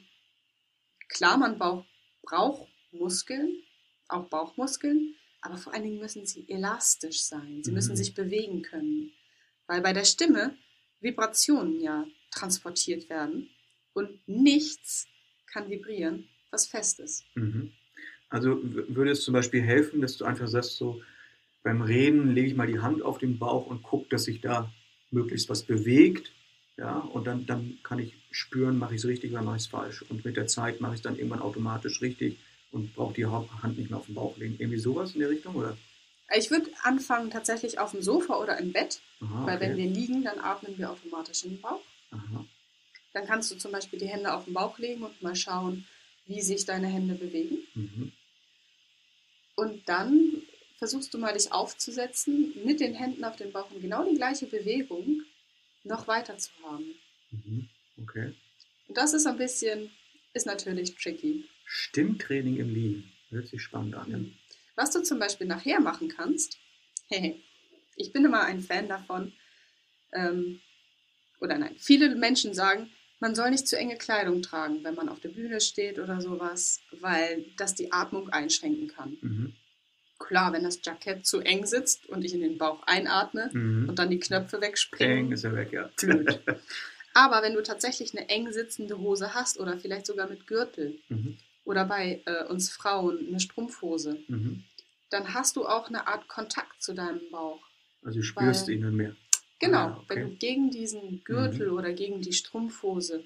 klar, 1.11 1.37
man 1.37 1.57
Bauch, 1.57 1.85
braucht 2.23 2.69
Muskeln, 2.91 3.63
auch 4.07 4.27
Bauchmuskeln, 4.27 5.15
aber 5.41 5.57
vor 5.57 5.73
allen 5.73 5.83
Dingen 5.83 5.99
müssen 5.99 6.25
sie 6.25 6.45
elastisch 6.47 7.21
sein. 7.23 7.63
Sie 7.63 7.71
Mhm. 7.71 7.75
müssen 7.75 7.95
sich 7.95 8.13
bewegen 8.13 8.61
können, 8.61 9.11
weil 9.67 9.81
bei 9.81 9.93
der 9.93 10.05
Stimme 10.05 10.57
Vibrationen 10.99 11.79
ja 11.79 12.05
transportiert 12.31 13.09
werden 13.09 13.49
und 13.93 14.27
nichts 14.27 15.07
kann 15.47 15.69
vibrieren, 15.69 16.27
was 16.51 16.67
fest 16.67 16.99
ist. 16.99 17.25
Mhm. 17.35 17.71
Also 18.29 18.61
würde 18.63 19.11
es 19.11 19.23
zum 19.23 19.33
Beispiel 19.33 19.61
helfen, 19.61 20.01
dass 20.01 20.17
du 20.17 20.25
einfach 20.25 20.47
sagst, 20.47 20.77
so 20.77 21.01
beim 21.63 21.81
Reden 21.81 22.33
lege 22.33 22.47
ich 22.47 22.55
mal 22.55 22.67
die 22.67 22.79
Hand 22.79 23.01
auf 23.01 23.17
den 23.17 23.37
Bauch 23.37 23.67
und 23.67 23.83
gucke, 23.83 24.07
dass 24.09 24.23
sich 24.23 24.41
da 24.41 24.71
möglichst 25.11 25.49
was 25.49 25.63
bewegt. 25.63 26.31
Ja, 26.81 26.97
und 26.97 27.27
dann, 27.27 27.45
dann 27.45 27.77
kann 27.83 27.99
ich 27.99 28.15
spüren, 28.31 28.79
mache 28.79 28.95
ich 28.95 29.01
es 29.01 29.07
richtig 29.07 29.31
oder 29.31 29.43
mache 29.43 29.57
ich 29.57 29.63
es 29.63 29.67
falsch. 29.67 30.01
Und 30.09 30.25
mit 30.25 30.35
der 30.35 30.47
Zeit 30.47 30.81
mache 30.81 30.93
ich 30.93 30.99
es 30.99 31.03
dann 31.03 31.15
irgendwann 31.15 31.41
automatisch 31.41 32.01
richtig 32.01 32.39
und 32.71 32.95
brauche 32.95 33.13
die 33.13 33.27
Hand 33.27 33.77
nicht 33.77 33.91
mehr 33.91 33.99
auf 33.99 34.07
den 34.07 34.15
Bauch 34.15 34.35
legen. 34.37 34.55
Irgendwie 34.57 34.79
sowas 34.79 35.13
in 35.13 35.19
der 35.19 35.29
Richtung, 35.29 35.55
oder? 35.55 35.77
Ich 36.35 36.49
würde 36.49 36.71
anfangen 36.81 37.29
tatsächlich 37.29 37.77
auf 37.77 37.91
dem 37.91 38.01
Sofa 38.01 38.35
oder 38.41 38.57
im 38.57 38.71
Bett, 38.71 38.99
Aha, 39.19 39.45
weil 39.45 39.57
okay. 39.57 39.67
wenn 39.67 39.77
wir 39.77 39.85
liegen, 39.91 40.23
dann 40.23 40.39
atmen 40.39 40.75
wir 40.79 40.89
automatisch 40.89 41.43
in 41.43 41.51
den 41.51 41.61
Bauch. 41.61 41.83
Aha. 42.09 42.45
Dann 43.13 43.27
kannst 43.27 43.51
du 43.51 43.57
zum 43.57 43.71
Beispiel 43.71 43.99
die 43.99 44.07
Hände 44.07 44.33
auf 44.33 44.45
den 44.45 44.55
Bauch 44.55 44.79
legen 44.79 45.03
und 45.03 45.21
mal 45.21 45.35
schauen, 45.35 45.85
wie 46.25 46.41
sich 46.41 46.65
deine 46.65 46.87
Hände 46.87 47.13
bewegen. 47.13 47.59
Mhm. 47.75 48.11
Und 49.55 49.87
dann 49.87 50.41
versuchst 50.79 51.13
du 51.13 51.19
mal 51.19 51.33
dich 51.33 51.51
aufzusetzen, 51.51 52.55
mit 52.65 52.79
den 52.79 52.95
Händen 52.95 53.23
auf 53.23 53.35
den 53.35 53.51
Bauch 53.51 53.69
und 53.69 53.81
genau 53.81 54.03
die 54.09 54.15
gleiche 54.15 54.47
Bewegung 54.47 55.21
noch 55.83 56.07
weiter 56.07 56.37
zu 56.37 56.51
haben. 56.63 56.95
Mhm. 57.31 57.69
Okay. 58.01 58.33
Und 58.87 58.97
das 58.97 59.13
ist 59.13 59.25
ein 59.25 59.37
bisschen, 59.37 59.91
ist 60.33 60.45
natürlich 60.45 60.95
tricky. 60.95 61.47
Stimmtraining 61.65 62.57
im 62.57 62.73
Liegen. 62.73 63.11
Hört 63.29 63.47
sich 63.47 63.61
spannend 63.61 63.95
an. 63.95 64.11
Ja? 64.11 64.19
Was 64.75 64.91
du 64.91 65.01
zum 65.01 65.19
Beispiel 65.19 65.47
nachher 65.47 65.79
machen 65.79 66.09
kannst, 66.09 66.57
ich 67.09 68.13
bin 68.13 68.25
immer 68.25 68.43
ein 68.43 68.61
Fan 68.61 68.87
davon, 68.87 69.33
ähm, 70.13 70.59
oder 71.39 71.57
nein, 71.57 71.75
viele 71.77 72.15
Menschen 72.15 72.53
sagen, 72.53 72.91
man 73.19 73.35
soll 73.35 73.51
nicht 73.51 73.67
zu 73.67 73.77
enge 73.77 73.97
Kleidung 73.97 74.41
tragen, 74.41 74.83
wenn 74.83 74.95
man 74.95 75.09
auf 75.09 75.19
der 75.19 75.29
Bühne 75.29 75.61
steht 75.61 75.99
oder 75.99 76.21
sowas, 76.21 76.81
weil 76.99 77.45
das 77.57 77.75
die 77.75 77.91
Atmung 77.91 78.29
einschränken 78.29 78.87
kann. 78.87 79.17
Mhm. 79.21 79.55
Klar, 80.27 80.53
wenn 80.53 80.63
das 80.63 80.79
Jackett 80.83 81.25
zu 81.25 81.39
eng 81.41 81.65
sitzt 81.65 82.07
und 82.09 82.23
ich 82.23 82.33
in 82.33 82.41
den 82.41 82.57
Bauch 82.57 82.81
einatme 82.85 83.49
Mhm. 83.53 83.89
und 83.89 83.99
dann 83.99 84.09
die 84.09 84.19
Knöpfe 84.19 84.61
wegspringen, 84.61 85.31
ist 85.31 85.43
er 85.43 85.55
weg, 85.55 85.71
ja. 85.73 85.89
blöd. 85.97 86.39
Aber 87.13 87.41
wenn 87.43 87.53
du 87.53 87.61
tatsächlich 87.63 88.15
eine 88.17 88.29
eng 88.29 88.51
sitzende 88.51 88.97
Hose 88.99 89.33
hast 89.33 89.59
oder 89.59 89.77
vielleicht 89.77 90.05
sogar 90.05 90.29
mit 90.29 90.47
Gürtel 90.47 90.99
Mhm. 91.09 91.37
oder 91.65 91.85
bei 91.85 92.21
äh, 92.25 92.45
uns 92.45 92.69
Frauen 92.69 93.27
eine 93.27 93.39
Strumpfhose, 93.39 94.19
Mhm. 94.27 94.63
dann 95.09 95.33
hast 95.33 95.55
du 95.57 95.65
auch 95.65 95.89
eine 95.89 96.07
Art 96.07 96.27
Kontakt 96.29 96.81
zu 96.81 96.93
deinem 96.93 97.21
Bauch. 97.31 97.61
Also 98.03 98.19
du 98.19 98.23
spürst 98.23 98.67
Weil- 98.67 98.75
ihn 98.75 98.81
dann 98.83 98.95
mehr. 98.95 99.15
Genau, 99.59 99.77
Ah, 99.77 99.97
okay. 100.03 100.15
wenn 100.15 100.29
du 100.29 100.35
gegen 100.37 100.71
diesen 100.71 101.23
Gürtel 101.23 101.67
Mhm. 101.71 101.77
oder 101.77 101.93
gegen 101.93 102.21
die 102.21 102.33
Strumpfhose, 102.33 103.23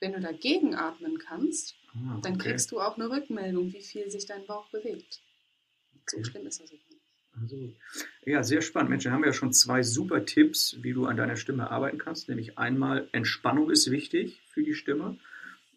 wenn 0.00 0.12
du 0.12 0.20
dagegen 0.20 0.74
atmen 0.74 1.18
kannst, 1.18 1.74
Ah, 1.94 2.18
dann 2.22 2.34
okay. 2.34 2.50
kriegst 2.50 2.70
du 2.72 2.80
auch 2.80 2.96
eine 2.96 3.08
Rückmeldung, 3.08 3.72
wie 3.72 3.80
viel 3.82 4.10
sich 4.10 4.26
dein 4.26 4.44
Bauch 4.46 4.68
bewegt. 4.70 5.20
So 6.06 6.22
schlimm 6.22 6.46
ist 6.46 6.60
das 6.60 6.70
nicht. 6.70 6.84
Also, 7.40 7.74
ja, 8.24 8.42
sehr 8.44 8.62
spannend. 8.62 8.90
Mensch, 8.90 9.04
da 9.04 9.10
haben 9.10 9.22
wir 9.22 9.28
ja 9.28 9.32
schon 9.32 9.52
zwei 9.52 9.82
super 9.82 10.24
Tipps, 10.24 10.76
wie 10.82 10.92
du 10.92 11.06
an 11.06 11.16
deiner 11.16 11.36
Stimme 11.36 11.70
arbeiten 11.70 11.98
kannst. 11.98 12.28
Nämlich 12.28 12.58
einmal, 12.58 13.08
Entspannung 13.12 13.70
ist 13.70 13.90
wichtig 13.90 14.40
für 14.50 14.62
die 14.62 14.74
Stimme, 14.74 15.18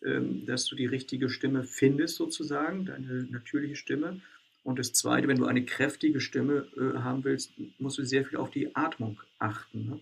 ähm, 0.05 0.45
dass 0.45 0.65
du 0.65 0.75
die 0.75 0.86
richtige 0.86 1.30
Stimme 1.30 1.63
findest 1.63 2.15
sozusagen, 2.15 2.86
deine 2.86 3.23
natürliche 3.23 3.75
Stimme. 3.75 4.21
Und 4.63 4.80
das 4.80 4.93
Zweite, 4.93 5.28
wenn 5.28 5.38
du 5.38 5.45
eine 5.45 5.65
kräftige 5.65 6.19
Stimme 6.19 6.67
äh, 6.78 6.99
haben 6.99 7.23
willst, 7.23 7.53
musst 7.80 7.97
du 7.97 8.03
sehr 8.03 8.25
viel 8.25 8.38
auf 8.38 8.51
die 8.51 8.75
Atmung 8.75 9.19
achten. 9.39 9.88
Ne? 9.88 9.99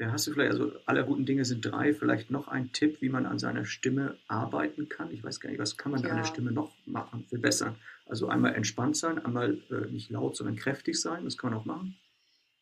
Hast 0.00 0.26
du 0.26 0.32
vielleicht, 0.32 0.52
also 0.52 0.72
aller 0.86 1.02
guten 1.02 1.26
Dinge 1.26 1.44
sind 1.44 1.62
drei, 1.64 1.92
vielleicht 1.92 2.30
noch 2.30 2.46
ein 2.48 2.72
Tipp, 2.72 3.00
wie 3.00 3.08
man 3.08 3.26
an 3.26 3.38
seiner 3.38 3.64
Stimme 3.64 4.16
arbeiten 4.28 4.88
kann? 4.88 5.10
Ich 5.10 5.24
weiß 5.24 5.40
gar 5.40 5.50
nicht, 5.50 5.58
was 5.58 5.76
kann 5.76 5.90
man 5.92 6.00
an 6.02 6.08
Ja. 6.08 6.16
der 6.16 6.24
Stimme 6.24 6.52
noch 6.52 6.72
machen, 6.86 7.24
verbessern? 7.28 7.76
Also 8.06 8.28
einmal 8.28 8.54
entspannt 8.54 8.96
sein, 8.96 9.18
einmal 9.18 9.58
äh, 9.70 9.90
nicht 9.90 10.10
laut, 10.10 10.36
sondern 10.36 10.56
kräftig 10.56 11.00
sein, 11.00 11.24
das 11.24 11.36
kann 11.36 11.50
man 11.50 11.60
auch 11.60 11.64
machen. 11.64 11.96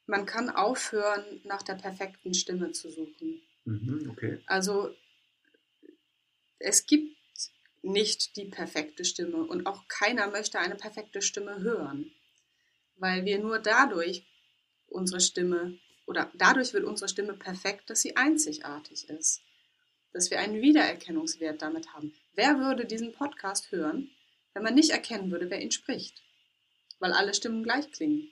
Man 0.07 0.25
kann 0.25 0.49
aufhören, 0.51 1.25
nach 1.45 1.63
der 1.63 1.75
perfekten 1.75 2.33
Stimme 2.33 2.73
zu 2.73 2.91
suchen. 2.91 3.43
Mhm, 3.65 4.09
okay. 4.11 4.39
Also 4.47 4.95
es 6.59 6.87
gibt 6.87 7.17
nicht 7.83 8.37
die 8.37 8.47
perfekte 8.47 9.05
Stimme 9.05 9.39
und 9.45 9.67
auch 9.67 9.87
keiner 9.89 10.29
möchte 10.31 10.59
eine 10.59 10.75
perfekte 10.75 11.21
Stimme 11.23 11.61
hören, 11.61 12.11
weil 12.99 13.25
wir 13.25 13.39
nur 13.39 13.59
dadurch 13.59 14.25
unsere 14.89 15.21
Stimme 15.21 15.79
oder 16.07 16.31
dadurch 16.35 16.73
wird 16.73 16.85
unsere 16.85 17.09
Stimme 17.09 17.35
perfekt, 17.35 17.91
dass 17.91 18.01
sie 18.01 18.17
einzigartig 18.17 19.09
ist, 19.09 19.43
dass 20.13 20.31
wir 20.31 20.39
einen 20.41 20.63
Wiedererkennungswert 20.63 21.61
damit 21.61 21.93
haben. 21.93 22.15
Wer 22.35 22.59
würde 22.59 22.87
diesen 22.87 23.13
Podcast 23.13 23.71
hören, 23.73 24.11
wenn 24.55 24.63
man 24.63 24.75
nicht 24.75 24.91
erkennen 24.91 25.31
würde, 25.31 25.51
wer 25.51 25.61
ihn 25.61 25.73
spricht? 25.73 26.23
Weil 26.99 27.13
alle 27.13 27.35
Stimmen 27.35 27.63
gleich 27.63 27.91
klingen. 27.91 28.29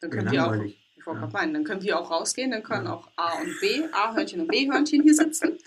Dann 0.00 0.10
können 0.10 0.30
wir 0.30 0.46
auch, 0.46 0.54
ich 0.62 1.06
wollte 1.06 1.22
Ja. 1.22 1.28
meinen, 1.28 1.54
dann 1.54 1.64
können 1.64 1.82
wir 1.82 1.98
auch 1.98 2.10
rausgehen, 2.10 2.50
dann 2.50 2.62
können 2.62 2.86
Ja. 2.86 2.92
auch 2.94 3.10
A 3.16 3.40
und 3.40 3.58
B, 3.60 3.84
A-Hörnchen 3.92 4.40
und 4.42 4.48
B-Hörnchen 4.48 5.02
hier 5.02 5.14
sitzen. 5.14 5.58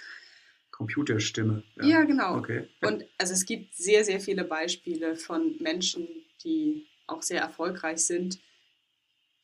Computerstimme. 0.72 1.64
Ja, 1.82 2.04
genau. 2.04 2.38
Okay. 2.38 2.70
Und 2.82 3.06
also 3.18 3.34
es 3.34 3.46
gibt 3.46 3.76
sehr, 3.76 4.06
sehr 4.06 4.20
viele 4.20 4.44
Beispiele 4.44 5.16
von 5.16 5.58
Menschen, 5.60 6.08
die 6.44 6.86
auch 7.08 7.22
sehr 7.24 7.42
erfolgreich 7.42 8.06
sind, 8.06 8.40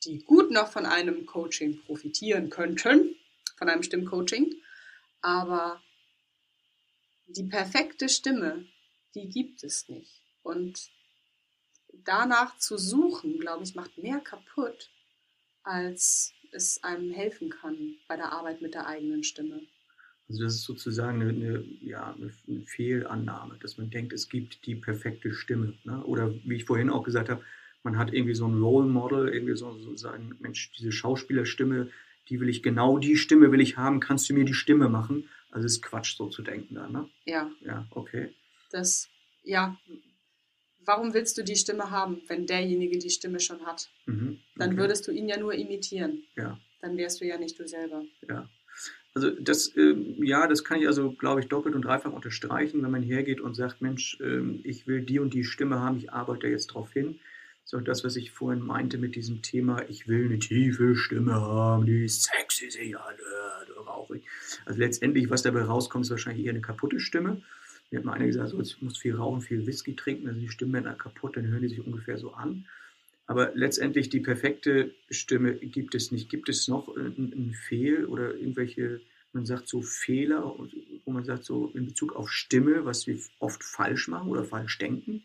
die 0.05 0.19
gut 0.19 0.51
noch 0.51 0.71
von 0.71 0.85
einem 0.85 1.25
Coaching 1.25 1.81
profitieren 1.83 2.49
könnten, 2.49 3.15
von 3.57 3.69
einem 3.69 3.83
Stimmcoaching. 3.83 4.55
Aber 5.21 5.81
die 7.27 7.43
perfekte 7.43 8.09
Stimme, 8.09 8.65
die 9.15 9.29
gibt 9.29 9.63
es 9.63 9.89
nicht. 9.89 10.21
Und 10.43 10.89
danach 12.03 12.57
zu 12.57 12.77
suchen, 12.77 13.39
glaube 13.39 13.63
ich, 13.63 13.75
macht 13.75 13.97
mehr 13.97 14.19
kaputt, 14.19 14.91
als 15.63 16.33
es 16.51 16.83
einem 16.83 17.11
helfen 17.11 17.49
kann 17.49 17.95
bei 18.07 18.15
der 18.15 18.31
Arbeit 18.31 18.61
mit 18.61 18.73
der 18.73 18.87
eigenen 18.87 19.23
Stimme. 19.23 19.61
Also 20.27 20.43
das 20.43 20.55
ist 20.55 20.63
sozusagen 20.63 21.21
eine, 21.21 21.31
eine, 21.31 21.63
ja, 21.81 22.15
eine 22.15 22.65
Fehlannahme, 22.65 23.57
dass 23.59 23.77
man 23.77 23.89
denkt, 23.89 24.13
es 24.13 24.27
gibt 24.27 24.65
die 24.65 24.75
perfekte 24.75 25.31
Stimme. 25.33 25.77
Ne? 25.83 26.03
Oder 26.03 26.33
wie 26.43 26.55
ich 26.55 26.65
vorhin 26.65 26.89
auch 26.89 27.03
gesagt 27.03 27.29
habe, 27.29 27.43
man 27.85 27.97
hat 27.97 28.11
irgendwie 28.11 28.33
so 28.33 28.47
ein 28.47 28.61
Role 28.61 28.87
Model, 28.87 29.29
irgendwie 29.29 29.55
so, 29.55 29.77
so 29.77 29.95
sagen, 29.95 30.35
Mensch, 30.39 30.71
diese 30.77 30.91
Schauspielerstimme, 30.91 31.89
die 32.27 32.39
will 32.41 32.49
ich, 32.49 32.63
genau 32.63 32.97
die 32.97 33.15
Stimme 33.15 33.51
will 33.51 33.61
ich 33.61 33.77
haben, 33.77 33.99
kannst 33.99 34.27
du 34.27 34.33
mir 34.33 34.43
die 34.43 34.55
Stimme 34.55 34.89
machen? 34.89 35.29
Also 35.51 35.67
es 35.67 35.73
ist 35.73 35.83
Quatsch, 35.83 36.17
so 36.17 36.27
zu 36.27 36.41
denken 36.41 36.75
da, 36.75 36.89
ne? 36.89 37.07
Ja, 37.25 37.49
Ja, 37.61 37.87
okay. 37.91 38.33
das, 38.71 39.07
ja, 39.43 39.77
warum 40.83 41.13
willst 41.13 41.37
du 41.37 41.43
die 41.43 41.55
Stimme 41.55 41.91
haben, 41.91 42.21
wenn 42.27 42.47
derjenige 42.47 42.97
die 42.97 43.11
Stimme 43.11 43.39
schon 43.39 43.65
hat? 43.65 43.87
Mhm. 44.07 44.39
Dann 44.55 44.71
okay. 44.71 44.79
würdest 44.79 45.07
du 45.07 45.11
ihn 45.11 45.29
ja 45.29 45.39
nur 45.39 45.53
imitieren. 45.53 46.23
Ja. 46.35 46.59
Dann 46.81 46.97
wärst 46.97 47.21
du 47.21 47.25
ja 47.25 47.37
nicht 47.37 47.59
du 47.59 47.67
selber. 47.67 48.03
Ja. 48.27 48.49
Also 49.13 49.29
das, 49.29 49.71
ähm, 49.77 50.21
ja, 50.23 50.45
das 50.47 50.63
kann 50.63 50.81
ich 50.81 50.87
also, 50.87 51.11
glaube 51.11 51.39
ich, 51.39 51.47
doppelt 51.47 51.73
und 51.75 51.85
dreifach 51.85 52.11
unterstreichen, 52.11 52.83
wenn 52.83 52.91
man 52.91 53.03
hergeht 53.03 53.39
und 53.39 53.53
sagt, 53.55 53.81
Mensch, 53.81 54.17
ähm, 54.21 54.59
ich 54.63 54.87
will 54.87 55.01
die 55.01 55.19
und 55.19 55.33
die 55.33 55.45
Stimme 55.45 55.79
haben, 55.79 55.97
ich 55.97 56.11
arbeite 56.11 56.47
jetzt 56.47 56.71
darauf 56.71 56.91
hin. 56.91 57.19
So 57.67 57.79
das, 57.79 58.03
was 58.03 58.15
ich 58.15 58.31
vorhin 58.31 58.63
meinte 58.63 58.99
mit 58.99 59.15
diesem 59.15 59.41
Thema, 59.41 59.89
ich 59.89 60.07
will 60.07 60.25
eine 60.25 60.37
tiefe 60.37 60.95
Stimme 60.95 61.33
haben, 61.33 61.87
die 61.87 62.07
sexy 62.07 62.69
sich 62.69 62.95
anhört, 62.95 63.87
rauchig. 63.87 64.23
Also 64.65 64.79
letztendlich, 64.79 65.31
was 65.31 65.41
dabei 65.41 65.63
rauskommt, 65.63 66.05
ist 66.05 66.11
wahrscheinlich 66.11 66.45
eher 66.45 66.51
eine 66.51 66.61
kaputte 66.61 66.99
Stimme. 66.99 67.41
Mir 67.89 67.97
hat 67.97 68.05
mal 68.05 68.13
einer 68.13 68.27
gesagt, 68.27 68.49
so, 68.49 68.59
jetzt 68.59 68.81
muss 68.83 68.99
viel 68.99 69.15
rauchen, 69.15 69.41
viel 69.41 69.65
Whisky 69.65 69.95
trinken, 69.95 70.27
sind 70.27 70.41
die 70.41 70.49
Stimmbänder 70.49 70.93
kaputt, 70.93 71.37
dann 71.37 71.47
hören 71.47 71.63
die 71.63 71.69
sich 71.69 71.83
ungefähr 71.83 72.19
so 72.19 72.33
an. 72.33 72.67
Aber 73.25 73.51
letztendlich 73.55 74.09
die 74.09 74.19
perfekte 74.19 74.91
Stimme 75.09 75.55
gibt 75.55 75.95
es 75.95 76.11
nicht. 76.11 76.29
Gibt 76.29 76.49
es 76.49 76.67
noch 76.67 76.95
ein, 76.95 77.33
ein 77.35 77.55
Fehl 77.67 78.05
oder 78.05 78.35
irgendwelche, 78.35 79.01
man 79.33 79.47
sagt 79.47 79.67
so 79.67 79.81
Fehler, 79.81 80.55
wo 81.05 81.11
man 81.11 81.25
sagt 81.25 81.43
so 81.45 81.71
in 81.73 81.87
Bezug 81.87 82.15
auf 82.15 82.31
Stimme, 82.31 82.85
was 82.85 83.07
wir 83.07 83.17
oft 83.39 83.63
falsch 83.63 84.07
machen 84.07 84.29
oder 84.29 84.45
falsch 84.45 84.77
denken? 84.77 85.23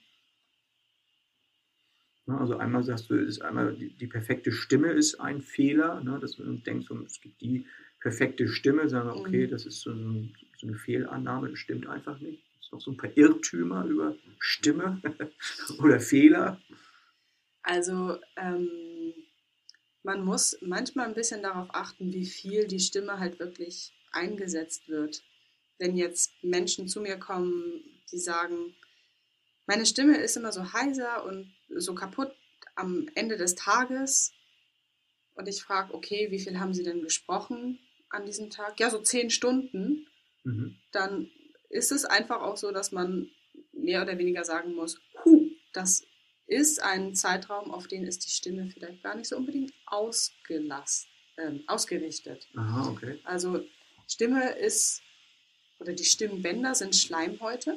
Ne, 2.31 2.39
Also 2.39 2.57
einmal 2.59 2.85
sagst 2.85 3.11
du, 3.11 3.17
es 3.17 3.29
ist 3.37 3.43
einmal 3.43 3.75
die, 3.75 3.91
die 3.91 4.07
perfekte 4.07 4.53
Stimme 4.53 4.93
ist 4.93 5.21
ein 5.21 5.43
Fehler, 5.43 6.01
ne, 6.03 6.19
dass 6.21 6.39
man 6.39 6.63
denkt, 6.63 6.91
es 7.07 7.21
gibt 7.21 7.41
die 7.41 7.67
perfekte 8.01 8.49
Stimme, 8.49 8.89
sagen 8.89 9.09
wir, 9.09 9.17
okay, 9.17 9.47
Mhm. 9.47 9.51
das 9.51 9.67
ist 9.67 9.81
so, 9.81 9.91
ein, 9.91 10.35
so 10.57 10.67
eine 10.69 10.77
Fehlannahme, 10.77 11.51
das 11.51 11.59
stimmt 11.59 11.87
einfach 11.89 12.21
nicht. 12.21 12.43
Es 12.61 12.71
gibt 12.71 12.73
noch 12.73 12.81
so 12.81 12.91
ein 12.93 12.97
paar 12.97 13.17
Irrtümer 13.17 13.85
über 13.85 14.17
Stimme 14.39 15.03
oder 15.81 16.01
Fehler. 16.01 16.61
Also 17.63 18.19
ähm, 18.37 19.13
man 20.03 20.25
muss 20.25 20.57
manchmal 20.63 21.09
ein 21.09 21.15
bisschen 21.15 21.43
darauf 21.43 21.69
achten, 21.75 22.13
wie 22.13 22.27
viel 22.27 22.67
die 22.67 22.81
Stimme 22.81 23.19
halt 23.19 23.39
wirklich 23.39 23.93
eingesetzt 24.13 24.89
wird. 24.89 25.23
Wenn 25.79 25.97
jetzt 25.97 26.33
Menschen 26.43 26.89
zu 26.89 27.01
mir 27.01 27.19
kommen, 27.19 27.83
die 28.13 28.19
sagen, 28.19 28.75
meine 29.71 29.87
Stimme 29.87 30.17
ist 30.17 30.37
immer 30.37 30.51
so 30.51 30.73
heiser 30.73 31.25
und 31.25 31.55
so 31.69 31.95
kaputt 31.95 32.33
am 32.75 33.09
Ende 33.15 33.37
des 33.37 33.55
Tages. 33.55 34.33
Und 35.35 35.47
ich 35.47 35.63
frage, 35.63 35.95
okay, 35.95 36.33
wie 36.33 36.41
viel 36.41 36.59
haben 36.59 36.75
Sie 36.75 36.83
denn 36.83 37.03
gesprochen 37.03 37.79
an 38.09 38.27
diesem 38.27 38.51
Tag? 38.51 38.81
Ja, 38.81 38.91
so 38.91 38.99
zehn 38.99 39.31
Stunden. 39.31 40.09
Mhm. 40.43 40.77
dann 40.91 41.31
ist 41.69 41.93
es 41.93 42.07
einfach 42.07 42.41
auch 42.41 42.57
so, 42.57 42.73
dass 42.73 42.93
man 42.93 43.31
mehr 43.73 44.03
oder 44.03 44.17
weniger 44.19 44.43
sagen 44.43 44.75
muss, 44.75 44.99
huh, 45.25 45.51
das 45.75 46.03
ist 46.47 46.83
ein 46.83 47.15
Zeitraum, 47.15 47.71
auf 47.71 47.87
den 47.87 48.07
ist 48.07 48.25
die 48.25 48.31
Stimme 48.31 48.71
vielleicht 48.71 49.03
gar 49.03 49.15
nicht 49.15 49.29
so 49.29 49.37
unbedingt 49.37 49.73
ausgelastet, 49.87 51.11
ähm, 51.37 51.63
ausgerichtet. 51.67 52.49
Aha, 52.57 52.89
okay. 52.89 53.21
Also 53.25 53.63
Stimme 54.09 54.51
ist, 54.59 55.03
oder 55.79 55.93
die 55.93 56.05
Stimmbänder 56.05 56.75
sind 56.75 56.97
Schleimhäute. 56.97 57.77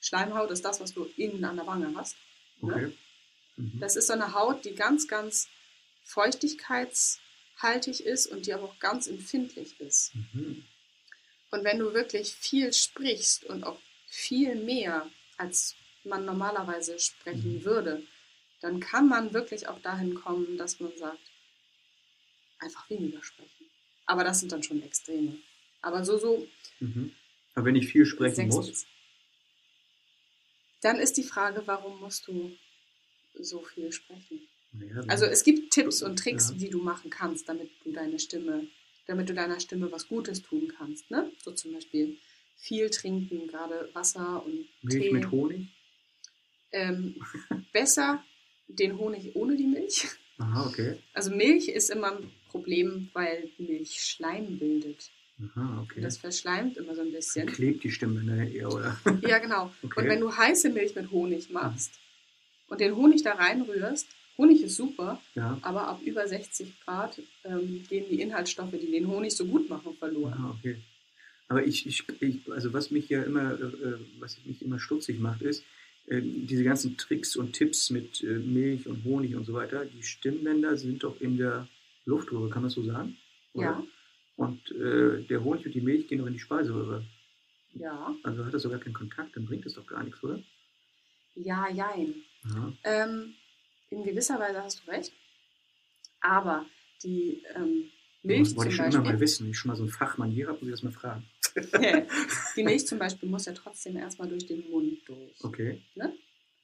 Schleimhaut 0.00 0.50
ist 0.50 0.64
das, 0.64 0.80
was 0.80 0.94
du 0.94 1.04
innen 1.16 1.44
an 1.44 1.56
der 1.56 1.66
Wange 1.66 1.92
hast. 1.96 2.16
Okay. 2.60 2.92
Mhm. 3.56 3.80
Das 3.80 3.96
ist 3.96 4.06
so 4.06 4.12
eine 4.12 4.34
Haut, 4.34 4.64
die 4.64 4.74
ganz, 4.74 5.08
ganz 5.08 5.48
feuchtigkeitshaltig 6.04 8.04
ist 8.04 8.26
und 8.28 8.46
die 8.46 8.52
aber 8.52 8.64
auch 8.64 8.78
ganz 8.78 9.06
empfindlich 9.06 9.78
ist. 9.80 10.14
Mhm. 10.14 10.64
Und 11.50 11.64
wenn 11.64 11.78
du 11.78 11.94
wirklich 11.94 12.34
viel 12.34 12.72
sprichst 12.72 13.44
und 13.44 13.64
auch 13.64 13.78
viel 14.06 14.54
mehr, 14.54 15.08
als 15.36 15.74
man 16.04 16.24
normalerweise 16.24 16.98
sprechen 16.98 17.56
Mhm. 17.56 17.64
würde, 17.64 18.02
dann 18.60 18.80
kann 18.80 19.08
man 19.08 19.32
wirklich 19.32 19.68
auch 19.68 19.80
dahin 19.80 20.14
kommen, 20.14 20.56
dass 20.58 20.80
man 20.80 20.96
sagt, 20.96 21.20
einfach 22.58 22.88
weniger 22.90 23.22
sprechen. 23.22 23.70
Aber 24.06 24.24
das 24.24 24.40
sind 24.40 24.52
dann 24.52 24.62
schon 24.62 24.82
Extreme. 24.82 25.38
Aber 25.80 26.04
so, 26.04 26.18
so 26.18 26.46
Mhm. 26.80 27.14
Aber 27.54 27.66
wenn 27.66 27.76
ich 27.76 27.88
viel 27.88 28.06
sprechen 28.06 28.48
muss, 28.48 28.86
Dann 30.82 30.96
ist 30.98 31.16
die 31.16 31.22
Frage, 31.24 31.62
warum 31.66 32.00
musst 32.00 32.26
du 32.28 32.52
so 33.34 33.62
viel 33.62 33.92
sprechen? 33.92 34.40
naja, 34.72 35.02
Also 35.08 35.24
es 35.26 35.42
gibt 35.44 35.72
Tipps 35.72 36.02
und 36.02 36.18
Tricks, 36.18 36.50
Ja. 36.50 36.56
die 36.56 36.70
du 36.70 36.78
machen 36.82 37.10
kannst, 37.10 37.48
damit 37.48 37.70
du 37.84 37.92
deine 37.92 38.18
Stimme, 38.18 38.66
damit 39.06 39.28
du 39.28 39.34
deiner 39.34 39.60
Stimme 39.60 39.90
was 39.90 40.08
Gutes 40.08 40.42
tun 40.42 40.72
kannst. 40.76 41.10
Ne? 41.10 41.30
So 41.42 41.52
zum 41.52 41.72
Beispiel 41.72 42.16
viel 42.56 42.90
trinken, 42.90 43.46
gerade 43.48 43.88
Wasser 43.94 44.44
und 44.44 44.66
Milch 44.82 45.02
Tee. 45.04 45.12
mit 45.12 45.30
Honig. 45.30 45.68
Ähm, 46.72 47.16
besser 47.72 48.22
den 48.66 48.98
Honig 48.98 49.34
ohne 49.34 49.56
die 49.56 49.66
Milch. 49.66 50.06
Aha, 50.38 50.66
okay. 50.68 50.98
Also 51.14 51.30
Milch 51.34 51.68
ist 51.68 51.90
immer 51.90 52.12
ein 52.16 52.30
Problem, 52.48 53.10
weil 53.14 53.50
Milch 53.58 54.00
Schleim 54.02 54.58
bildet. 54.58 55.10
Aha, 55.40 55.82
okay. 55.82 56.00
Das 56.00 56.18
verschleimt 56.18 56.76
immer 56.76 56.94
so 56.94 57.02
ein 57.02 57.12
bisschen. 57.12 57.46
Klebt 57.46 57.84
die 57.84 57.90
Stimme 57.90 58.22
ne, 58.24 58.52
eher, 58.52 58.72
oder? 58.72 58.98
Ja, 59.22 59.38
genau. 59.38 59.72
Okay. 59.82 60.00
Und 60.00 60.08
wenn 60.08 60.20
du 60.20 60.36
heiße 60.36 60.70
Milch 60.70 60.94
mit 60.96 61.10
Honig 61.10 61.50
machst 61.50 61.92
und 62.68 62.80
den 62.80 62.96
Honig 62.96 63.22
da 63.22 63.32
reinrührst, 63.34 64.08
Honig 64.36 64.62
ist 64.62 64.76
super, 64.76 65.20
Ja. 65.34 65.58
aber 65.62 65.88
ab 65.88 66.00
über 66.04 66.26
60 66.26 66.80
Grad 66.84 67.20
ähm, 67.44 67.84
gehen 67.88 68.06
die 68.10 68.20
Inhaltsstoffe, 68.20 68.70
die 68.72 68.90
den 68.90 69.08
Honig 69.08 69.32
so 69.36 69.44
gut 69.46 69.68
machen, 69.68 69.94
verloren. 69.98 70.32
Aha, 70.34 70.56
okay. 70.58 70.76
Aber 71.48 71.64
ich, 71.66 71.86
ich, 71.86 72.04
ich, 72.20 72.52
also 72.52 72.72
was 72.72 72.90
mich 72.90 73.08
ja 73.08 73.22
immer, 73.22 73.52
äh, 73.54 73.94
was 74.18 74.38
mich 74.44 74.60
immer 74.62 74.78
stutzig 74.78 75.18
macht, 75.18 75.42
ist, 75.42 75.64
äh, 76.06 76.20
diese 76.22 76.62
ganzen 76.62 76.96
Tricks 76.96 77.36
und 77.36 77.52
Tipps 77.52 77.90
mit 77.90 78.22
äh, 78.22 78.38
Milch 78.38 78.86
und 78.86 79.02
Honig 79.04 79.34
und 79.34 79.44
so 79.44 79.54
weiter, 79.54 79.84
die 79.84 80.02
Stimmbänder 80.02 80.76
sind 80.76 81.02
doch 81.04 81.20
in 81.20 81.36
der 81.36 81.66
Luftröhre, 82.04 82.48
kann 82.50 82.62
man 82.62 82.68
das 82.68 82.74
so 82.74 82.82
sagen? 82.84 83.16
Ja, 83.54 83.82
Und 84.38 84.70
äh, 84.70 85.24
der 85.24 85.42
Honig 85.42 85.66
und 85.66 85.74
die 85.74 85.80
Milch 85.80 86.06
gehen 86.06 86.18
doch 86.20 86.26
in 86.26 86.32
die 86.32 86.38
Speiseröhre. 86.38 87.04
ja, 87.74 88.14
Also 88.22 88.44
hat 88.44 88.54
das 88.54 88.62
sogar 88.62 88.78
keinen 88.78 88.94
Kontakt, 88.94 89.34
dann 89.36 89.44
bringt 89.46 89.66
das 89.66 89.74
doch 89.74 89.86
gar 89.86 90.02
nichts, 90.04 90.22
oder? 90.22 90.40
ja, 91.34 91.68
jein. 91.68 92.14
Ähm, 92.84 93.34
in 93.90 94.02
gewisser 94.04 94.38
Weise 94.40 94.62
hast 94.62 94.82
du 94.86 94.90
recht. 94.90 95.12
Aber 96.20 96.66
die 97.02 97.42
ähm, 97.54 97.90
Milch 98.22 98.48
das 98.48 98.56
wollte 98.56 98.70
ich 98.70 98.76
schon 98.76 98.86
immer 98.86 98.94
mal 98.98 99.02
Beispiel, 99.04 99.20
wissen. 99.20 99.44
Wenn 99.44 99.50
ich 99.50 99.58
schon 99.58 99.68
mal 99.70 99.76
so 99.76 99.82
einen 99.82 99.90
Fachmann 99.92 100.30
hier 100.30 100.46
habe, 100.48 100.58
muss 100.58 100.68
ich 100.68 100.72
das 100.72 100.82
mal 100.82 100.92
fragen. 100.92 101.24
die 102.56 102.62
Milch 102.64 102.86
zum 102.86 102.98
Beispiel 102.98 103.28
muss 103.28 103.46
ja 103.46 103.52
trotzdem 103.52 103.96
erstmal 103.96 104.28
durch 104.28 104.46
den 104.46 104.68
Mund 104.70 104.98
durch. 105.06 105.32
Okay. 105.42 105.82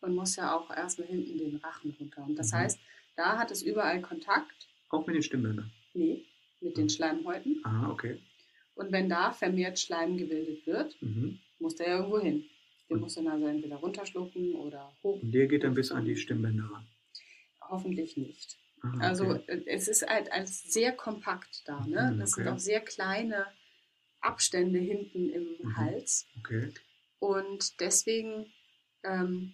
Und 0.01 0.14
muss 0.14 0.37
ja 0.37 0.55
auch 0.57 0.70
erstmal 0.70 1.09
hinten 1.09 1.39
den 1.39 1.57
Rachen 1.57 1.91
runter. 1.99 2.25
Und 2.25 2.37
das 2.37 2.53
Mhm. 2.53 2.57
heißt, 2.57 2.79
da 3.16 3.39
hat 3.39 3.51
es 3.51 3.62
überall 3.62 4.01
Kontakt, 4.03 4.68
Auch 4.91 5.07
mit 5.07 5.14
den 5.16 5.22
Stimmbändern. 5.22 5.70
nee, 5.95 6.25
mit 6.64 6.76
den 6.76 6.88
Schleimhäuten. 6.88 7.60
Aha, 7.64 7.90
okay. 7.90 8.18
Und 8.74 8.90
wenn 8.90 9.08
da 9.08 9.32
vermehrt 9.32 9.78
Schleim 9.78 10.16
gebildet 10.16 10.66
wird, 10.66 11.00
Mhm. 11.00 11.38
muss 11.60 11.76
der 11.76 11.88
ja 11.88 11.96
irgendwo 11.98 12.18
hin. 12.18 12.44
Den 12.88 12.96
Und- 12.96 13.00
muss 13.02 13.14
dann 13.14 13.28
also 13.28 13.46
entweder 13.46 13.76
runterschlucken 13.76 14.54
oder 14.56 14.92
hoch. 15.02 15.22
Und 15.22 15.32
der 15.32 15.46
geht 15.46 15.62
dann 15.62 15.74
bis 15.74 15.92
an 15.92 16.04
die 16.04 16.16
Stimmbänder 16.16 16.64
ran. 16.64 16.86
Hoffentlich 17.60 18.16
nicht. 18.16 18.56
Ah, 18.82 18.98
Also 19.00 19.24
okay. 19.26 19.42
äh, 19.46 19.62
es 19.66 19.88
ist 19.88 20.06
halt 20.06 20.30
als 20.32 20.62
sehr 20.72 20.92
kompakt 20.92 21.62
da. 21.66 21.86
Ne? 21.86 22.12
Mhm, 22.14 22.18
Das 22.18 22.32
sind 22.32 22.48
auch 22.48 22.58
sehr 22.58 22.80
kleine 22.80 23.46
Abstände 24.20 24.78
hinten 24.78 25.30
im 25.30 25.46
Mhm. 25.62 25.76
Hals. 25.76 26.26
okay. 26.38 26.72
Und 27.20 27.80
deswegen 27.80 28.52
ähm, 29.06 29.52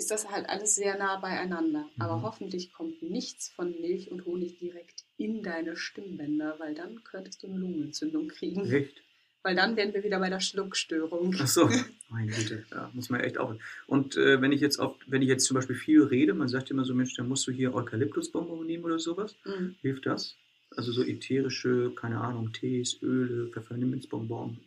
ist 0.00 0.10
das 0.10 0.30
halt 0.30 0.48
alles 0.48 0.74
sehr 0.74 0.96
nah 0.96 1.16
beieinander. 1.18 1.88
Aber 1.98 2.16
Mhm. 2.16 2.22
hoffentlich 2.22 2.72
kommt 2.72 3.02
nichts 3.02 3.50
von 3.50 3.78
Milch 3.80 4.10
und 4.10 4.24
Honig 4.24 4.58
direkt 4.58 5.04
in 5.18 5.42
deine 5.42 5.76
Stimmbänder, 5.76 6.56
weil 6.58 6.74
dann 6.74 7.04
könntest 7.04 7.42
du 7.42 7.48
eine 7.48 7.58
Lungenentzündung 7.58 8.28
kriegen. 8.28 8.64
Echt? 8.70 9.02
Weil 9.42 9.56
dann 9.56 9.76
wären 9.76 9.92
wir 9.92 10.02
wieder 10.02 10.18
bei 10.18 10.30
der 10.30 10.40
Schluckstörung. 10.40 11.34
Ach 11.38 11.46
so, 11.46 11.68
meine 12.08 12.30
Güte, 12.32 12.64
ja, 12.70 12.90
muss 12.94 13.10
man 13.10 13.20
echt 13.20 13.36
auch. 13.38 13.54
Und 13.86 14.16
äh, 14.16 14.40
wenn 14.40 14.52
ich 14.52 14.60
jetzt 14.62 14.78
auf, 14.78 14.96
wenn 15.06 15.20
ich 15.22 15.28
jetzt 15.28 15.44
zum 15.44 15.54
Beispiel 15.56 15.76
viel 15.76 16.02
rede, 16.02 16.32
man 16.34 16.48
sagt 16.48 16.70
immer 16.70 16.84
so, 16.84 16.94
Mensch, 16.94 17.14
dann 17.16 17.28
musst 17.28 17.46
du 17.46 17.52
hier 17.52 17.74
Eukalyptusbonbon 17.74 18.66
nehmen 18.66 18.84
oder 18.84 18.98
sowas. 18.98 19.36
Mhm. 19.44 19.76
Hilft 19.82 20.06
das? 20.06 20.34
Also 20.76 20.92
so 20.92 21.02
ätherische, 21.02 21.92
keine 21.94 22.20
Ahnung, 22.20 22.52
Tees, 22.52 23.02
Öle, 23.02 23.50
Pfefferminzbonbon, 23.50 24.60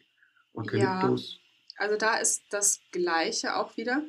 Eukalyptus. 0.53 1.39
Also 1.77 1.97
da 1.97 2.17
ist 2.17 2.43
das 2.51 2.81
Gleiche 2.91 3.55
auch 3.55 3.77
wieder. 3.77 4.03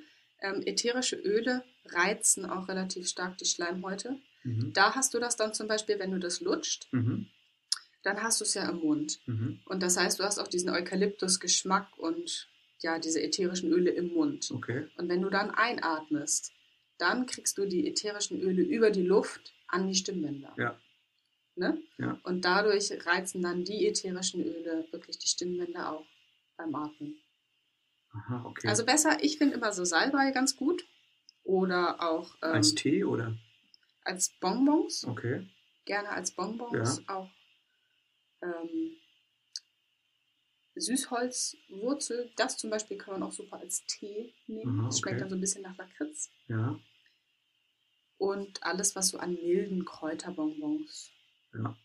Ähm, 0.44 0.60
ätherische 0.66 1.16
Öle 1.16 1.64
reizen 1.86 2.44
auch 2.44 2.68
relativ 2.68 3.08
stark 3.08 3.38
die 3.38 3.46
Schleimhäute. 3.46 4.18
Mhm. 4.42 4.74
Da 4.74 4.94
hast 4.94 5.14
du 5.14 5.18
das 5.18 5.36
dann 5.36 5.54
zum 5.54 5.68
Beispiel, 5.68 5.98
wenn 5.98 6.10
du 6.10 6.18
das 6.18 6.42
lutscht, 6.42 6.86
Mhm. 6.92 7.30
dann 8.02 8.22
hast 8.22 8.40
du 8.40 8.44
es 8.44 8.52
ja 8.52 8.68
im 8.68 8.80
Mund. 8.80 9.20
Mhm. 9.24 9.60
Und 9.64 9.82
das 9.82 9.96
heißt, 9.96 10.18
du 10.20 10.24
hast 10.24 10.38
auch 10.38 10.48
diesen 10.48 10.68
Eukalyptus-Geschmack 10.68 11.96
und 11.96 12.46
ja, 12.82 12.98
diese 12.98 13.22
ätherischen 13.22 13.72
Öle 13.72 13.90
im 13.90 14.08
Mund. 14.08 14.50
Okay. 14.50 14.86
Und 14.98 15.08
wenn 15.08 15.22
du 15.22 15.30
dann 15.30 15.50
einatmest, 15.50 16.52
dann 16.98 17.24
kriegst 17.24 17.56
du 17.56 17.64
die 17.64 17.88
ätherischen 17.88 18.38
Öle 18.42 18.62
über 18.62 18.90
die 18.90 19.02
Luft 19.02 19.54
an 19.68 19.88
die 19.88 19.94
Stimmbänder. 19.94 20.54
Ja. 20.58 20.78
Ne? 21.56 21.80
Ja. 21.96 22.20
Und 22.24 22.44
dadurch 22.44 22.90
reizen 23.06 23.40
dann 23.40 23.64
die 23.64 23.86
ätherischen 23.86 24.44
Öle 24.44 24.86
wirklich 24.90 25.18
die 25.18 25.28
Stimmbänder 25.28 25.92
auch 25.92 26.06
beim 26.58 26.74
Atmen. 26.74 27.16
Aha, 28.14 28.44
okay. 28.46 28.68
Also 28.68 28.84
besser, 28.84 29.22
ich 29.22 29.38
finde 29.38 29.54
immer 29.56 29.72
so 29.72 29.84
Salbei 29.84 30.30
ganz 30.30 30.56
gut. 30.56 30.84
Oder 31.42 32.00
auch 32.02 32.34
ähm, 32.42 32.52
Als 32.52 32.74
Tee 32.74 33.04
oder? 33.04 33.36
als 34.04 34.30
Bonbons. 34.40 35.04
Okay. 35.04 35.46
Gerne 35.84 36.10
als 36.10 36.30
Bonbons. 36.30 37.06
Auch 37.08 37.30
ähm, 38.42 38.96
Süßholzwurzel. 40.76 42.30
Das 42.36 42.56
zum 42.56 42.70
Beispiel 42.70 42.96
kann 42.98 43.14
man 43.14 43.22
auch 43.22 43.32
super 43.32 43.58
als 43.58 43.84
Tee 43.86 44.34
nehmen. 44.46 44.80
Aha, 44.80 44.86
Das 44.86 44.98
schmeckt 45.00 45.14
okay. 45.14 45.20
dann 45.20 45.30
so 45.30 45.36
ein 45.36 45.40
bisschen 45.40 45.62
nach 45.62 45.76
Lakritz. 45.76 46.30
Ja. 46.48 46.78
Und 48.18 48.62
alles, 48.62 48.94
was 48.96 49.08
so 49.08 49.18
an 49.18 49.34
milden 49.34 49.84
Kräuterbonbons 49.84 51.10
Ja. 51.54 51.76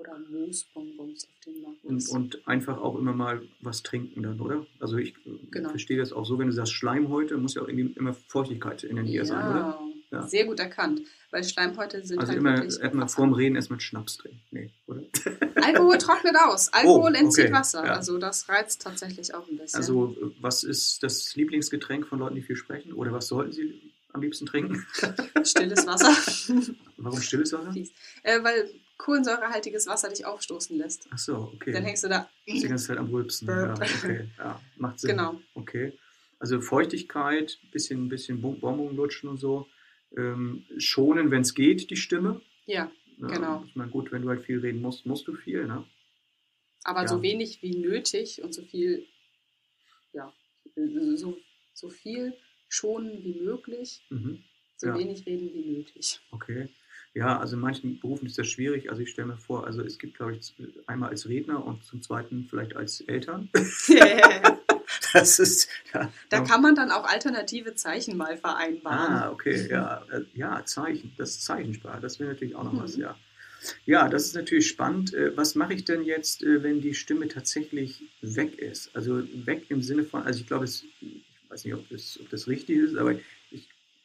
Oder 0.00 0.18
Moosbonbons 0.30 1.24
auf 1.24 1.40
den 1.46 1.62
Markt 1.62 1.84
Und, 1.84 2.08
und 2.08 2.48
einfach 2.48 2.78
auch 2.78 2.96
immer 2.98 3.12
mal 3.12 3.42
was 3.60 3.82
trinken 3.82 4.22
dann, 4.22 4.40
oder? 4.40 4.66
Also 4.80 4.96
ich 4.96 5.10
äh, 5.26 5.30
Genau. 5.50 5.68
verstehe 5.70 5.98
das 5.98 6.12
auch 6.12 6.24
so, 6.24 6.38
wenn 6.38 6.46
du 6.46 6.52
sagst 6.52 6.72
Schleimhäute, 6.72 7.36
muss 7.36 7.54
ja 7.54 7.62
auch 7.62 7.68
irgendwie 7.68 7.92
immer 7.98 8.14
Feuchtigkeit 8.14 8.82
in 8.84 8.96
der 8.96 9.04
Nähe 9.04 9.24
sein, 9.24 9.46
oder? 9.48 9.80
Ja. 10.12 10.26
Sehr 10.26 10.44
gut 10.44 10.58
erkannt. 10.58 11.02
Weil 11.30 11.44
Schleimhäute 11.44 12.04
sind 12.04 12.18
Also 12.18 12.32
halt 12.32 12.40
immer 12.40 12.64
erstmal 12.64 13.08
vorm 13.08 13.32
Reden 13.32 13.54
erstmal 13.54 13.78
Schnaps 13.78 14.16
trinken. 14.16 14.40
Nee, 14.50 14.70
oder? 14.88 15.02
Alkohol 15.62 15.98
trocknet 15.98 16.34
aus. 16.44 16.72
Alkohol 16.72 17.12
Oh, 17.14 17.16
entzieht 17.16 17.44
okay, 17.44 17.52
Wasser. 17.54 17.84
ja. 17.86 17.92
Also 17.94 18.18
das 18.18 18.48
reizt 18.48 18.82
tatsächlich 18.82 19.32
auch 19.34 19.48
ein 19.48 19.56
bisschen. 19.56 19.76
Also 19.78 20.16
äh, 20.20 20.30
was 20.40 20.64
ist 20.64 21.04
das 21.04 21.36
Lieblingsgetränk 21.36 22.08
von 22.08 22.18
Leuten, 22.18 22.34
die 22.34 22.42
viel 22.42 22.56
sprechen? 22.56 22.92
Oder 22.92 23.12
was 23.12 23.28
sollten 23.28 23.52
sie 23.52 23.80
am 24.12 24.22
liebsten 24.22 24.46
trinken? 24.46 24.84
Stilles 25.44 25.86
Wasser. 25.86 26.12
Warum 26.96 27.20
stilles 27.20 27.52
Wasser? 27.52 27.72
Äh, 28.24 28.42
weil 28.42 28.68
kohlensäurehaltiges 29.00 29.86
Wasser 29.86 30.08
dich 30.10 30.24
aufstoßen 30.24 30.76
lässt. 30.76 31.08
Ach 31.10 31.18
so, 31.18 31.52
okay. 31.54 31.72
Dann 31.72 31.84
hängst 31.84 32.04
du 32.04 32.08
da. 32.08 32.28
Die 32.46 32.60
ganze 32.68 32.86
Zeit 32.88 32.98
am 32.98 33.08
Rülpsen. 33.10 33.48
Ja, 33.48 33.72
okay. 33.74 34.28
Ja, 34.38 34.60
macht 34.76 35.00
Sinn. 35.00 35.10
Genau. 35.10 35.40
Okay. 35.54 35.98
Also 36.38 36.60
Feuchtigkeit, 36.60 37.58
bisschen, 37.72 38.08
bisschen 38.08 38.40
Bon- 38.40 38.58
Bonbon 38.60 38.94
lutschen 38.96 39.28
und 39.28 39.38
so. 39.38 39.66
Ähm, 40.16 40.64
schonen, 40.78 41.30
wenn 41.30 41.42
es 41.42 41.54
geht, 41.54 41.90
die 41.90 41.96
Stimme. 41.96 42.40
Ja, 42.66 42.90
Ja, 43.18 43.26
Genau. 43.28 43.64
Ich 43.66 43.76
meine, 43.76 43.90
gut, 43.90 44.10
wenn 44.12 44.22
du 44.22 44.28
halt 44.30 44.42
viel 44.42 44.60
reden 44.60 44.80
musst, 44.80 45.04
musst 45.06 45.26
du 45.28 45.34
viel, 45.34 45.66
ne? 45.66 45.84
aber 46.84 47.02
Ja. 47.02 47.08
so 47.08 47.20
wenig 47.22 47.60
wie 47.62 47.76
nötig 47.76 48.42
und 48.42 48.54
so 48.54 48.62
viel, 48.62 49.06
ja, 50.14 50.32
so, 51.16 51.36
so 51.74 51.90
viel 51.90 52.34
schonen 52.68 53.22
wie 53.22 53.34
möglich, 53.40 54.00
Mhm. 54.08 54.42
so 54.78 54.86
Ja. 54.88 54.98
wenig 54.98 55.26
reden 55.26 55.52
wie 55.52 55.64
nötig. 55.76 56.20
Okay. 56.30 56.68
Ja, 57.14 57.38
also 57.40 57.56
in 57.56 57.60
manchen 57.60 57.98
Berufen 57.98 58.26
ist 58.26 58.38
das 58.38 58.46
schwierig. 58.46 58.88
Also 58.90 59.02
ich 59.02 59.10
stelle 59.10 59.28
mir 59.28 59.36
vor, 59.36 59.66
also 59.66 59.82
es 59.82 59.98
gibt, 59.98 60.16
glaube 60.16 60.36
ich, 60.36 60.54
einmal 60.86 61.10
als 61.10 61.28
Redner 61.28 61.64
und 61.64 61.84
zum 61.84 62.02
zweiten 62.02 62.46
vielleicht 62.48 62.76
als 62.76 63.00
Eltern. 63.02 63.48
Das 65.12 65.38
ist, 65.38 65.68
ja. 65.92 66.12
da 66.28 66.40
kann 66.40 66.62
man 66.62 66.74
dann 66.74 66.90
auch 66.90 67.04
alternative 67.04 67.74
Zeichen 67.74 68.16
mal 68.16 68.36
vereinbaren. 68.36 69.12
Ah, 69.12 69.30
okay, 69.32 69.68
ja. 69.68 70.04
Äh, 70.10 70.22
Ja, 70.34 70.64
Zeichen, 70.64 71.12
das 71.16 71.30
ist 71.30 71.44
Zeichensprache, 71.44 72.00
das 72.00 72.20
wäre 72.20 72.30
natürlich 72.30 72.54
auch 72.54 72.64
noch 72.64 72.80
was, 72.82 72.96
Mhm. 72.96 73.02
ja. 73.02 73.16
Ja, 73.86 74.08
das 74.08 74.26
ist 74.26 74.34
natürlich 74.34 74.68
spannend. 74.68 75.12
Äh, 75.12 75.36
Was 75.36 75.54
mache 75.54 75.74
ich 75.74 75.84
denn 75.84 76.02
jetzt, 76.04 76.42
äh, 76.42 76.62
wenn 76.62 76.80
die 76.80 76.94
Stimme 76.94 77.28
tatsächlich 77.28 78.02
weg 78.22 78.58
ist? 78.58 78.94
Also 78.94 79.22
weg 79.44 79.66
im 79.68 79.82
Sinne 79.82 80.04
von, 80.04 80.22
also 80.22 80.40
ich 80.40 80.46
glaube, 80.46 80.64
es, 80.64 80.84
ich 81.00 81.22
weiß 81.50 81.64
nicht, 81.64 81.74
ob 81.74 81.88
das, 81.88 82.18
ob 82.20 82.30
das 82.30 82.46
richtig 82.48 82.78
ist, 82.78 82.96
aber 82.96 83.16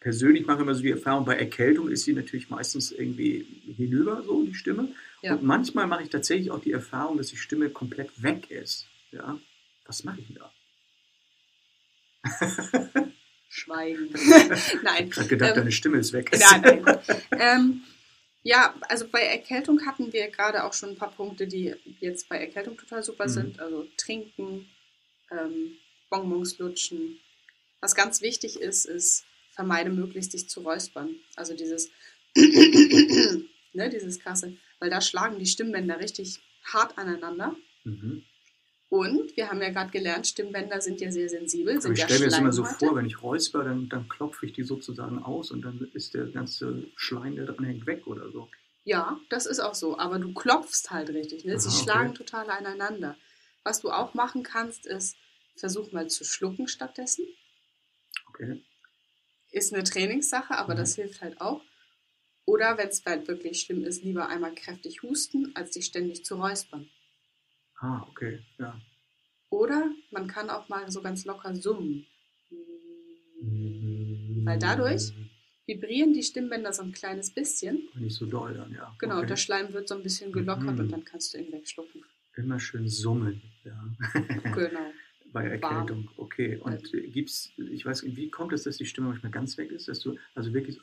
persönlich 0.05 0.45
mache 0.45 0.61
immer 0.61 0.75
so 0.75 0.83
die 0.83 0.91
Erfahrung, 0.91 1.25
bei 1.25 1.35
Erkältung 1.35 1.89
ist 1.89 2.03
sie 2.03 2.13
natürlich 2.13 2.51
meistens 2.51 2.91
irgendwie 2.91 3.43
hinüber, 3.75 4.21
so 4.23 4.43
die 4.43 4.53
Stimme. 4.53 4.89
Ja. 5.23 5.33
Und 5.33 5.41
manchmal 5.41 5.87
mache 5.87 6.03
ich 6.03 6.09
tatsächlich 6.09 6.51
auch 6.51 6.59
die 6.59 6.73
Erfahrung, 6.73 7.17
dass 7.17 7.29
die 7.29 7.37
Stimme 7.37 7.71
komplett 7.71 8.21
weg 8.21 8.51
ist. 8.51 8.85
Ja, 9.11 9.39
was 9.87 10.03
mache 10.03 10.19
ich 10.19 10.27
denn 10.27 10.35
da? 10.35 10.53
Schweigen. 13.49 14.09
Ich 14.13 14.83
Nein. 14.83 14.95
habe 14.95 15.09
gerade 15.09 15.27
gedacht, 15.27 15.49
Ähm, 15.49 15.55
deine 15.55 15.71
Stimme 15.71 15.97
ist 15.97 16.13
weg. 16.13 16.29
Nein, 16.37 16.61
nein. 16.83 16.99
ähm, 17.39 17.81
ja, 18.43 18.75
also 18.87 19.07
bei 19.07 19.21
Erkältung 19.21 19.87
hatten 19.87 20.13
wir 20.13 20.29
gerade 20.29 20.65
auch 20.65 20.73
schon 20.73 20.89
ein 20.89 20.97
paar 20.97 21.11
Punkte, 21.11 21.47
die 21.47 21.73
jetzt 21.99 22.29
bei 22.29 22.37
Erkältung 22.37 22.77
total 22.77 23.01
super 23.01 23.25
Mhm. 23.25 23.29
sind. 23.29 23.59
Also 23.59 23.87
trinken, 23.97 24.69
ähm, 25.31 25.77
Bonbons 26.11 26.59
lutschen. 26.59 27.19
Was 27.81 27.95
ganz 27.95 28.21
wichtig 28.21 28.59
ist, 28.61 28.85
ist, 28.85 29.25
vermeide 29.55 29.89
möglichst 29.89 30.33
dich 30.33 30.49
zu 30.49 30.61
räuspern. 30.61 31.15
Also 31.35 31.55
dieses, 31.55 31.89
ne, 32.35 33.89
dieses 33.89 34.19
krasse, 34.19 34.57
weil 34.79 34.89
da 34.89 35.01
schlagen 35.01 35.39
die 35.39 35.45
Stimmbänder 35.45 35.99
richtig 35.99 36.39
hart 36.63 36.97
aneinander. 36.97 37.55
Mhm. 37.83 38.23
Und 38.89 39.35
wir 39.35 39.49
haben 39.49 39.61
ja 39.61 39.69
gerade 39.71 39.89
gelernt, 39.89 40.27
Stimmbänder 40.27 40.79
sind 40.79 41.01
ja 41.01 41.11
sehr 41.11 41.27
sensibel, 41.27 41.73
Aber 41.73 41.81
sind 41.81 41.93
ich 41.93 41.99
ja 41.99 42.05
stelle 42.05 42.19
mir 42.19 42.29
das 42.29 42.39
immer 42.39 42.53
so 42.53 42.63
vor, 42.63 42.95
wenn 42.95 43.05
ich 43.05 43.21
räusper, 43.21 43.63
dann, 43.63 43.89
dann 43.89 44.07
klopfe 44.07 44.45
ich 44.45 44.53
die 44.53 44.63
sozusagen 44.63 45.19
aus 45.23 45.51
und 45.51 45.63
dann 45.63 45.89
ist 45.93 46.13
der 46.13 46.27
ganze 46.27 46.85
Schleim, 46.95 47.35
der 47.35 47.45
dran 47.45 47.65
hängt, 47.65 47.87
weg 47.87 48.05
oder 48.05 48.31
so. 48.31 48.47
Ja, 48.83 49.19
das 49.29 49.47
ist 49.47 49.59
auch 49.59 49.73
so. 49.73 49.97
Aber 49.97 50.19
du 50.19 50.33
klopfst 50.33 50.91
halt 50.91 51.09
richtig. 51.09 51.43
Ne? 51.43 51.59
Sie 51.59 51.67
Aha, 51.67 51.75
okay. 51.75 51.83
schlagen 51.83 52.13
total 52.13 52.49
aneinander. 52.51 53.17
Was 53.63 53.81
du 53.81 53.89
auch 53.89 54.13
machen 54.13 54.43
kannst, 54.43 54.85
ist, 54.85 55.17
versuch 55.57 55.91
mal 55.91 56.07
zu 56.07 56.23
schlucken 56.23 56.67
stattdessen. 56.67 57.25
Okay. 58.29 58.61
Ist 59.55 59.73
eine 59.73 59.83
Trainingssache, 59.85 60.57
aber 60.57 60.73
Mhm. 60.73 60.77
das 60.79 60.95
hilft 60.95 61.21
halt 61.21 61.39
auch. 61.39 61.63
Oder 62.45 62.77
wenn 62.77 62.89
es 62.89 63.03
halt 63.05 63.27
wirklich 63.29 63.61
schlimm 63.61 63.85
ist, 63.85 64.03
lieber 64.03 64.27
einmal 64.27 64.53
kräftig 64.53 65.01
husten, 65.01 65.55
als 65.55 65.71
dich 65.71 65.85
ständig 65.85 66.25
zu 66.25 66.35
räuspern. 66.35 66.89
Ah, 67.79 68.05
okay, 68.09 68.39
ja. 68.59 68.79
Oder 69.49 69.89
man 70.11 70.27
kann 70.27 70.49
auch 70.49 70.67
mal 70.67 70.91
so 70.91 71.01
ganz 71.01 71.23
locker 71.23 71.55
summen. 71.55 72.05
Weil 74.45 74.59
dadurch 74.59 75.13
vibrieren 75.65 76.13
die 76.13 76.21
Stimmbänder 76.23 76.73
so 76.73 76.83
ein 76.83 76.91
kleines 76.91 77.31
bisschen. 77.31 77.87
Nicht 77.95 78.15
so 78.15 78.25
doll 78.25 78.53
dann, 78.55 78.73
ja. 78.73 78.93
Genau, 78.99 79.15
okay. 79.15 79.21
und 79.23 79.29
der 79.29 79.37
Schleim 79.37 79.71
wird 79.73 79.87
so 79.87 79.95
ein 79.95 80.03
bisschen 80.03 80.31
gelockert 80.33 80.73
Mhm. 80.73 80.79
und 80.81 80.91
dann 80.91 81.05
kannst 81.05 81.33
du 81.33 81.37
ihn 81.39 81.51
wegschlucken. 81.53 82.03
Immer 82.35 82.59
schön 82.59 82.87
summen, 82.89 83.41
ja. 83.63 83.81
Genau. 84.53 84.91
Bei 85.35 85.47
Erkältung, 85.49 86.09
okay. 86.15 86.55
Und 86.55 86.93
äh, 86.93 87.07
gibt's, 87.07 87.51
ich 87.57 87.85
weiß, 87.85 88.05
wie 88.05 88.29
kommt 88.29 88.53
es, 88.53 88.63
dass 88.63 88.77
die 88.77 88.85
Stimme 88.85 89.09
manchmal 89.09 89.33
ganz 89.33 89.57
weg 89.57 89.69
ist, 89.69 89.89
dass 89.89 89.99
du, 89.99 90.17
also 90.33 90.53
wirklich 90.53 90.79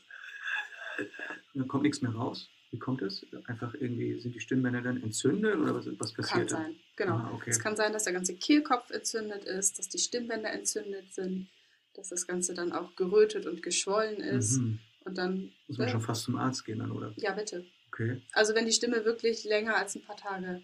dann 1.54 1.68
kommt 1.68 1.84
nichts 1.84 2.02
mehr 2.02 2.12
raus? 2.12 2.50
Wie 2.70 2.78
kommt 2.78 3.00
es? 3.00 3.26
Einfach 3.46 3.72
irgendwie, 3.72 4.20
sind 4.20 4.34
die 4.34 4.40
Stimmbänder 4.40 4.82
dann 4.82 5.02
entzündet 5.02 5.56
oder 5.56 5.74
was, 5.74 5.86
was 5.98 6.12
Kann 6.12 6.24
passiert 6.24 6.52
dann? 6.52 6.62
sein, 6.64 6.76
genau. 6.96 7.14
Ah, 7.14 7.32
okay. 7.34 7.48
Es 7.48 7.60
kann 7.60 7.76
sein, 7.76 7.94
dass 7.94 8.04
der 8.04 8.12
ganze 8.12 8.34
Kehlkopf 8.34 8.90
entzündet 8.90 9.44
ist, 9.44 9.78
dass 9.78 9.88
die 9.88 9.98
Stimmbänder 9.98 10.52
entzündet 10.52 11.14
sind, 11.14 11.48
dass 11.94 12.10
das 12.10 12.26
Ganze 12.26 12.52
dann 12.52 12.72
auch 12.72 12.94
gerötet 12.94 13.46
und 13.46 13.62
geschwollen 13.62 14.20
ist. 14.20 14.58
Mhm. 14.58 14.80
Und 15.04 15.16
dann, 15.16 15.52
Muss 15.66 15.78
man 15.78 15.88
äh, 15.88 15.90
schon 15.90 16.02
fast 16.02 16.24
zum 16.24 16.36
Arzt 16.36 16.66
gehen 16.66 16.80
dann, 16.80 16.92
oder? 16.92 17.14
ja 17.16 17.32
bitte. 17.32 17.64
Okay. 17.88 18.20
Also 18.32 18.54
wenn 18.54 18.66
die 18.66 18.72
Stimme 18.72 19.06
wirklich 19.06 19.44
länger 19.44 19.76
als 19.76 19.94
ein 19.94 20.02
paar 20.02 20.16
Tage 20.16 20.62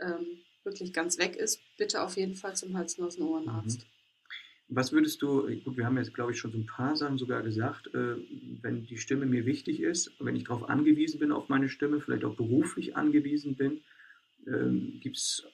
ähm, 0.00 0.42
wirklich 0.64 0.92
ganz 0.92 1.18
weg 1.18 1.36
ist, 1.36 1.60
bitte 1.76 2.02
auf 2.02 2.16
jeden 2.16 2.34
Fall 2.34 2.56
zum 2.56 2.76
Hals, 2.76 2.98
Nasen, 2.98 3.22
Ohrenarzt. 3.22 3.80
Mhm. 3.80 3.98
Was 4.70 4.92
würdest 4.92 5.22
du, 5.22 5.48
gut, 5.64 5.78
wir 5.78 5.86
haben 5.86 5.96
jetzt, 5.96 6.12
glaube 6.12 6.32
ich, 6.32 6.38
schon 6.38 6.52
so 6.52 6.58
ein 6.58 6.66
paar 6.66 6.94
Sachen 6.94 7.16
sogar 7.16 7.42
gesagt, 7.42 7.86
äh, 7.94 8.16
wenn 8.60 8.84
die 8.84 8.98
Stimme 8.98 9.24
mir 9.24 9.46
wichtig 9.46 9.80
ist, 9.80 10.12
wenn 10.20 10.36
ich 10.36 10.44
darauf 10.44 10.68
angewiesen 10.68 11.18
bin, 11.18 11.32
auf 11.32 11.48
meine 11.48 11.70
Stimme, 11.70 12.00
vielleicht 12.00 12.24
auch 12.24 12.36
beruflich 12.36 12.94
angewiesen 12.94 13.56
bin, 13.56 13.80
ähm, 14.46 14.98
gibt 15.00 15.16
es 15.16 15.46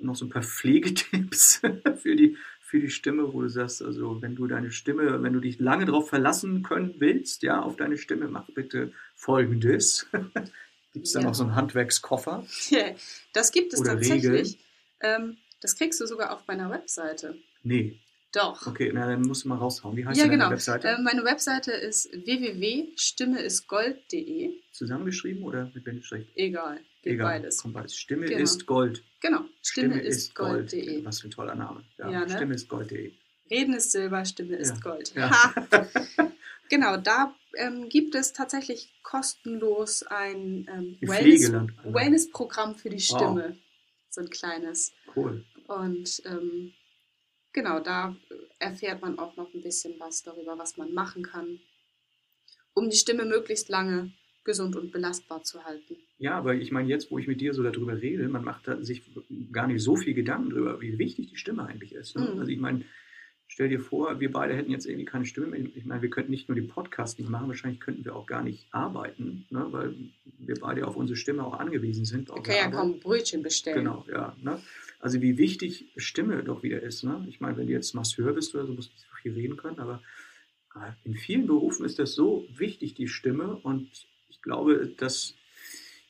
noch 0.00 0.16
so 0.16 0.24
ein 0.24 0.30
paar 0.30 0.42
Pflegetipps 0.42 1.60
für 1.96 2.16
die, 2.16 2.38
für 2.60 2.80
die 2.80 2.88
Stimme, 2.88 3.34
wo 3.34 3.42
du 3.42 3.48
sagst, 3.48 3.82
also 3.82 4.22
wenn 4.22 4.34
du 4.34 4.46
deine 4.46 4.70
Stimme, 4.70 5.22
wenn 5.22 5.34
du 5.34 5.40
dich 5.40 5.60
lange 5.60 5.84
darauf 5.84 6.08
verlassen 6.08 6.62
können 6.62 6.94
willst, 6.98 7.42
ja, 7.42 7.60
auf 7.60 7.76
deine 7.76 7.98
Stimme, 7.98 8.28
mach 8.28 8.48
bitte 8.50 8.92
folgendes. 9.14 10.08
gibt 10.94 11.06
es 11.06 11.12
da 11.12 11.20
Ja. 11.20 11.26
noch 11.26 11.34
so 11.34 11.44
einen 11.44 11.54
Handwerkskoffer? 11.54 12.46
Das 13.34 13.52
gibt 13.52 13.74
es 13.74 13.80
Oder 13.80 13.96
tatsächlich. 13.96 14.58
Ähm, 15.02 15.36
das 15.60 15.76
kriegst 15.76 16.00
du 16.00 16.06
sogar 16.06 16.32
auf 16.32 16.46
meiner 16.46 16.70
Webseite. 16.70 17.36
Nee. 17.62 18.00
Doch. 18.32 18.66
Okay, 18.66 18.90
na 18.92 19.06
dann 19.06 19.22
musst 19.22 19.44
du 19.44 19.48
mal 19.48 19.56
raushauen. 19.58 19.96
Wie 19.96 20.04
heißt 20.04 20.18
ja, 20.18 20.24
denn 20.24 20.32
genau. 20.32 20.44
deine 20.46 20.56
Webseite? 20.56 20.88
Äh, 20.88 21.00
meine 21.02 21.22
Webseite 21.24 21.70
ist 21.72 22.10
www.stimmeistgold.de. 22.12 24.50
Zusammengeschrieben 24.72 25.42
oder 25.44 25.70
mit 25.74 25.84
Bindestrich? 25.84 26.26
Egal, 26.34 26.80
geht 27.02 27.12
Egal, 27.14 27.38
beides. 27.40 27.62
kommt 27.62 27.74
beides. 27.74 27.94
Stimme 27.96 28.26
Genau. 28.26 28.42
ist 28.42 28.66
Gold. 28.66 29.04
Genau, 29.20 29.42
stimmeistgold.de. 29.62 31.04
Was 31.04 31.20
für 31.20 31.28
ein 31.28 31.30
toller 31.30 31.54
Name. 31.54 31.84
Ja, 31.98 32.10
Ja, 32.10 32.20
ne? 32.26 32.30
Stimme 32.30 32.54
ist 32.54 32.68
Gold.de. 32.68 33.12
Reden 33.50 33.74
ist 33.74 33.92
Silber, 33.92 34.24
Stimme 34.24 34.54
Ja. 34.54 34.58
ist 34.58 34.82
Gold. 34.82 35.12
Ja. 35.14 35.30
Genau, 36.70 36.96
da 36.96 37.34
ähm, 37.56 37.88
gibt 37.88 38.14
es 38.14 38.32
tatsächlich 38.32 38.92
kostenlos 39.02 40.02
ein 40.04 40.66
ähm, 40.68 40.98
Wellness-. 41.00 41.52
Also, 41.52 41.94
Wellness-Programm 41.94 42.74
für 42.76 42.90
die 42.90 43.00
Stimme. 43.00 43.58
So 44.10 44.20
ein 44.20 44.30
kleines. 44.30 44.92
Cool. 45.14 45.44
Und 45.66 46.22
ähm, 46.24 46.72
genau, 47.52 47.80
da 47.80 48.16
erfährt 48.58 49.02
man 49.02 49.18
auch 49.18 49.36
noch 49.36 49.52
ein 49.54 49.62
bisschen 49.62 49.94
was 49.98 50.22
darüber, 50.22 50.58
was 50.58 50.76
man 50.76 50.92
machen 50.92 51.22
kann, 51.22 51.60
um 52.74 52.90
die 52.90 52.96
Stimme 52.96 53.24
möglichst 53.24 53.68
lange 53.68 54.12
gesund 54.44 54.76
und 54.76 54.92
belastbar 54.92 55.42
zu 55.42 55.64
halten. 55.64 55.96
Ja, 56.18 56.36
aber 56.36 56.54
ich 56.54 56.70
meine, 56.70 56.88
jetzt, 56.88 57.10
wo 57.10 57.18
ich 57.18 57.26
mit 57.26 57.40
dir 57.40 57.54
so 57.54 57.62
darüber 57.62 58.00
rede, 58.00 58.28
man 58.28 58.44
macht 58.44 58.68
sich 58.80 59.02
gar 59.52 59.66
nicht 59.66 59.82
so 59.82 59.96
viel 59.96 60.14
Gedanken 60.14 60.50
darüber, 60.50 60.80
wie 60.80 60.98
wichtig 60.98 61.30
die 61.30 61.36
Stimme 61.36 61.66
eigentlich 61.66 61.92
ist. 61.92 62.14
Ne? 62.14 62.30
Mhm. 62.30 62.40
Also 62.40 62.52
ich 62.52 62.60
meine, 62.60 62.84
stell 63.54 63.68
dir 63.68 63.78
vor, 63.78 64.18
wir 64.18 64.32
beide 64.32 64.52
hätten 64.52 64.72
jetzt 64.72 64.84
irgendwie 64.84 65.04
keine 65.04 65.24
Stimme 65.24 65.46
mehr. 65.46 65.60
Ich 65.76 65.84
meine, 65.84 66.02
wir 66.02 66.10
könnten 66.10 66.32
nicht 66.32 66.48
nur 66.48 66.56
den 66.56 66.66
Podcast 66.66 67.20
nicht 67.20 67.30
machen, 67.30 67.46
wahrscheinlich 67.46 67.78
könnten 67.78 68.04
wir 68.04 68.16
auch 68.16 68.26
gar 68.26 68.42
nicht 68.42 68.66
arbeiten, 68.72 69.46
ne? 69.48 69.68
weil 69.70 69.94
wir 70.24 70.56
beide 70.60 70.84
auf 70.88 70.96
unsere 70.96 71.16
Stimme 71.16 71.44
auch 71.44 71.60
angewiesen 71.60 72.04
sind. 72.04 72.30
Wir 72.30 72.42
können 72.42 72.56
ja 72.56 72.64
Arbeit. 72.64 72.74
kaum 72.74 72.98
Brötchen 72.98 73.44
bestellen. 73.44 73.76
Genau, 73.76 74.04
ja. 74.10 74.36
Ne? 74.42 74.60
Also 74.98 75.22
wie 75.22 75.38
wichtig 75.38 75.86
Stimme 75.96 76.42
doch 76.42 76.64
wieder 76.64 76.82
ist. 76.82 77.04
Ne? 77.04 77.24
Ich 77.28 77.40
meine, 77.40 77.56
wenn 77.56 77.68
du 77.68 77.72
jetzt 77.72 77.94
Masseur 77.94 78.32
bist 78.32 78.56
oder 78.56 78.66
so, 78.66 78.72
musst 78.72 78.88
du 78.88 78.94
nicht 78.94 79.06
so 79.08 79.16
viel 79.22 79.34
reden 79.34 79.56
können, 79.56 79.78
aber 79.78 80.02
äh, 80.74 80.90
in 81.04 81.14
vielen 81.14 81.46
Berufen 81.46 81.86
ist 81.86 82.00
das 82.00 82.12
so 82.12 82.48
wichtig, 82.52 82.94
die 82.94 83.06
Stimme. 83.06 83.54
Und 83.62 83.88
ich 84.30 84.42
glaube, 84.42 84.88
dass 84.96 85.36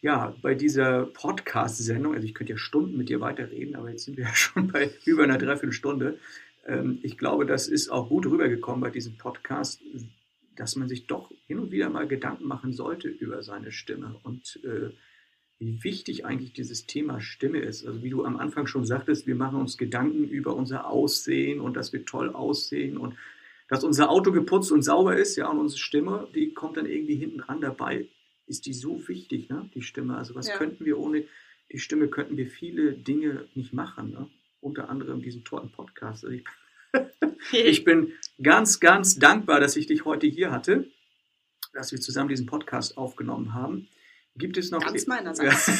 ja 0.00 0.34
bei 0.40 0.54
dieser 0.54 1.04
Podcast-Sendung, 1.04 2.14
also 2.14 2.26
ich 2.26 2.32
könnte 2.32 2.54
ja 2.54 2.58
Stunden 2.58 2.96
mit 2.96 3.10
dir 3.10 3.20
weiterreden, 3.20 3.76
aber 3.76 3.90
jetzt 3.90 4.04
sind 4.04 4.16
wir 4.16 4.24
ja 4.24 4.34
schon 4.34 4.68
bei 4.68 4.90
über 5.04 5.24
einer 5.24 5.36
Dreiviertelstunde. 5.36 6.18
Ähm, 6.66 6.98
ich 7.02 7.18
glaube, 7.18 7.46
das 7.46 7.68
ist 7.68 7.88
auch 7.88 8.08
gut 8.08 8.26
rübergekommen 8.26 8.80
bei 8.80 8.90
diesem 8.90 9.16
Podcast, 9.16 9.80
dass 10.56 10.76
man 10.76 10.88
sich 10.88 11.06
doch 11.06 11.30
hin 11.46 11.58
und 11.58 11.70
wieder 11.72 11.90
mal 11.90 12.06
Gedanken 12.06 12.46
machen 12.46 12.72
sollte 12.72 13.08
über 13.08 13.42
seine 13.42 13.72
Stimme 13.72 14.16
und 14.22 14.60
äh, 14.64 14.90
wie 15.58 15.82
wichtig 15.84 16.24
eigentlich 16.24 16.52
dieses 16.52 16.86
Thema 16.86 17.20
Stimme 17.20 17.58
ist. 17.58 17.86
Also 17.86 18.02
wie 18.02 18.10
du 18.10 18.24
am 18.24 18.36
Anfang 18.36 18.66
schon 18.66 18.84
sagtest, 18.84 19.26
wir 19.26 19.36
machen 19.36 19.60
uns 19.60 19.78
Gedanken 19.78 20.24
über 20.28 20.54
unser 20.54 20.88
Aussehen 20.88 21.60
und 21.60 21.74
dass 21.76 21.92
wir 21.92 22.04
toll 22.04 22.30
aussehen 22.30 22.96
und 22.96 23.14
dass 23.68 23.84
unser 23.84 24.10
Auto 24.10 24.30
geputzt 24.32 24.72
und 24.72 24.82
sauber 24.82 25.16
ist, 25.16 25.36
ja, 25.36 25.48
und 25.48 25.58
unsere 25.58 25.80
Stimme, 25.80 26.28
die 26.34 26.52
kommt 26.52 26.76
dann 26.76 26.86
irgendwie 26.86 27.14
hinten 27.16 27.38
dran 27.38 27.60
dabei. 27.60 28.08
Ist 28.46 28.66
die 28.66 28.74
so 28.74 29.08
wichtig, 29.08 29.48
ne, 29.48 29.70
die 29.74 29.82
Stimme? 29.82 30.16
Also 30.18 30.34
was 30.34 30.48
Ja. 30.48 30.56
könnten 30.58 30.84
wir 30.84 30.98
ohne 30.98 31.24
die 31.72 31.78
Stimme, 31.78 32.08
könnten 32.08 32.36
wir 32.36 32.46
viele 32.46 32.92
Dinge 32.92 33.48
nicht 33.54 33.72
machen, 33.72 34.10
ne? 34.10 34.28
Unter 34.64 34.88
anderem 34.88 35.20
diesen 35.20 35.44
tollen 35.44 35.70
Podcast. 35.70 36.24
Also 36.24 36.36
ich, 36.36 36.44
ich 37.52 37.84
bin 37.84 38.14
ganz, 38.42 38.80
ganz 38.80 39.18
dankbar, 39.18 39.60
dass 39.60 39.76
ich 39.76 39.86
dich 39.86 40.06
heute 40.06 40.26
hier 40.26 40.50
hatte, 40.50 40.90
dass 41.74 41.92
wir 41.92 42.00
zusammen 42.00 42.30
diesen 42.30 42.46
Podcast 42.46 42.96
aufgenommen 42.96 43.52
haben. 43.52 43.88
Gibt 44.36 44.56
es 44.56 44.70
noch 44.70 44.82
Ganz 44.82 45.06
meinerseits. 45.06 45.70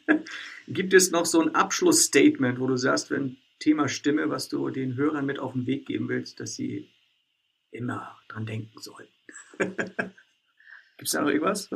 Gibt 0.66 0.94
es 0.94 1.12
noch 1.12 1.26
so 1.26 1.40
ein 1.40 1.54
Abschlussstatement, 1.54 2.58
wo 2.58 2.66
du 2.66 2.76
sagst, 2.76 3.12
wenn 3.12 3.36
Thema 3.60 3.88
Stimme, 3.88 4.28
was 4.30 4.48
du 4.48 4.68
den 4.70 4.96
Hörern 4.96 5.24
mit 5.24 5.38
auf 5.38 5.52
den 5.52 5.66
Weg 5.66 5.86
geben 5.86 6.08
willst, 6.08 6.40
dass 6.40 6.56
sie 6.56 6.90
immer 7.70 8.18
dran 8.26 8.46
denken 8.46 8.80
sollen? 8.80 9.08
Gibt 9.58 11.06
es 11.06 11.12
da 11.12 11.22
noch 11.22 11.28
irgendwas? 11.28 11.70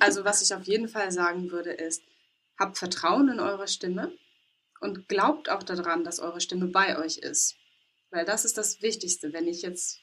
Also 0.00 0.24
was 0.24 0.42
ich 0.42 0.52
auf 0.52 0.64
jeden 0.64 0.88
Fall 0.88 1.12
sagen 1.12 1.52
würde 1.52 1.70
ist, 1.70 2.02
habt 2.58 2.78
Vertrauen 2.78 3.28
in 3.28 3.38
eure 3.38 3.68
Stimme 3.68 4.12
und 4.84 5.08
glaubt 5.08 5.48
auch 5.48 5.62
daran, 5.62 6.04
dass 6.04 6.20
eure 6.20 6.42
Stimme 6.42 6.66
bei 6.66 6.98
euch 6.98 7.16
ist. 7.16 7.56
Weil 8.10 8.26
das 8.26 8.44
ist 8.44 8.58
das 8.58 8.82
Wichtigste, 8.82 9.32
wenn 9.32 9.48
ich 9.48 9.62
jetzt 9.62 9.98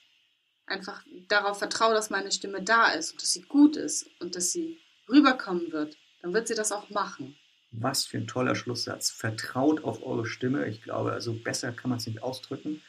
einfach 0.65 1.03
darauf 1.27 1.59
vertraue, 1.59 1.93
dass 1.93 2.09
meine 2.09 2.31
Stimme 2.31 2.63
da 2.63 2.87
ist 2.87 3.11
und 3.11 3.21
dass 3.21 3.31
sie 3.31 3.43
gut 3.43 3.75
ist 3.77 4.09
und 4.19 4.35
dass 4.35 4.51
sie 4.51 4.79
rüberkommen 5.07 5.71
wird, 5.71 5.97
dann 6.23 6.33
wird 6.33 6.47
sie 6.47 6.55
das 6.55 6.71
auch 6.71 6.89
machen. 6.89 7.37
Was 7.71 8.05
für 8.05 8.17
ein 8.17 8.27
toller 8.27 8.55
Schlusssatz. 8.55 9.11
Vertraut 9.11 9.83
auf 9.83 10.03
eure 10.03 10.25
Stimme. 10.25 10.67
Ich 10.67 10.81
glaube, 10.81 11.13
also 11.13 11.33
besser 11.33 11.71
kann 11.71 11.91
man 11.91 11.99
es 11.99 12.07
nicht 12.07 12.23
ausdrücken 12.23 12.81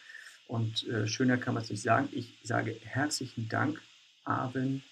und 0.49 0.89
äh, 0.89 1.07
schöner 1.07 1.37
kann 1.37 1.53
man 1.53 1.63
es 1.63 1.71
nicht 1.71 1.83
sagen. 1.83 2.09
Ich 2.13 2.39
sage 2.43 2.75
herzlichen 2.83 3.51
Dank, 3.51 3.83
Arwen 4.25 4.83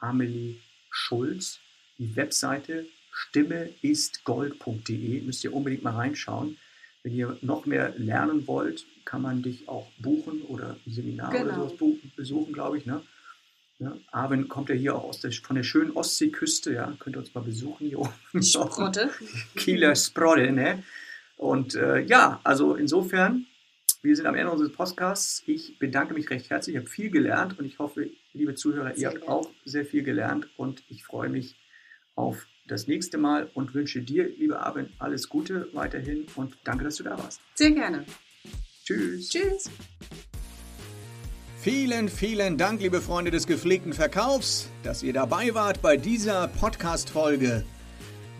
Amelie 0.00 0.56
Schulz. 0.90 1.60
Die 1.98 2.16
Webseite 2.16 2.86
stimmeistgold.de 3.16 5.20
müsst 5.22 5.44
ihr 5.44 5.54
unbedingt 5.54 5.82
mal 5.82 5.94
reinschauen. 5.94 6.56
Wenn 7.02 7.14
ihr 7.14 7.36
noch 7.40 7.66
mehr 7.66 7.94
lernen 7.96 8.46
wollt, 8.46 8.84
kann 9.04 9.22
man 9.22 9.42
dich 9.42 9.68
auch 9.68 9.88
buchen 9.98 10.42
oder 10.42 10.76
ein 10.86 10.92
Seminar 10.92 11.30
oder 11.30 11.44
Genau. 11.44 11.54
sowas 11.54 11.76
buchen, 11.78 12.12
besuchen, 12.16 12.52
glaube 12.52 12.78
ich. 12.78 12.86
Ne? 12.86 13.02
Ja, 13.78 13.96
Arwen 14.10 14.48
kommt 14.48 14.68
ja 14.70 14.74
hier 14.74 14.96
auch 14.96 15.04
aus 15.04 15.20
der, 15.20 15.30
von 15.32 15.54
der 15.56 15.62
schönen 15.62 15.92
Ostseeküste, 15.92 16.72
ja, 16.72 16.96
könnt 16.98 17.16
ihr 17.16 17.20
uns 17.20 17.34
mal 17.34 17.42
besuchen 17.42 17.86
hier 17.86 18.00
oben. 18.00 18.42
Sprotte. 18.42 19.10
Kieler 19.54 19.94
Sprodde, 19.94 20.50
ne? 20.50 20.82
Und 21.36 21.74
äh, 21.74 22.00
ja, 22.00 22.40
also 22.42 22.74
insofern, 22.74 23.46
wir 24.02 24.16
sind 24.16 24.26
am 24.26 24.34
Ende 24.34 24.50
unseres 24.50 24.72
Podcasts. 24.72 25.42
Ich 25.46 25.78
bedanke 25.78 26.14
mich 26.14 26.30
recht 26.30 26.48
herzlich. 26.50 26.74
Ich 26.74 26.80
habe 26.80 26.88
viel 26.88 27.10
gelernt 27.10 27.58
und 27.58 27.66
ich 27.66 27.78
hoffe, 27.78 28.08
liebe 28.32 28.54
Zuhörer, 28.54 28.90
ihr 28.92 28.96
Sehr 28.96 29.08
habt 29.10 29.20
gerne. 29.20 29.32
auch 29.32 29.50
sehr 29.66 29.84
viel 29.84 30.02
gelernt 30.02 30.48
und 30.56 30.82
ich 30.88 31.04
freue 31.04 31.28
mich 31.28 31.56
auf 32.14 32.46
das 32.66 32.86
nächste 32.86 33.18
Mal 33.18 33.50
und 33.54 33.74
wünsche 33.74 34.02
dir, 34.02 34.28
liebe 34.38 34.60
Arwen, 34.60 34.92
alles 34.98 35.28
Gute 35.28 35.68
weiterhin 35.72 36.26
und 36.34 36.56
danke, 36.64 36.84
dass 36.84 36.96
du 36.96 37.04
da 37.04 37.18
warst. 37.18 37.40
Sehr 37.54 37.70
gerne. 37.70 38.04
Tschüss. 38.84 39.28
Tschüss. 39.30 39.70
Vielen, 41.60 42.08
vielen 42.08 42.58
Dank, 42.58 42.80
liebe 42.80 43.00
Freunde 43.00 43.32
des 43.32 43.46
gepflegten 43.46 43.92
Verkaufs, 43.92 44.70
dass 44.84 45.02
ihr 45.02 45.12
dabei 45.12 45.52
wart 45.54 45.82
bei 45.82 45.96
dieser 45.96 46.46
Podcast-Folge. 46.46 47.64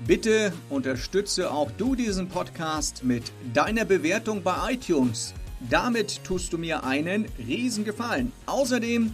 Bitte 0.06 0.52
unterstütze 0.70 1.50
auch 1.50 1.70
du 1.72 1.96
diesen 1.96 2.28
Podcast 2.28 3.02
mit 3.02 3.32
deiner 3.52 3.84
Bewertung 3.84 4.42
bei 4.42 4.74
iTunes. 4.74 5.34
Damit 5.70 6.22
tust 6.22 6.52
du 6.52 6.58
mir 6.58 6.84
einen 6.84 7.26
riesen 7.38 7.84
Gefallen. 7.84 8.30
Außerdem 8.44 9.12